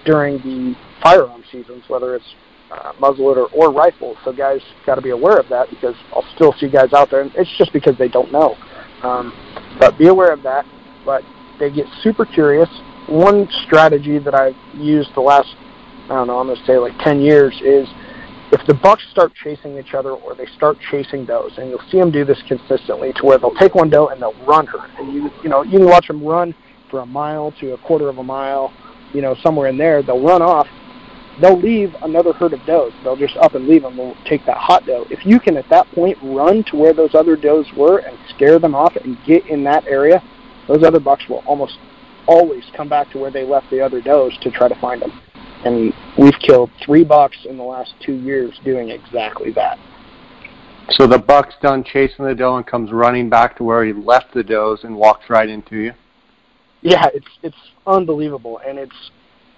during 0.06 0.38
the 0.38 0.76
firearm 1.02 1.44
seasons, 1.52 1.84
whether 1.88 2.16
it's 2.16 2.36
uh, 2.72 2.94
muzzleloader 2.94 3.48
or 3.54 3.72
rifle. 3.72 4.18
So 4.24 4.32
guys 4.32 4.62
got 4.86 4.96
to 4.96 5.02
be 5.02 5.12
aware 5.12 5.38
of 5.38 5.48
that 5.50 5.70
because 5.70 5.96
I'll 6.14 6.26
still 6.36 6.54
see 6.60 6.70
guys 6.70 6.94
out 6.94 7.10
there, 7.12 7.22
and 7.22 7.32
it's 7.36 7.50
just 7.58 7.74
because 7.74 7.98
they 7.98 8.08
don't 8.08 8.32
know. 8.32 8.56
Um, 9.04 9.34
but 9.80 9.98
be 9.98 10.08
aware 10.08 10.32
of 10.32 10.44
that. 10.44 10.66
But 11.06 11.24
they 11.60 11.72
get 11.72 11.88
super 12.02 12.26
curious. 12.26 12.70
One 13.08 13.48
strategy 13.66 14.20
that 14.20 14.34
I've 14.34 14.56
used 14.76 15.14
the 15.16 15.22
last, 15.22 15.56
I 16.06 16.16
don't 16.16 16.28
know, 16.28 16.40
I'm 16.40 16.48
going 16.48 16.58
to 16.58 16.66
say 16.66 16.78
like 16.78 16.98
10 17.00 17.22
years 17.22 17.54
is 17.64 17.88
if 18.52 18.66
the 18.68 18.74
bucks 18.74 19.04
start 19.12 19.32
chasing 19.44 19.78
each 19.78 19.94
other 19.94 20.12
or 20.12 20.36
they 20.36 20.46
start 20.58 20.78
chasing 20.92 21.26
does, 21.26 21.52
and 21.58 21.70
you'll 21.70 21.82
see 21.90 22.00
them 22.00 22.12
do 22.12 22.26
this 22.26 22.42
consistently 22.48 23.14
to 23.14 23.26
where 23.26 23.38
they'll 23.38 23.56
take 23.56 23.76
one 23.76 23.90
doe 23.90 24.08
and 24.08 24.22
they'll 24.22 24.36
run 24.46 24.68
her. 24.68 24.80
And 24.98 25.14
you, 25.14 25.30
you 25.44 25.50
know, 25.50 25.64
you 25.64 25.80
can 25.80 25.88
watch 25.88 26.08
them 26.08 26.24
run 26.24 26.54
for 26.90 27.00
a 27.00 27.06
mile 27.06 27.54
to 27.60 27.74
a 27.74 27.78
quarter 27.80 28.10
of 28.10 28.18
a 28.18 28.24
mile, 28.24 28.74
you 29.14 29.22
know, 29.22 29.36
somewhere 29.42 29.68
in 29.68 29.78
there. 29.78 30.04
They'll 30.04 30.22
run 30.22 30.42
off 30.42 30.68
they'll 31.42 31.60
leave 31.60 31.96
another 32.04 32.34
herd 32.34 32.54
of 32.54 32.66
does. 32.66 32.94
They'll 33.04 33.18
just 33.18 33.36
up 33.38 33.56
and 33.56 33.68
leave 33.68 33.82
them. 33.82 33.98
They'll 33.98 34.16
take 34.26 34.46
that 34.46 34.58
hot 34.58 34.86
doe. 34.86 35.06
If 35.10 35.26
you 35.26 35.40
can 35.40 35.58
at 35.58 35.68
that 35.70 35.88
point 35.92 36.18
run 36.22 36.64
to 36.66 36.78
where 36.78 36.94
those 36.94 37.16
other 37.16 37.36
does 37.36 37.66
were 37.76 38.00
and 38.00 38.18
scare 38.30 38.60
them 38.60 38.76
off 38.76 38.96
and 38.96 39.18
get 39.26 39.46
in 39.48 39.64
that 39.66 39.86
area, 39.88 40.24
those 40.68 40.84
other 40.84 41.00
bucks 41.00 41.24
will 41.28 41.44
almost 41.48 41.78
always 42.28 42.64
come 42.76 42.88
back 42.88 43.12
to 43.12 43.18
where 43.18 43.32
they 43.32 43.44
left 43.44 43.70
the 43.72 43.82
other 43.82 44.02
does 44.02 44.38
to 44.42 44.52
try 44.52 44.68
to 44.68 44.76
find 44.80 45.02
them. 45.02 45.20
And 45.66 45.94
we've 46.18 46.38
killed 46.40 46.72
three 46.84 47.04
bucks 47.04 47.38
in 47.48 47.58
the 47.58 47.64
last 47.64 47.94
two 48.04 48.16
years 48.16 48.60
doing 48.64 48.90
exactly 48.90 49.52
that. 49.54 49.78
So 50.90 51.08
the 51.08 51.20
buck's 51.20 51.56
done 51.62 51.84
chasing 51.84 52.26
the 52.26 52.36
doe 52.36 52.58
and 52.58 52.66
comes 52.66 52.92
running 52.92 53.30
back 53.30 53.56
to 53.58 53.64
where 53.64 53.86
he 53.86 53.94
left 53.94 54.34
the 54.34 54.44
does 54.44 54.84
and 54.84 54.96
walks 54.96 55.30
right 55.30 55.48
into 55.48 55.78
you. 55.78 55.94
Yeah, 56.82 57.08
it's 57.14 57.28
it's 57.44 57.56
unbelievable, 57.86 58.60
and 58.68 58.80
it's 58.80 59.12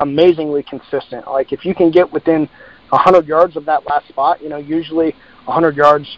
amazingly 0.03 0.63
consistent. 0.63 1.27
Like 1.27 1.51
if 1.51 1.65
you 1.65 1.73
can 1.73 1.89
get 1.89 2.11
within 2.11 2.47
100 2.89 3.25
yards 3.25 3.55
of 3.55 3.65
that 3.65 3.85
last 3.87 4.07
spot, 4.07 4.41
you 4.41 4.49
know, 4.49 4.57
usually 4.57 5.15
100 5.45 5.75
yards 5.75 6.17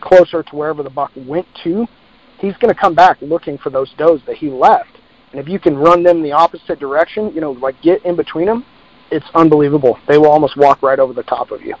closer 0.00 0.42
to 0.42 0.56
wherever 0.56 0.82
the 0.82 0.90
buck 0.90 1.10
went 1.16 1.46
to, 1.64 1.86
he's 2.38 2.56
going 2.58 2.72
to 2.72 2.80
come 2.80 2.94
back 2.94 3.18
looking 3.20 3.58
for 3.58 3.70
those 3.70 3.92
does 3.98 4.20
that 4.26 4.36
he 4.36 4.48
left. 4.50 4.98
And 5.32 5.40
if 5.40 5.48
you 5.48 5.58
can 5.58 5.76
run 5.76 6.04
them 6.04 6.22
the 6.22 6.32
opposite 6.32 6.78
direction, 6.78 7.32
you 7.34 7.40
know, 7.40 7.52
like 7.52 7.80
get 7.82 8.04
in 8.04 8.14
between 8.14 8.46
them, 8.46 8.64
it's 9.10 9.26
unbelievable. 9.34 9.98
They 10.06 10.18
will 10.18 10.30
almost 10.30 10.56
walk 10.56 10.82
right 10.82 10.98
over 10.98 11.12
the 11.12 11.24
top 11.24 11.50
of 11.50 11.62
you. 11.62 11.74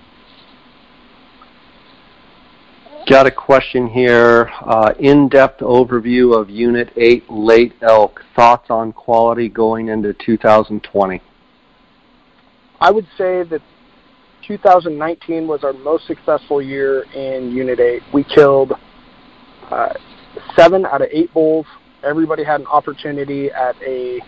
Got 3.06 3.26
a 3.26 3.30
question 3.30 3.86
here. 3.86 4.50
Uh, 4.62 4.94
in-depth 4.98 5.60
overview 5.60 6.40
of 6.40 6.48
Unit 6.48 6.90
8 6.96 7.30
late 7.30 7.74
elk. 7.82 8.24
Thoughts 8.34 8.70
on 8.70 8.92
quality 8.92 9.48
going 9.48 9.88
into 9.88 10.14
2020? 10.14 11.20
I 12.80 12.90
would 12.90 13.06
say 13.16 13.42
that 13.44 13.62
2019 14.46 15.46
was 15.46 15.64
our 15.64 15.72
most 15.72 16.06
successful 16.06 16.60
year 16.60 17.02
in 17.14 17.50
Unit 17.52 17.80
8. 17.80 18.02
We 18.12 18.24
killed 18.24 18.72
uh, 19.70 19.94
seven 20.56 20.84
out 20.86 21.02
of 21.02 21.08
eight 21.10 21.32
bulls. 21.32 21.66
Everybody 22.02 22.44
had 22.44 22.60
an 22.60 22.66
opportunity 22.66 23.50
at 23.50 23.76
a 23.82 24.20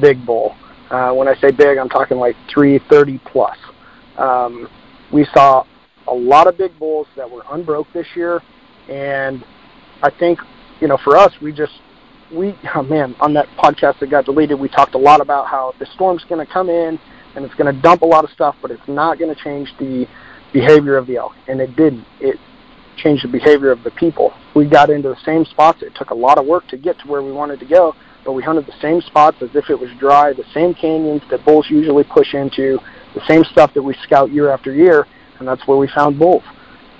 big 0.00 0.24
bull. 0.24 0.56
Uh, 0.90 1.12
when 1.12 1.28
I 1.28 1.34
say 1.34 1.50
big, 1.50 1.76
I'm 1.76 1.90
talking 1.90 2.16
like 2.16 2.34
330 2.52 3.20
plus. 3.30 3.58
Um, 4.16 4.68
we 5.12 5.26
saw 5.34 5.64
a 6.06 6.14
lot 6.14 6.46
of 6.46 6.56
big 6.56 6.78
bulls 6.78 7.06
that 7.16 7.30
were 7.30 7.42
unbroke 7.50 7.86
this 7.92 8.06
year, 8.16 8.40
and 8.88 9.44
I 10.02 10.10
think 10.10 10.38
you 10.80 10.88
know 10.88 10.98
for 11.04 11.16
us 11.16 11.32
we 11.42 11.52
just 11.52 11.72
we 12.32 12.58
oh 12.74 12.82
man 12.82 13.14
on 13.20 13.34
that 13.34 13.46
podcast 13.58 13.98
that 14.00 14.10
got 14.10 14.24
deleted 14.24 14.58
we 14.58 14.68
talked 14.68 14.94
a 14.94 14.98
lot 14.98 15.20
about 15.20 15.46
how 15.46 15.74
the 15.78 15.86
storm's 15.94 16.24
going 16.28 16.44
to 16.44 16.50
come 16.50 16.68
in 16.68 16.98
and 17.38 17.46
it's 17.46 17.54
going 17.54 17.72
to 17.72 17.80
dump 17.82 18.02
a 18.02 18.04
lot 18.04 18.24
of 18.24 18.30
stuff, 18.30 18.56
but 18.60 18.72
it's 18.72 18.86
not 18.88 19.16
going 19.16 19.32
to 19.32 19.40
change 19.42 19.72
the 19.78 20.06
behavior 20.52 20.96
of 20.96 21.06
the 21.06 21.16
elk, 21.16 21.32
and 21.46 21.60
it 21.60 21.76
didn't. 21.76 22.04
It 22.20 22.36
changed 22.96 23.22
the 23.22 23.28
behavior 23.28 23.70
of 23.70 23.84
the 23.84 23.92
people. 23.92 24.32
We 24.56 24.66
got 24.66 24.90
into 24.90 25.08
the 25.10 25.20
same 25.24 25.44
spots. 25.44 25.82
It 25.82 25.94
took 25.94 26.10
a 26.10 26.14
lot 26.14 26.38
of 26.38 26.46
work 26.46 26.66
to 26.68 26.76
get 26.76 26.98
to 26.98 27.06
where 27.06 27.22
we 27.22 27.30
wanted 27.30 27.60
to 27.60 27.66
go, 27.66 27.94
but 28.24 28.32
we 28.32 28.42
hunted 28.42 28.66
the 28.66 28.74
same 28.82 29.00
spots 29.02 29.36
as 29.40 29.50
if 29.54 29.70
it 29.70 29.78
was 29.78 29.88
dry, 30.00 30.32
the 30.32 30.44
same 30.52 30.74
canyons 30.74 31.22
that 31.30 31.44
bulls 31.44 31.66
usually 31.70 32.02
push 32.02 32.34
into, 32.34 32.80
the 33.14 33.24
same 33.28 33.44
stuff 33.44 33.72
that 33.74 33.82
we 33.82 33.94
scout 34.02 34.32
year 34.32 34.50
after 34.50 34.72
year, 34.74 35.06
and 35.38 35.46
that's 35.46 35.64
where 35.68 35.78
we 35.78 35.88
found 35.94 36.18
bulls. 36.18 36.42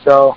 So 0.05 0.36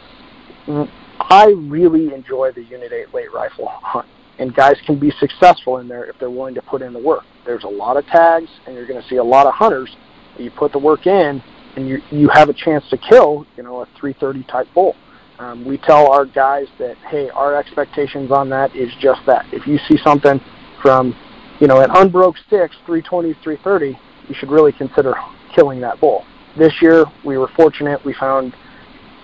mm, 0.66 0.90
I 1.20 1.54
really 1.56 2.12
enjoy 2.12 2.54
the 2.54 2.64
Unit 2.64 2.92
8 2.92 3.14
late 3.14 3.32
rifle 3.32 3.68
hunt, 3.68 4.08
and 4.40 4.52
guys 4.52 4.78
can 4.84 4.98
be 4.98 5.12
successful 5.20 5.78
in 5.78 5.88
there 5.88 6.06
if 6.06 6.18
they're 6.18 6.32
willing 6.32 6.56
to 6.56 6.62
put 6.64 6.82
in 6.82 6.92
the 6.92 7.00
work. 7.00 7.24
There's 7.46 7.64
a 7.64 7.70
lot 7.70 7.98
of 7.98 8.06
tags, 8.08 8.50
and 8.66 8.76
you're 8.76 8.88
going 8.88 9.02
to 9.02 9.08
see 9.08 9.18
a 9.18 9.24
lot 9.24 9.48
of 9.48 9.54
hunters. 9.54 9.96
You 10.38 10.52
put 10.52 10.72
the 10.72 10.80
work 10.80 11.08
in, 11.08 11.44
and 11.76 11.88
you 11.88 12.02
you 12.12 12.30
have 12.30 12.50
a 12.50 12.54
chance 12.54 12.84
to 12.90 12.98
kill, 12.98 13.46
you 13.58 13.64
know, 13.64 13.82
a 13.82 13.86
330 14.00 14.44
type 14.44 14.68
bull. 14.74 14.96
Um, 15.40 15.66
we 15.66 15.80
tell 15.80 16.12
our 16.12 16.26
guys 16.26 16.68
that, 16.78 16.98
hey, 17.10 17.30
our 17.32 17.56
expectations 17.56 18.32
on 18.32 18.50
that 18.50 18.76
is 18.76 18.92
just 19.00 19.22
that. 19.26 19.46
If 19.52 19.66
you 19.66 19.80
see 19.88 19.98
something 20.04 20.40
from, 20.84 21.16
you 21.60 21.66
know, 21.66 21.82
an 21.82 21.90
unbroke 21.96 22.36
six, 22.48 22.76
320, 22.86 23.34
330, 23.42 24.00
you 24.30 24.36
should 24.36 24.52
really 24.52 24.72
consider 24.72 25.16
killing 25.56 25.82
that 25.82 26.00
bull. 26.00 26.26
This 26.58 26.74
year, 26.80 27.06
we 27.26 27.40
were 27.40 27.50
fortunate. 27.56 28.06
We 28.06 28.14
found 28.14 28.54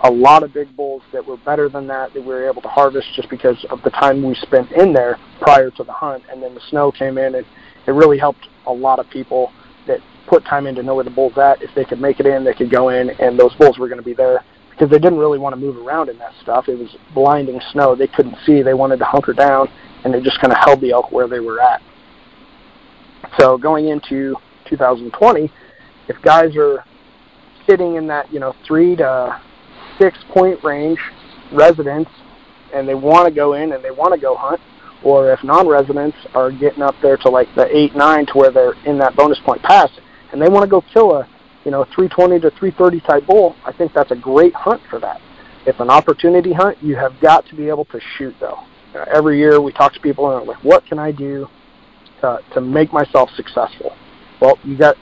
a 0.04 0.12
lot 0.12 0.42
of 0.42 0.54
big 0.54 0.76
bulls 0.76 1.04
that 1.12 1.24
were 1.24 1.38
better 1.38 1.70
than 1.70 1.86
that 1.88 2.14
that 2.14 2.22
we 2.22 2.28
were 2.28 2.50
able 2.50 2.64
to 2.64 2.68
harvest 2.68 3.08
just 3.16 3.30
because 3.30 3.64
of 3.70 3.82
the 3.84 3.90
time 3.92 4.24
we 4.24 4.34
spent 4.36 4.72
in 4.72 4.94
there 4.94 5.20
prior 5.40 5.70
to 5.72 5.84
the 5.84 5.94
hunt. 5.94 6.24
And 6.32 6.42
then 6.42 6.56
the 6.56 6.62
snow 6.70 6.92
came 6.92 7.20
in, 7.20 7.36
and 7.36 7.46
it 7.88 7.92
really 7.92 8.18
helped 8.18 8.48
a 8.66 8.72
lot 8.72 9.00
of 9.00 9.10
people 9.10 9.52
that 9.88 10.00
put 10.28 10.44
time 10.46 10.68
in 10.68 10.76
to 10.76 10.84
know 10.84 10.96
where 10.96 11.04
the 11.04 11.10
bull's 11.10 11.38
at. 11.38 11.62
If 11.62 11.74
they 11.74 11.86
could 11.86 12.02
make 12.02 12.20
it 12.20 12.26
in, 12.26 12.44
they 12.44 12.54
could 12.54 12.70
go 12.70 12.90
in, 12.90 13.10
and 13.10 13.40
those 13.40 13.54
bulls 13.56 13.78
were 13.78 13.88
going 13.88 14.00
to 14.00 14.06
be 14.06 14.14
there 14.14 14.44
because 14.72 14.92
they 14.92 15.00
didn't 15.00 15.18
really 15.18 15.40
want 15.40 15.56
to 15.56 15.60
move 15.60 15.78
around 15.78 16.10
in 16.10 16.18
that 16.20 16.34
stuff. 16.42 16.68
It 16.68 16.78
was 16.78 16.96
blinding 17.16 17.60
snow. 17.72 17.96
They 17.96 18.08
couldn't 18.08 18.36
see. 18.46 18.62
They 18.62 18.74
wanted 18.74 19.00
to 19.00 19.06
hunker 19.06 19.34
down, 19.34 19.70
and 20.04 20.14
they 20.14 20.22
just 20.22 20.40
kind 20.40 20.52
of 20.52 20.60
held 20.60 20.82
the 20.82 20.92
elk 20.92 21.12
where 21.12 21.28
they 21.28 21.40
were 21.40 21.62
at. 21.62 21.82
So 23.40 23.58
going 23.58 23.88
into 23.88 24.36
2020, 24.70 25.52
if 26.08 26.22
guys 26.22 26.56
are 26.56 26.84
sitting 27.68 27.96
in 27.96 28.08
that 28.08 28.32
you 28.32 28.40
know 28.40 28.56
three 28.66 28.96
to 28.98 29.42
six 30.00 30.18
point 30.34 30.64
range 30.64 31.00
residents 31.52 32.12
and 32.74 32.88
they 32.88 32.96
want 32.96 33.28
to 33.28 33.34
go 33.34 33.54
in 33.54 33.74
and 33.74 33.84
they 33.84 33.92
want 33.92 34.14
to 34.14 34.20
go 34.20 34.36
hunt, 34.36 34.62
or 35.04 35.32
if 35.32 35.44
non-residents 35.44 36.18
are 36.34 36.52
getting 36.52 36.82
up 36.82 36.96
there 37.02 37.18
to 37.18 37.30
like 37.30 37.48
the 37.56 37.68
eight 37.76 37.96
nine 37.96 38.26
to 38.28 38.34
where 38.34 38.52
they're 38.52 38.74
in 38.86 38.98
that 38.98 39.16
bonus 39.16 39.40
point 39.40 39.62
pass 39.64 39.90
and 40.32 40.42
they 40.42 40.50
want 40.50 40.64
to 40.64 40.70
go 40.70 40.84
kill 40.94 41.16
a 41.16 41.28
you 41.66 41.72
know 41.72 41.84
320 41.96 42.40
to 42.40 42.50
330 42.52 43.00
type 43.02 43.26
bull, 43.26 43.56
I 43.66 43.72
think 43.72 43.94
that's 43.94 44.12
a 44.12 44.16
great 44.16 44.54
hunt 44.54 44.82
for 44.90 45.00
that. 45.00 45.22
If 45.66 45.80
an 45.80 45.90
opportunity 45.90 46.54
hunt, 46.54 46.82
you 46.82 46.96
have 46.96 47.20
got 47.20 47.46
to 47.48 47.56
be 47.56 47.68
able 47.68 47.86
to 47.86 48.00
shoot 48.18 48.36
though. 48.40 48.60
Uh, 48.96 49.06
every 49.14 49.38
year 49.38 49.60
we 49.62 49.72
talk 49.74 49.94
to 49.94 50.00
people 50.00 50.32
and 50.32 50.42
they're 50.42 50.56
like, 50.56 50.64
what 50.64 50.86
can 50.86 51.00
I 51.00 51.12
do 51.12 51.48
to 52.22 52.40
to 52.54 52.62
make 52.62 52.92
myself 52.92 53.30
successful? 53.36 53.96
Well, 54.42 54.58
you 54.64 54.78
got 54.78 54.96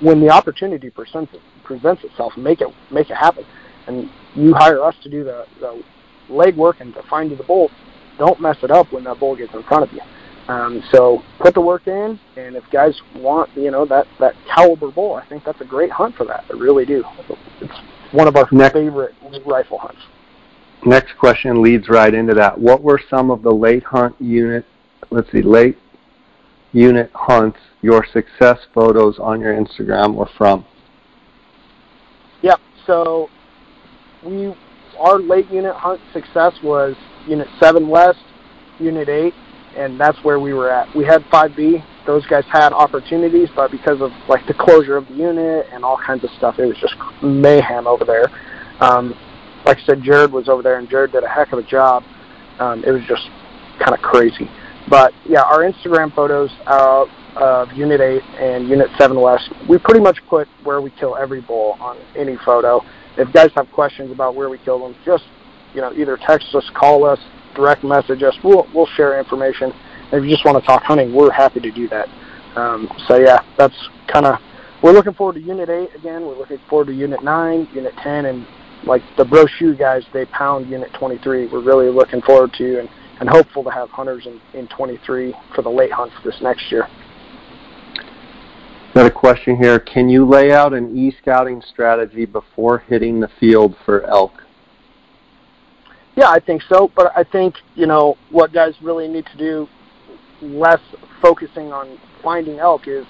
when 0.00 0.20
the 0.20 0.30
opportunity 0.30 0.90
presents 0.90 1.32
presents 1.64 2.04
itself, 2.04 2.36
make 2.36 2.60
it 2.60 2.68
make 2.90 3.08
it 3.10 3.16
happen 3.16 3.44
and 3.86 4.10
you 4.34 4.54
hire 4.54 4.82
us 4.82 4.94
to 5.02 5.10
do 5.10 5.24
the, 5.24 5.46
the 5.60 5.82
legwork 6.30 6.80
and 6.80 6.94
to 6.94 7.02
find 7.04 7.30
you 7.30 7.36
the 7.36 7.44
bull, 7.44 7.70
don't 8.18 8.40
mess 8.40 8.56
it 8.62 8.70
up 8.70 8.92
when 8.92 9.04
that 9.04 9.18
bull 9.18 9.36
gets 9.36 9.54
in 9.54 9.62
front 9.64 9.84
of 9.84 9.92
you. 9.92 10.00
Um, 10.48 10.82
so 10.90 11.22
put 11.38 11.54
the 11.54 11.60
work 11.60 11.86
in, 11.86 12.18
and 12.36 12.56
if 12.56 12.64
guys 12.72 13.00
want, 13.16 13.50
you 13.56 13.70
know, 13.70 13.86
that 13.86 14.06
that 14.18 14.34
caliber 14.52 14.90
bull, 14.90 15.14
I 15.14 15.26
think 15.26 15.44
that's 15.44 15.60
a 15.60 15.64
great 15.64 15.90
hunt 15.90 16.16
for 16.16 16.24
that. 16.24 16.44
I 16.50 16.54
really 16.54 16.84
do. 16.84 17.04
It's 17.60 17.72
one 18.12 18.26
of 18.26 18.36
our 18.36 18.48
Next. 18.50 18.74
favorite 18.74 19.14
rifle 19.46 19.78
hunts. 19.78 20.00
Next 20.84 21.16
question 21.18 21.62
leads 21.62 21.88
right 21.88 22.12
into 22.12 22.34
that. 22.34 22.58
What 22.58 22.82
were 22.82 23.00
some 23.08 23.30
of 23.30 23.42
the 23.42 23.52
late 23.52 23.84
hunt 23.84 24.20
unit, 24.20 24.64
let's 25.10 25.30
see, 25.30 25.42
late 25.42 25.78
unit 26.72 27.10
hunts 27.14 27.58
your 27.82 28.04
success 28.12 28.58
photos 28.74 29.18
on 29.20 29.40
your 29.40 29.54
Instagram 29.54 30.14
were 30.14 30.28
from? 30.36 30.64
Yep. 32.42 32.60
So 32.86 33.30
we 34.24 34.52
our 34.98 35.18
late 35.18 35.50
unit 35.50 35.74
hunt 35.74 36.00
success 36.12 36.52
was 36.62 36.96
Unit 37.26 37.48
7 37.60 37.88
West, 37.88 38.18
Unit 38.78 39.08
8, 39.08 39.34
and 39.76 39.98
that's 39.98 40.18
where 40.24 40.38
we 40.38 40.52
were 40.52 40.70
at. 40.70 40.94
We 40.94 41.04
had 41.04 41.22
5B. 41.24 41.84
Those 42.06 42.26
guys 42.26 42.44
had 42.50 42.72
opportunities, 42.72 43.48
but 43.54 43.70
because 43.70 44.00
of 44.00 44.10
like 44.28 44.46
the 44.46 44.54
closure 44.54 44.96
of 44.96 45.06
the 45.08 45.14
unit 45.14 45.66
and 45.72 45.84
all 45.84 45.98
kinds 46.04 46.24
of 46.24 46.30
stuff, 46.36 46.58
it 46.58 46.66
was 46.66 46.76
just 46.80 46.94
mayhem 47.22 47.86
over 47.86 48.04
there. 48.04 48.26
Um, 48.80 49.14
like 49.64 49.78
I 49.78 49.84
said, 49.86 50.02
Jared 50.02 50.32
was 50.32 50.48
over 50.48 50.62
there, 50.62 50.78
and 50.78 50.88
Jared 50.88 51.12
did 51.12 51.22
a 51.22 51.28
heck 51.28 51.52
of 51.52 51.60
a 51.60 51.62
job. 51.62 52.02
Um, 52.58 52.82
it 52.84 52.90
was 52.90 53.02
just 53.06 53.22
kind 53.78 53.94
of 53.94 54.00
crazy. 54.00 54.50
But 54.88 55.12
yeah, 55.24 55.42
our 55.42 55.60
Instagram 55.60 56.12
photos 56.14 56.50
out 56.66 57.08
of 57.36 57.72
Unit 57.72 58.00
8 58.00 58.22
and 58.40 58.68
Unit 58.68 58.88
7 58.98 59.18
West, 59.18 59.48
we 59.68 59.78
pretty 59.78 60.00
much 60.00 60.18
put 60.28 60.48
where 60.64 60.80
we 60.80 60.90
kill 60.90 61.16
every 61.16 61.40
bull 61.40 61.76
on 61.80 61.96
any 62.16 62.36
photo 62.44 62.84
if 63.16 63.32
guys 63.32 63.50
have 63.54 63.70
questions 63.72 64.10
about 64.10 64.34
where 64.34 64.48
we 64.48 64.58
kill 64.58 64.78
them, 64.78 64.96
just 65.04 65.24
you 65.74 65.80
know 65.80 65.92
either 65.94 66.16
text 66.16 66.54
us, 66.54 66.68
call 66.74 67.04
us, 67.04 67.18
direct 67.54 67.84
message 67.84 68.22
us. 68.22 68.34
We'll 68.42 68.66
we'll 68.74 68.88
share 68.96 69.18
information. 69.18 69.72
If 70.12 70.24
you 70.24 70.30
just 70.30 70.44
want 70.44 70.58
to 70.58 70.66
talk 70.66 70.82
hunting, 70.82 71.14
we're 71.14 71.30
happy 71.30 71.60
to 71.60 71.70
do 71.70 71.88
that. 71.88 72.08
Um, 72.56 72.90
so 73.08 73.16
yeah, 73.16 73.42
that's 73.56 73.76
kind 74.08 74.26
of 74.26 74.38
we're 74.82 74.92
looking 74.92 75.14
forward 75.14 75.34
to 75.34 75.40
Unit 75.40 75.68
8 75.68 75.94
again. 75.94 76.22
We're 76.22 76.36
looking 76.36 76.58
forward 76.68 76.88
to 76.88 76.92
Unit 76.92 77.22
9, 77.22 77.68
Unit 77.72 77.94
10, 78.02 78.26
and 78.26 78.46
like 78.84 79.02
the 79.16 79.24
Bro 79.24 79.46
Shoe 79.58 79.76
guys, 79.76 80.02
they 80.12 80.26
pound 80.26 80.68
Unit 80.68 80.92
23. 80.94 81.46
We're 81.46 81.62
really 81.62 81.88
looking 81.88 82.20
forward 82.22 82.52
to 82.54 82.80
and, 82.80 82.88
and 83.20 83.28
hopeful 83.28 83.62
to 83.62 83.70
have 83.70 83.88
hunters 83.90 84.26
in, 84.26 84.40
in 84.58 84.66
23 84.68 85.34
for 85.54 85.62
the 85.62 85.70
late 85.70 85.92
hunts 85.92 86.14
this 86.24 86.34
next 86.42 86.70
year. 86.72 86.88
Got 88.94 89.06
a 89.06 89.10
question 89.10 89.56
here. 89.56 89.78
Can 89.78 90.08
you 90.08 90.28
lay 90.28 90.52
out 90.52 90.74
an 90.74 90.96
e-scouting 90.96 91.62
strategy 91.62 92.26
before 92.26 92.80
hitting 92.80 93.20
the 93.20 93.30
field 93.40 93.76
for 93.86 94.02
elk? 94.04 94.41
Yeah, 96.16 96.28
I 96.28 96.40
think 96.40 96.62
so. 96.68 96.90
But 96.94 97.12
I 97.16 97.24
think, 97.24 97.54
you 97.74 97.86
know, 97.86 98.16
what 98.30 98.52
guys 98.52 98.74
really 98.82 99.08
need 99.08 99.26
to 99.26 99.36
do, 99.36 99.68
less 100.40 100.80
focusing 101.20 101.72
on 101.72 101.98
finding 102.22 102.58
elk, 102.58 102.86
is, 102.86 103.06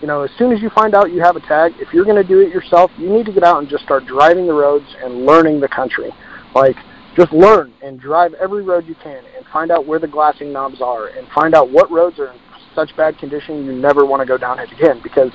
you 0.00 0.06
know, 0.06 0.22
as 0.22 0.30
soon 0.38 0.52
as 0.52 0.60
you 0.60 0.70
find 0.70 0.94
out 0.94 1.12
you 1.12 1.20
have 1.22 1.36
a 1.36 1.40
tag, 1.40 1.72
if 1.78 1.92
you're 1.92 2.04
going 2.04 2.20
to 2.20 2.28
do 2.28 2.40
it 2.40 2.48
yourself, 2.50 2.90
you 2.98 3.08
need 3.08 3.26
to 3.26 3.32
get 3.32 3.42
out 3.42 3.58
and 3.58 3.68
just 3.68 3.84
start 3.84 4.06
driving 4.06 4.46
the 4.46 4.52
roads 4.52 4.86
and 5.02 5.24
learning 5.24 5.60
the 5.60 5.68
country. 5.68 6.10
Like, 6.54 6.76
just 7.16 7.32
learn 7.32 7.72
and 7.82 8.00
drive 8.00 8.34
every 8.34 8.62
road 8.62 8.86
you 8.86 8.96
can 8.96 9.24
and 9.36 9.46
find 9.52 9.70
out 9.70 9.86
where 9.86 9.98
the 9.98 10.08
glassing 10.08 10.52
knobs 10.52 10.80
are 10.82 11.08
and 11.08 11.26
find 11.28 11.54
out 11.54 11.70
what 11.70 11.90
roads 11.90 12.18
are 12.18 12.32
in 12.32 12.38
such 12.74 12.94
bad 12.96 13.16
condition 13.18 13.64
you 13.64 13.72
never 13.72 14.04
want 14.04 14.20
to 14.20 14.26
go 14.26 14.36
down 14.36 14.58
it 14.58 14.70
again 14.72 15.00
because 15.02 15.30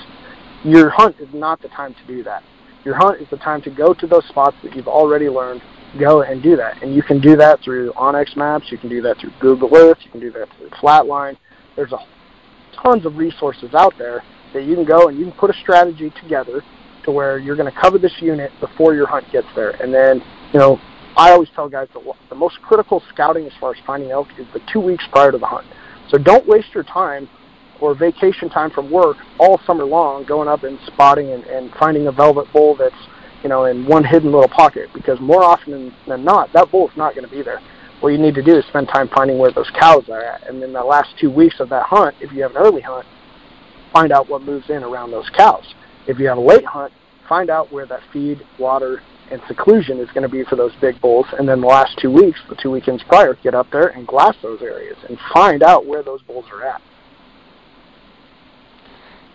your 0.65 0.89
hunt 0.89 1.15
is 1.19 1.29
not 1.33 1.61
the 1.61 1.69
time 1.69 1.93
to 1.93 2.05
do 2.05 2.21
that. 2.23 2.43
Your 2.83 2.95
hunt 2.95 3.21
is 3.21 3.27
the 3.29 3.37
time 3.37 3.61
to 3.61 3.69
go 3.69 3.93
to 3.93 4.07
those 4.07 4.25
spots 4.27 4.57
that 4.63 4.75
you've 4.75 4.87
already 4.87 5.29
learned, 5.29 5.61
go 5.97 6.21
and 6.21 6.43
do 6.43 6.55
that. 6.55 6.81
And 6.83 6.93
you 6.93 7.01
can 7.01 7.19
do 7.19 7.35
that 7.37 7.61
through 7.61 7.91
onX 7.93 8.35
Maps, 8.35 8.71
you 8.71 8.77
can 8.77 8.89
do 8.89 9.01
that 9.01 9.17
through 9.19 9.31
Google 9.39 9.75
Earth, 9.75 9.97
you 10.03 10.11
can 10.11 10.19
do 10.19 10.31
that 10.31 10.47
through 10.57 10.69
Flatline. 10.69 11.37
There's 11.75 11.91
a 11.91 11.99
tons 12.83 13.05
of 13.05 13.17
resources 13.17 13.73
out 13.73 13.93
there 13.97 14.23
that 14.53 14.63
you 14.63 14.75
can 14.75 14.85
go 14.85 15.07
and 15.07 15.17
you 15.17 15.25
can 15.25 15.33
put 15.33 15.49
a 15.49 15.53
strategy 15.61 16.11
together 16.21 16.63
to 17.03 17.11
where 17.11 17.37
you're 17.37 17.55
going 17.55 17.71
to 17.71 17.79
cover 17.79 17.97
this 17.97 18.13
unit 18.19 18.51
before 18.59 18.93
your 18.93 19.07
hunt 19.07 19.25
gets 19.31 19.47
there. 19.55 19.71
And 19.81 19.93
then, 19.93 20.21
you 20.53 20.59
know, 20.59 20.79
I 21.17 21.31
always 21.31 21.49
tell 21.55 21.69
guys 21.69 21.87
that 21.93 22.03
the 22.29 22.35
most 22.35 22.61
critical 22.61 23.03
scouting 23.13 23.45
as 23.45 23.53
far 23.59 23.73
as 23.73 23.77
finding 23.85 24.11
elk 24.11 24.27
is 24.37 24.47
the 24.53 24.61
two 24.71 24.79
weeks 24.79 25.03
prior 25.11 25.31
to 25.31 25.37
the 25.37 25.45
hunt. 25.45 25.67
So 26.09 26.17
don't 26.17 26.47
waste 26.47 26.73
your 26.73 26.83
time 26.83 27.29
or 27.79 27.95
vacation 27.95 28.49
time 28.49 28.71
from 28.71 28.91
work 28.91 29.17
all 29.39 29.59
summer 29.65 29.85
long 29.85 30.25
going 30.25 30.47
up 30.47 30.63
and 30.63 30.77
spotting 30.87 31.31
and, 31.31 31.43
and 31.45 31.71
finding 31.79 32.07
a 32.07 32.11
velvet 32.11 32.51
bull 32.51 32.75
that's 32.75 32.95
you 33.43 33.49
know 33.49 33.65
in 33.65 33.85
one 33.85 34.03
hidden 34.03 34.31
little 34.31 34.49
pocket 34.49 34.89
because 34.93 35.19
more 35.19 35.43
often 35.43 35.93
than, 36.07 36.23
not 36.23 36.51
that 36.53 36.71
bull 36.71 36.89
is 36.89 36.97
not 36.97 37.15
going 37.15 37.27
to 37.27 37.31
be 37.31 37.41
there. 37.41 37.61
What 37.99 38.09
you 38.09 38.17
need 38.17 38.35
to 38.35 38.43
do 38.43 38.57
is 38.57 38.65
spend 38.67 38.87
time 38.87 39.09
finding 39.09 39.37
where 39.37 39.51
those 39.51 39.69
cows 39.71 40.07
are 40.09 40.23
at, 40.23 40.47
and 40.47 40.61
then 40.61 40.71
the 40.71 40.83
last 40.83 41.09
two 41.19 41.29
weeks 41.29 41.59
of 41.59 41.69
that 41.69 41.83
hunt, 41.83 42.15
if 42.21 42.31
you 42.31 42.41
have 42.43 42.51
an 42.51 42.57
early 42.57 42.81
hunt, 42.81 43.05
find 43.91 44.11
out 44.11 44.29
what 44.29 44.41
moves 44.41 44.69
in 44.69 44.83
around 44.83 45.11
those 45.11 45.29
cows. 45.35 45.73
If 46.07 46.17
you 46.17 46.27
have 46.27 46.37
a 46.37 46.41
late 46.41 46.65
hunt, 46.65 46.93
find 47.27 47.49
out 47.49 47.71
where 47.71 47.85
that 47.87 48.01
feed, 48.13 48.41
water, 48.57 49.01
and 49.31 49.41
seclusion 49.47 49.99
is 49.99 50.09
going 50.09 50.23
to 50.23 50.29
be 50.29 50.43
for 50.45 50.55
those 50.55 50.71
big 50.81 50.99
bulls. 51.01 51.25
And 51.37 51.47
then 51.47 51.61
the 51.61 51.67
last 51.67 51.97
two 51.99 52.11
weeks, 52.11 52.39
the 52.49 52.55
two 52.55 52.71
weekends 52.71 53.03
prior, 53.03 53.35
get 53.35 53.53
up 53.53 53.69
there 53.71 53.87
and 53.89 54.07
glass 54.07 54.35
those 54.41 54.61
areas 54.61 54.97
and 55.07 55.17
find 55.33 55.61
out 55.61 55.85
where 55.85 56.03
those 56.03 56.21
bulls 56.23 56.45
are 56.51 56.65
at. 56.65 56.81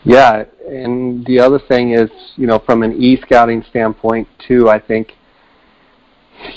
Yeah, 0.04 0.44
and 0.68 1.24
the 1.26 1.40
other 1.40 1.58
thing 1.58 1.92
is, 1.92 2.10
you 2.36 2.46
know, 2.46 2.58
from 2.58 2.82
an 2.82 3.00
e-scouting 3.00 3.64
standpoint 3.70 4.28
too, 4.46 4.68
I 4.68 4.78
think, 4.78 5.12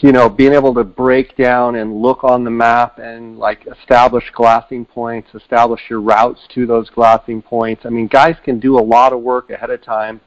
you 0.01 0.11
know, 0.11 0.27
being 0.27 0.53
able 0.53 0.73
to 0.73 0.83
break 0.83 1.37
down 1.37 1.75
and 1.75 2.01
look 2.01 2.23
on 2.23 2.43
the 2.43 2.49
map 2.49 2.99
and 2.99 3.37
like 3.37 3.65
establish 3.67 4.25
glassing 4.33 4.85
points, 4.85 5.29
establish 5.33 5.81
your 5.89 6.01
routes 6.01 6.41
to 6.55 6.65
those 6.65 6.89
glassing 6.89 7.41
points. 7.41 7.85
I 7.85 7.89
mean, 7.89 8.07
guys 8.07 8.35
can 8.43 8.59
do 8.59 8.77
a 8.77 8.81
lot 8.81 9.13
of 9.13 9.21
work 9.21 9.49
ahead 9.49 9.69
of 9.69 9.81
time 9.81 10.19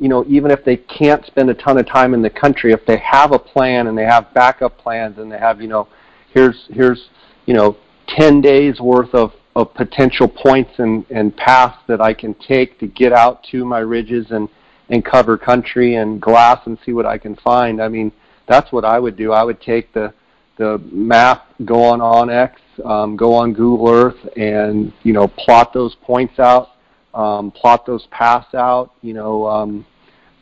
you 0.00 0.08
know, 0.08 0.24
even 0.28 0.52
if 0.52 0.64
they 0.64 0.76
can't 0.76 1.26
spend 1.26 1.50
a 1.50 1.54
ton 1.54 1.76
of 1.76 1.84
time 1.84 2.14
in 2.14 2.22
the 2.22 2.30
country, 2.30 2.72
if 2.72 2.86
they 2.86 2.98
have 2.98 3.32
a 3.32 3.38
plan 3.38 3.88
and 3.88 3.98
they 3.98 4.04
have 4.04 4.32
backup 4.32 4.78
plans 4.78 5.18
and 5.18 5.30
they 5.30 5.38
have, 5.38 5.60
you 5.60 5.66
know, 5.66 5.88
here's 6.32 6.68
here's 6.70 7.08
you 7.48 7.54
know, 7.54 7.76
10 8.08 8.42
days 8.42 8.78
worth 8.78 9.14
of, 9.14 9.32
of 9.56 9.74
potential 9.74 10.28
points 10.28 10.70
and, 10.78 11.04
and 11.10 11.36
paths 11.36 11.78
that 11.88 12.00
I 12.00 12.14
can 12.14 12.34
take 12.34 12.78
to 12.80 12.86
get 12.86 13.12
out 13.12 13.44
to 13.50 13.64
my 13.64 13.80
ridges 13.80 14.26
and, 14.30 14.48
and 14.88 15.04
cover 15.04 15.36
country 15.36 15.96
and 15.96 16.20
glass 16.20 16.60
and 16.66 16.78
see 16.84 16.92
what 16.92 17.06
I 17.06 17.18
can 17.18 17.36
find. 17.36 17.82
I 17.82 17.88
mean, 17.88 18.12
that's 18.46 18.72
what 18.72 18.84
I 18.84 18.98
would 18.98 19.16
do. 19.16 19.32
I 19.32 19.42
would 19.44 19.60
take 19.60 19.92
the 19.92 20.12
the 20.58 20.78
map, 20.90 21.46
go 21.64 21.84
on 21.84 22.00
onX, 22.00 22.54
um, 22.84 23.16
go 23.16 23.32
on 23.32 23.52
Google 23.52 23.88
Earth, 23.88 24.28
and 24.36 24.92
you 25.04 25.12
know 25.12 25.28
plot 25.28 25.72
those 25.72 25.94
points 26.02 26.38
out, 26.38 26.70
um, 27.14 27.50
plot 27.52 27.86
those 27.86 28.06
paths 28.10 28.54
out. 28.54 28.92
You 29.00 29.14
know, 29.14 29.46
um, 29.46 29.86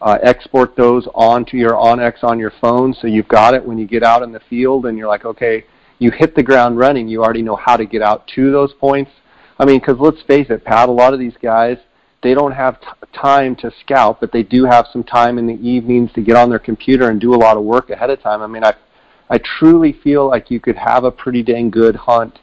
uh, 0.01 0.19
export 0.23 0.75
those 0.75 1.07
onto 1.15 1.57
your 1.57 1.73
onX 1.73 2.25
on 2.25 2.39
your 2.39 2.53
phone, 2.61 2.95
so 2.95 3.07
you've 3.07 3.29
got 3.29 3.55
it 3.55 3.65
when 3.65 3.79
you 3.79 3.87
get 3.87 4.03
out 4.03 4.23
in 4.23 4.33
the 4.33 4.41
field, 4.49 4.87
and 4.87 4.97
you're 4.97 5.09
like, 5.09 5.25
okay, 5.25 5.65
you 5.99 6.11
hit 6.11 6.35
the 6.35 6.43
ground 6.43 6.79
running. 6.79 7.09
You 7.09 7.23
already 7.23 7.43
know 7.43 7.57
how 7.57 7.77
to 7.77 7.87
get 7.87 8.03
out 8.03 8.27
to 8.35 8.51
those 8.51 8.73
points. 8.75 9.11
I 9.59 9.65
mean, 9.65 9.79
because 9.79 9.99
let's 9.99 10.23
face 10.23 10.49
it, 10.51 10.65
Pat, 10.65 10.89
a 10.89 10.93
lot 10.93 11.15
of 11.15 11.19
these 11.19 11.37
guys 11.43 11.79
they 12.23 12.35
don't 12.35 12.53
have 12.53 12.81
t- 12.81 12.87
time 13.13 13.55
to 13.55 13.71
scout, 13.83 14.21
but 14.21 14.33
they 14.33 14.43
do 14.43 14.65
have 14.65 14.87
some 14.93 15.05
time 15.05 15.39
in 15.39 15.47
the 15.47 15.55
evenings 15.55 16.11
to 16.15 16.21
get 16.21 16.35
on 16.35 16.49
their 16.51 16.59
computer 16.59 17.11
and 17.11 17.21
do 17.21 17.35
a 17.35 17.37
lot 17.37 17.57
of 17.57 17.63
work 17.63 17.91
ahead 17.91 18.11
of 18.11 18.21
time. 18.21 18.43
I 18.43 18.47
mean, 18.47 18.65
I 18.65 18.75
I 19.29 19.39
truly 19.39 19.93
feel 19.93 20.29
like 20.29 20.51
you 20.51 20.61
could 20.61 20.77
have 20.77 21.05
a 21.05 21.11
pretty 21.11 21.43
dang 21.43 21.71
good 21.71 21.97
hunt 21.97 22.39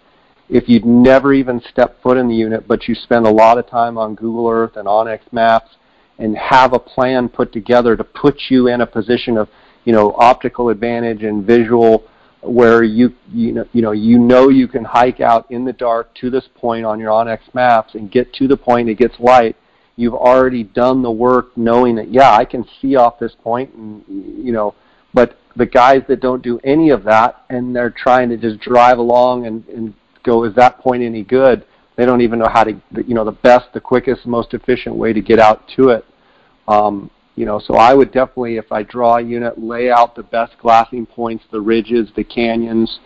if 0.50 0.68
you'd 0.68 0.86
never 0.86 1.34
even 1.34 1.62
step 1.70 2.02
foot 2.02 2.18
in 2.18 2.28
the 2.28 2.36
unit, 2.36 2.68
but 2.68 2.88
you 2.88 2.96
spend 2.96 3.26
a 3.26 3.32
lot 3.32 3.58
of 3.58 3.68
time 3.68 3.98
on 3.98 4.16
Google 4.16 4.48
Earth 4.50 4.76
and 4.76 4.88
onX 4.88 5.22
Maps 5.32 5.72
and 6.20 6.38
have 6.38 6.74
a 6.74 6.80
plan 6.80 7.28
put 7.28 7.52
together 7.52 7.96
to 7.96 8.04
put 8.04 8.40
you 8.50 8.68
in 8.68 8.82
a 8.82 8.86
position 8.86 9.38
of, 9.38 9.50
you 9.86 9.94
know, 9.94 10.14
optical 10.18 10.70
advantage 10.70 11.24
and 11.24 11.46
visual 11.46 12.04
where 12.44 12.84
you 12.84 13.14
you 13.32 13.54
know 13.54 13.66
you 13.74 13.82
know 13.82 13.92
you 13.92 14.20
know 14.20 14.50
you 14.50 14.68
can 14.68 14.84
hike 14.84 15.22
out 15.22 15.50
in 15.52 15.66
the 15.66 15.74
dark 15.74 16.14
to 16.16 16.30
this 16.30 16.48
point 16.56 16.86
on 16.86 17.00
your 17.00 17.10
onX 17.10 17.40
maps 17.54 17.96
and 17.96 18.12
get 18.12 18.34
to 18.34 18.48
the 18.48 18.58
point 18.58 18.90
it 18.90 18.96
gets 18.96 19.20
light 19.20 19.56
you've 19.96 20.14
already 20.14 20.64
done 20.64 21.02
the 21.02 21.12
work 21.12 21.56
knowing 21.58 21.96
that 21.96 22.12
yeah 22.12 22.34
I 22.34 22.46
can 22.46 22.66
see 22.82 22.96
off 22.96 23.20
this 23.20 23.36
point 23.44 23.74
and 23.76 24.04
you 24.08 24.52
know 24.52 24.76
but 25.14 25.38
the 25.56 25.66
guys 25.66 26.02
that 26.08 26.20
don't 26.20 26.42
do 26.42 26.60
any 26.64 26.90
of 26.90 27.04
that 27.04 27.46
and 27.50 27.76
they're 27.76 27.92
trying 27.92 28.30
to 28.30 28.38
just 28.38 28.60
drive 28.60 28.98
along 28.98 29.46
and, 29.46 29.66
and 29.68 29.94
go, 30.24 30.44
is 30.46 30.56
that 30.56 30.80
point 30.80 31.04
any 31.04 31.24
good? 31.24 31.66
They 31.96 32.06
don't 32.06 32.22
even 32.22 32.40
know 32.40 32.50
how 32.52 32.64
to, 32.64 32.72
you 33.06 33.14
know, 33.14 33.24
the 33.24 33.32
best, 33.32 33.72
the 33.74 33.80
quickest, 33.80 34.26
most 34.26 34.54
efficient 34.54 34.96
way 34.96 35.14
to 35.14 35.22
get 35.22 35.40
out 35.40 35.64
to 35.76 35.90
it. 35.90 36.06
Um, 36.68 37.12
you 37.36 37.46
know, 37.46 37.60
so 37.60 37.76
I 37.76 37.94
would 37.94 38.12
definitely, 38.12 38.58
if 38.58 38.72
I 38.72 38.84
draw 38.84 39.18
a 39.18 39.22
unit, 39.22 39.60
lay 39.60 39.90
out 39.90 40.16
the 40.16 40.24
best 40.24 40.54
glassing 40.60 41.06
points, 41.06 41.44
the 41.52 41.62
ridges, 41.62 42.10
the 42.16 42.24
canyons, 42.24 43.00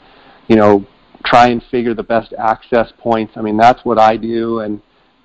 you 0.47 0.55
know, 0.55 0.86
try 1.25 1.47
and 1.47 1.63
figure 1.71 1.93
the 1.93 2.03
best 2.03 2.34
access 2.38 2.91
points. 2.97 3.34
I 3.38 3.41
mean, 3.41 3.57
that's 3.57 3.84
what 3.86 3.97
I 3.97 4.17
do. 4.17 4.59
And 4.59 4.82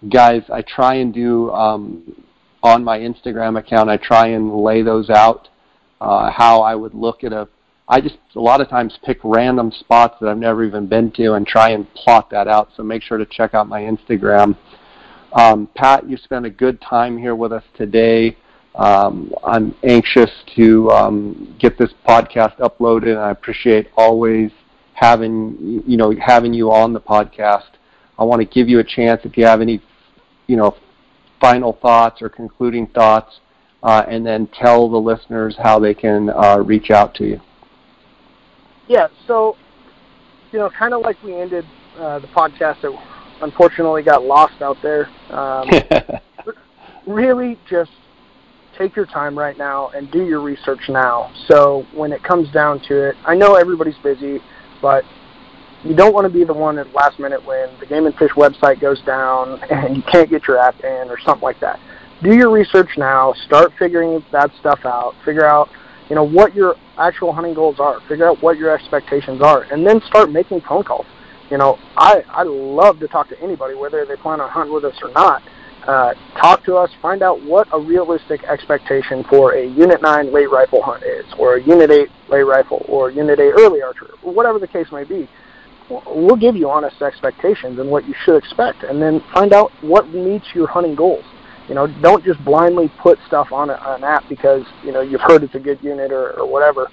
guys, 0.08 0.42
I 0.52 0.62
try 0.62 0.94
and 0.94 1.12
do 1.12 1.50
um, 1.50 2.24
on 2.62 2.84
my 2.84 2.98
Instagram 2.98 3.58
account, 3.58 3.90
I 3.90 3.96
try 3.96 4.28
and 4.28 4.54
lay 4.56 4.82
those 4.82 5.10
out 5.10 5.48
uh, 6.00 6.30
how 6.30 6.62
I 6.62 6.74
would 6.74 6.94
look 6.94 7.24
at 7.24 7.32
a. 7.32 7.48
I 7.88 8.00
just 8.00 8.16
a 8.36 8.40
lot 8.40 8.60
of 8.60 8.68
times 8.68 8.98
pick 9.04 9.18
random 9.22 9.72
spots 9.72 10.16
that 10.20 10.28
I've 10.28 10.38
never 10.38 10.64
even 10.64 10.86
been 10.86 11.10
to 11.12 11.34
and 11.34 11.46
try 11.46 11.70
and 11.70 11.92
plot 11.94 12.30
that 12.30 12.48
out. 12.48 12.70
So 12.76 12.82
make 12.82 13.02
sure 13.02 13.18
to 13.18 13.26
check 13.26 13.54
out 13.54 13.68
my 13.68 13.82
Instagram. 13.82 14.56
Um, 15.32 15.68
Pat, 15.74 16.08
you 16.08 16.16
spent 16.16 16.46
a 16.46 16.50
good 16.50 16.80
time 16.80 17.18
here 17.18 17.34
with 17.34 17.52
us 17.52 17.64
today. 17.76 18.36
Um, 18.74 19.32
I'm 19.44 19.74
anxious 19.82 20.30
to 20.56 20.90
um, 20.90 21.56
get 21.58 21.78
this 21.78 21.90
podcast 22.08 22.58
uploaded, 22.58 23.08
and 23.08 23.18
I 23.18 23.30
appreciate 23.30 23.88
always 23.96 24.50
having 24.94 25.82
you 25.86 25.96
know 25.96 26.14
having 26.20 26.54
you 26.54 26.72
on 26.72 26.92
the 26.92 27.00
podcast. 27.00 27.70
I 28.18 28.24
want 28.24 28.40
to 28.40 28.46
give 28.46 28.68
you 28.68 28.78
a 28.78 28.84
chance 28.84 29.22
if 29.24 29.36
you 29.36 29.44
have 29.44 29.60
any 29.60 29.82
you 30.46 30.56
know 30.56 30.76
final 31.40 31.78
thoughts 31.82 32.22
or 32.22 32.28
concluding 32.28 32.86
thoughts 32.86 33.40
uh, 33.82 34.04
and 34.08 34.24
then 34.24 34.46
tell 34.46 34.88
the 34.88 34.96
listeners 34.96 35.56
how 35.62 35.78
they 35.78 35.92
can 35.94 36.30
uh, 36.30 36.58
reach 36.58 36.90
out 36.90 37.14
to 37.16 37.24
you. 37.24 37.40
Yeah, 38.88 39.08
so 39.26 39.56
you 40.52 40.58
know, 40.58 40.70
kind 40.70 40.94
of 40.94 41.02
like 41.02 41.20
we 41.22 41.34
ended 41.34 41.64
uh, 41.98 42.18
the 42.18 42.28
podcast 42.28 42.82
that 42.82 42.92
unfortunately 43.42 44.02
got 44.02 44.22
lost 44.22 44.60
out 44.60 44.76
there. 44.82 45.08
Um, 45.30 45.68
really, 47.06 47.58
just 47.68 47.90
take 48.78 48.96
your 48.96 49.06
time 49.06 49.38
right 49.38 49.56
now 49.56 49.90
and 49.90 50.10
do 50.10 50.24
your 50.24 50.40
research 50.40 50.88
now. 50.88 51.32
So 51.48 51.86
when 51.94 52.12
it 52.12 52.22
comes 52.22 52.50
down 52.50 52.80
to 52.88 53.08
it, 53.08 53.16
I 53.24 53.34
know 53.34 53.54
everybody's 53.54 53.98
busy, 54.02 54.40
but 54.80 55.04
you 55.84 55.94
don't 55.94 56.14
want 56.14 56.24
to 56.24 56.30
be 56.32 56.44
the 56.44 56.54
one 56.54 56.78
at 56.78 56.92
last 56.94 57.18
minute 57.18 57.44
when 57.44 57.68
the 57.80 57.86
Game 57.86 58.06
and 58.06 58.14
Fish 58.16 58.30
website 58.36 58.80
goes 58.80 59.02
down 59.02 59.60
and 59.70 59.96
you 59.96 60.02
can't 60.02 60.30
get 60.30 60.46
your 60.46 60.58
app 60.58 60.78
in 60.80 61.08
or 61.08 61.18
something 61.20 61.42
like 61.42 61.60
that 61.60 61.78
do 62.22 62.34
your 62.34 62.50
research 62.50 62.90
now. 62.96 63.34
Start 63.46 63.72
figuring 63.78 64.24
that 64.32 64.50
stuff 64.60 64.80
out. 64.84 65.14
Figure 65.24 65.44
out, 65.44 65.68
you 66.08 66.14
know, 66.14 66.24
what 66.24 66.54
your 66.54 66.76
actual 66.96 67.32
hunting 67.32 67.54
goals 67.54 67.80
are. 67.80 68.00
Figure 68.08 68.28
out 68.28 68.42
what 68.42 68.56
your 68.58 68.70
expectations 68.70 69.42
are, 69.42 69.62
and 69.64 69.86
then 69.86 70.00
start 70.06 70.30
making 70.30 70.60
phone 70.62 70.84
calls. 70.84 71.06
You 71.50 71.58
know, 71.58 71.78
I 71.96 72.22
I 72.28 72.44
love 72.44 73.00
to 73.00 73.08
talk 73.08 73.28
to 73.28 73.40
anybody, 73.42 73.74
whether 73.74 74.06
they 74.06 74.16
plan 74.16 74.40
on 74.40 74.48
hunting 74.48 74.72
with 74.72 74.84
us 74.84 74.94
or 75.02 75.10
not. 75.10 75.42
Uh, 75.86 76.14
talk 76.40 76.64
to 76.64 76.76
us. 76.76 76.90
Find 77.00 77.22
out 77.22 77.42
what 77.42 77.66
a 77.72 77.78
realistic 77.78 78.44
expectation 78.44 79.24
for 79.24 79.54
a 79.54 79.66
Unit 79.66 80.00
9 80.00 80.32
late 80.32 80.50
rifle 80.50 80.80
hunt 80.80 81.02
is, 81.02 81.24
or 81.38 81.56
a 81.56 81.62
Unit 81.62 81.90
8 81.90 82.08
late 82.28 82.42
rifle, 82.42 82.84
or 82.88 83.10
Unit 83.10 83.40
8 83.40 83.52
early 83.58 83.82
archer, 83.82 84.10
whatever 84.22 84.60
the 84.60 84.68
case 84.68 84.86
may 84.92 85.02
be. 85.02 85.28
We'll 85.90 86.36
give 86.36 86.54
you 86.54 86.70
honest 86.70 87.02
expectations 87.02 87.80
and 87.80 87.90
what 87.90 88.06
you 88.06 88.14
should 88.24 88.36
expect, 88.36 88.84
and 88.84 89.02
then 89.02 89.22
find 89.34 89.52
out 89.52 89.72
what 89.80 90.08
meets 90.10 90.46
your 90.54 90.68
hunting 90.68 90.94
goals. 90.94 91.24
You 91.68 91.74
know, 91.74 91.88
don't 92.00 92.24
just 92.24 92.42
blindly 92.44 92.90
put 93.00 93.18
stuff 93.26 93.50
on, 93.50 93.70
a, 93.70 93.74
an 93.86 94.04
app 94.04 94.28
because 94.28 94.64
you 94.84 94.92
know 94.92 95.00
you've 95.00 95.20
heard 95.20 95.42
it's 95.42 95.54
a 95.56 95.60
good 95.60 95.82
unit 95.82 96.12
or, 96.12 96.38
or 96.38 96.50
whatever. 96.50 96.88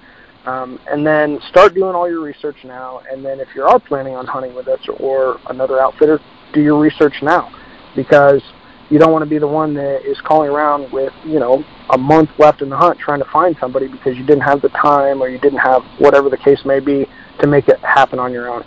Um, 0.46 0.80
and 0.90 1.06
then 1.06 1.38
start 1.50 1.74
doing 1.74 1.94
all 1.94 2.08
your 2.08 2.22
research 2.22 2.56
now. 2.64 3.02
And 3.10 3.24
then 3.24 3.40
if 3.40 3.48
you 3.54 3.62
are 3.62 3.78
planning 3.78 4.14
on 4.14 4.26
hunting 4.26 4.54
with 4.54 4.68
us 4.68 4.80
or 4.98 5.38
another 5.48 5.80
outfitter, 5.80 6.18
do 6.52 6.62
your 6.62 6.80
research 6.80 7.14
now 7.22 7.52
because 7.94 8.42
you 8.90 8.98
don't 8.98 9.12
want 9.12 9.22
to 9.22 9.30
be 9.30 9.38
the 9.38 9.46
one 9.46 9.74
that 9.74 10.04
is 10.04 10.20
calling 10.22 10.50
around 10.50 10.92
with 10.92 11.12
you 11.24 11.38
know 11.38 11.64
a 11.90 11.98
month 11.98 12.30
left 12.38 12.62
in 12.62 12.68
the 12.68 12.76
hunt 12.76 12.98
trying 12.98 13.20
to 13.20 13.30
find 13.30 13.56
somebody 13.60 13.88
because 13.88 14.16
you 14.16 14.24
didn't 14.24 14.42
have 14.42 14.60
the 14.62 14.68
time 14.70 15.22
or 15.22 15.28
you 15.28 15.38
didn't 15.38 15.58
have 15.58 15.82
whatever 15.98 16.28
the 16.28 16.36
case 16.36 16.60
may 16.64 16.80
be 16.80 17.06
to 17.40 17.46
make 17.46 17.68
it 17.68 17.78
happen 17.80 18.18
on 18.18 18.32
your 18.32 18.48
own. 18.48 18.64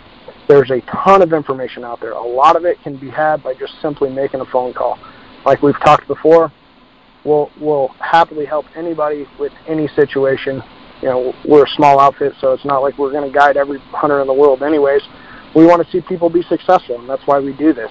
There's 0.48 0.70
a 0.70 0.80
ton 0.82 1.22
of 1.22 1.32
information 1.32 1.84
out 1.84 2.00
there. 2.00 2.12
A 2.12 2.22
lot 2.22 2.56
of 2.56 2.64
it 2.64 2.80
can 2.82 2.96
be 2.98 3.08
had 3.08 3.42
by 3.42 3.54
just 3.54 3.80
simply 3.80 4.10
making 4.10 4.40
a 4.40 4.44
phone 4.46 4.74
call 4.74 4.98
like 5.44 5.62
we've 5.62 5.78
talked 5.80 6.06
before, 6.08 6.52
we'll 7.24 7.50
we'll 7.60 7.88
happily 8.00 8.46
help 8.46 8.66
anybody 8.76 9.26
with 9.38 9.52
any 9.68 9.88
situation. 9.88 10.62
You 11.02 11.08
know, 11.08 11.34
we're 11.44 11.64
a 11.64 11.70
small 11.76 12.00
outfit, 12.00 12.32
so 12.40 12.52
it's 12.52 12.64
not 12.64 12.78
like 12.78 12.96
we're 12.98 13.12
going 13.12 13.30
to 13.30 13.36
guide 13.36 13.56
every 13.56 13.78
hunter 13.90 14.20
in 14.20 14.26
the 14.26 14.32
world. 14.32 14.62
Anyways, 14.62 15.02
we 15.54 15.66
want 15.66 15.84
to 15.84 15.92
see 15.92 16.00
people 16.00 16.30
be 16.30 16.42
successful, 16.42 16.98
and 16.98 17.08
that's 17.08 17.26
why 17.26 17.40
we 17.40 17.52
do 17.52 17.72
this. 17.72 17.90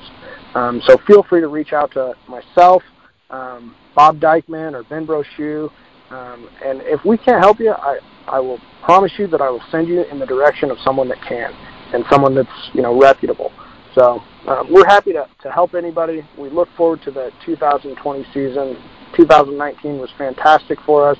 Um, 0.55 0.81
so 0.85 0.97
feel 1.07 1.23
free 1.23 1.41
to 1.41 1.47
reach 1.47 1.73
out 1.73 1.91
to 1.93 2.13
myself, 2.27 2.83
um, 3.29 3.75
Bob 3.95 4.19
Dykeman, 4.19 4.75
or 4.75 4.83
Ben 4.83 5.05
Brochu. 5.05 5.71
Um, 6.09 6.49
and 6.63 6.81
if 6.83 7.03
we 7.05 7.17
can't 7.17 7.41
help 7.41 7.59
you, 7.59 7.71
I, 7.71 7.99
I 8.27 8.39
will 8.39 8.59
promise 8.83 9.11
you 9.17 9.27
that 9.27 9.41
I 9.41 9.49
will 9.49 9.63
send 9.71 9.87
you 9.87 10.03
in 10.03 10.19
the 10.19 10.25
direction 10.25 10.69
of 10.69 10.77
someone 10.83 11.07
that 11.09 11.21
can, 11.27 11.51
and 11.93 12.03
someone 12.11 12.35
that's 12.35 12.69
you 12.73 12.81
know 12.81 12.99
reputable. 12.99 13.51
So 13.95 14.21
um, 14.47 14.71
we're 14.71 14.85
happy 14.85 15.13
to, 15.13 15.27
to 15.41 15.51
help 15.51 15.73
anybody. 15.75 16.23
We 16.37 16.49
look 16.49 16.69
forward 16.75 17.01
to 17.03 17.11
the 17.11 17.31
2020 17.45 18.23
season. 18.33 18.77
2019 19.15 19.99
was 19.99 20.09
fantastic 20.17 20.79
for 20.85 21.09
us. 21.09 21.17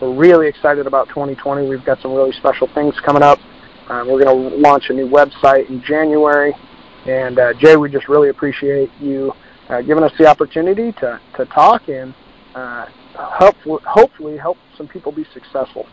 We're 0.00 0.14
really 0.14 0.48
excited 0.48 0.86
about 0.86 1.08
2020. 1.08 1.68
We've 1.68 1.84
got 1.84 2.00
some 2.00 2.12
really 2.12 2.32
special 2.32 2.68
things 2.74 2.94
coming 3.04 3.22
up. 3.22 3.38
Um, 3.88 4.08
we're 4.08 4.24
going 4.24 4.50
to 4.50 4.56
launch 4.56 4.84
a 4.90 4.92
new 4.92 5.08
website 5.08 5.68
in 5.68 5.82
January. 5.82 6.54
And 7.06 7.38
uh, 7.38 7.52
Jay, 7.54 7.76
we 7.76 7.90
just 7.90 8.08
really 8.08 8.28
appreciate 8.28 8.90
you 9.00 9.32
uh, 9.68 9.82
giving 9.82 10.04
us 10.04 10.12
the 10.18 10.26
opportunity 10.26 10.92
to, 10.92 11.20
to 11.36 11.44
talk 11.46 11.88
and 11.88 12.14
uh, 12.54 12.86
help, 13.38 13.56
hopefully 13.84 14.36
help 14.36 14.58
some 14.76 14.86
people 14.86 15.12
be 15.12 15.26
successful. 15.32 15.86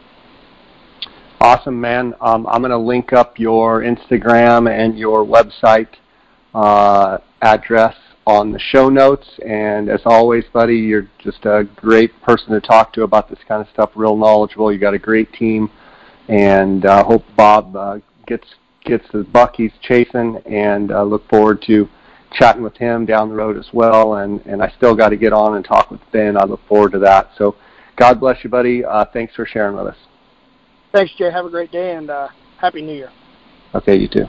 Awesome, 1.42 1.80
man. 1.80 2.14
Um, 2.20 2.46
I'm 2.48 2.62
going 2.62 2.72
to 2.72 2.78
link 2.78 3.14
up 3.14 3.40
your 3.40 3.82
Instagram 3.82 4.70
and 4.70 4.98
your 4.98 5.24
website 5.24 5.88
uh, 6.54 7.20
address 7.42 7.96
on 8.28 8.52
the 8.52 8.60
show 8.60 8.90
notes. 8.90 9.28
And 9.48 9.90
as 9.90 10.02
always, 10.06 10.44
buddy, 10.52 10.76
you're 10.76 11.10
just 11.18 11.46
a 11.46 11.68
great 11.78 12.12
person 12.22 12.52
to 12.52 12.60
talk 12.60 12.92
to 12.94 13.04
about 13.04 13.30
this 13.30 13.40
kind 13.48 13.62
of 13.62 13.72
stuff. 13.74 13.92
Real 13.96 14.18
knowledgeable. 14.18 14.72
You 14.72 14.80
got 14.80 14.94
a 14.94 15.00
great 15.00 15.32
team, 15.34 15.72
and 16.28 16.86
uh, 16.86 17.04
hope 17.04 17.24
Bob 17.38 17.76
uh, 17.76 18.00
gets 18.28 18.46
gets 18.84 19.06
the 19.12 19.24
buck 19.24 19.56
he's 19.56 19.72
chasing. 19.82 20.42
And 20.46 20.92
uh, 20.92 21.04
look 21.04 21.28
forward 21.30 21.62
to 21.68 21.88
chatting 22.32 22.62
with 22.62 22.78
him 22.78 23.06
down 23.06 23.30
the 23.30 23.36
road 23.36 23.58
as 23.58 23.70
well. 23.74 24.16
And 24.16 24.46
and 24.46 24.62
I 24.62 24.72
still 24.78 24.96
got 24.96 25.10
to 25.10 25.18
get 25.18 25.34
on 25.34 25.56
and 25.56 25.66
talk 25.66 25.92
with 25.92 26.02
Ben. 26.12 26.38
I 26.38 26.46
look 26.46 26.62
forward 26.68 26.92
to 26.94 27.00
that. 27.00 27.32
So, 27.38 27.56
God 27.96 28.20
bless 28.20 28.44
you, 28.44 28.50
buddy. 28.50 28.84
Uh, 28.84 29.06
thanks 29.12 29.36
for 29.36 29.46
sharing 29.46 29.76
with 29.76 29.88
us. 29.88 29.98
Thanks, 30.92 31.14
Jay. 31.18 31.32
Have 31.32 31.46
a 31.46 31.50
great 31.50 31.72
day 31.72 31.96
and 31.96 32.10
uh, 32.10 32.30
happy 32.60 32.82
New 32.82 32.96
Year. 32.96 33.12
Okay, 33.76 33.96
you 33.96 34.08
too. 34.08 34.26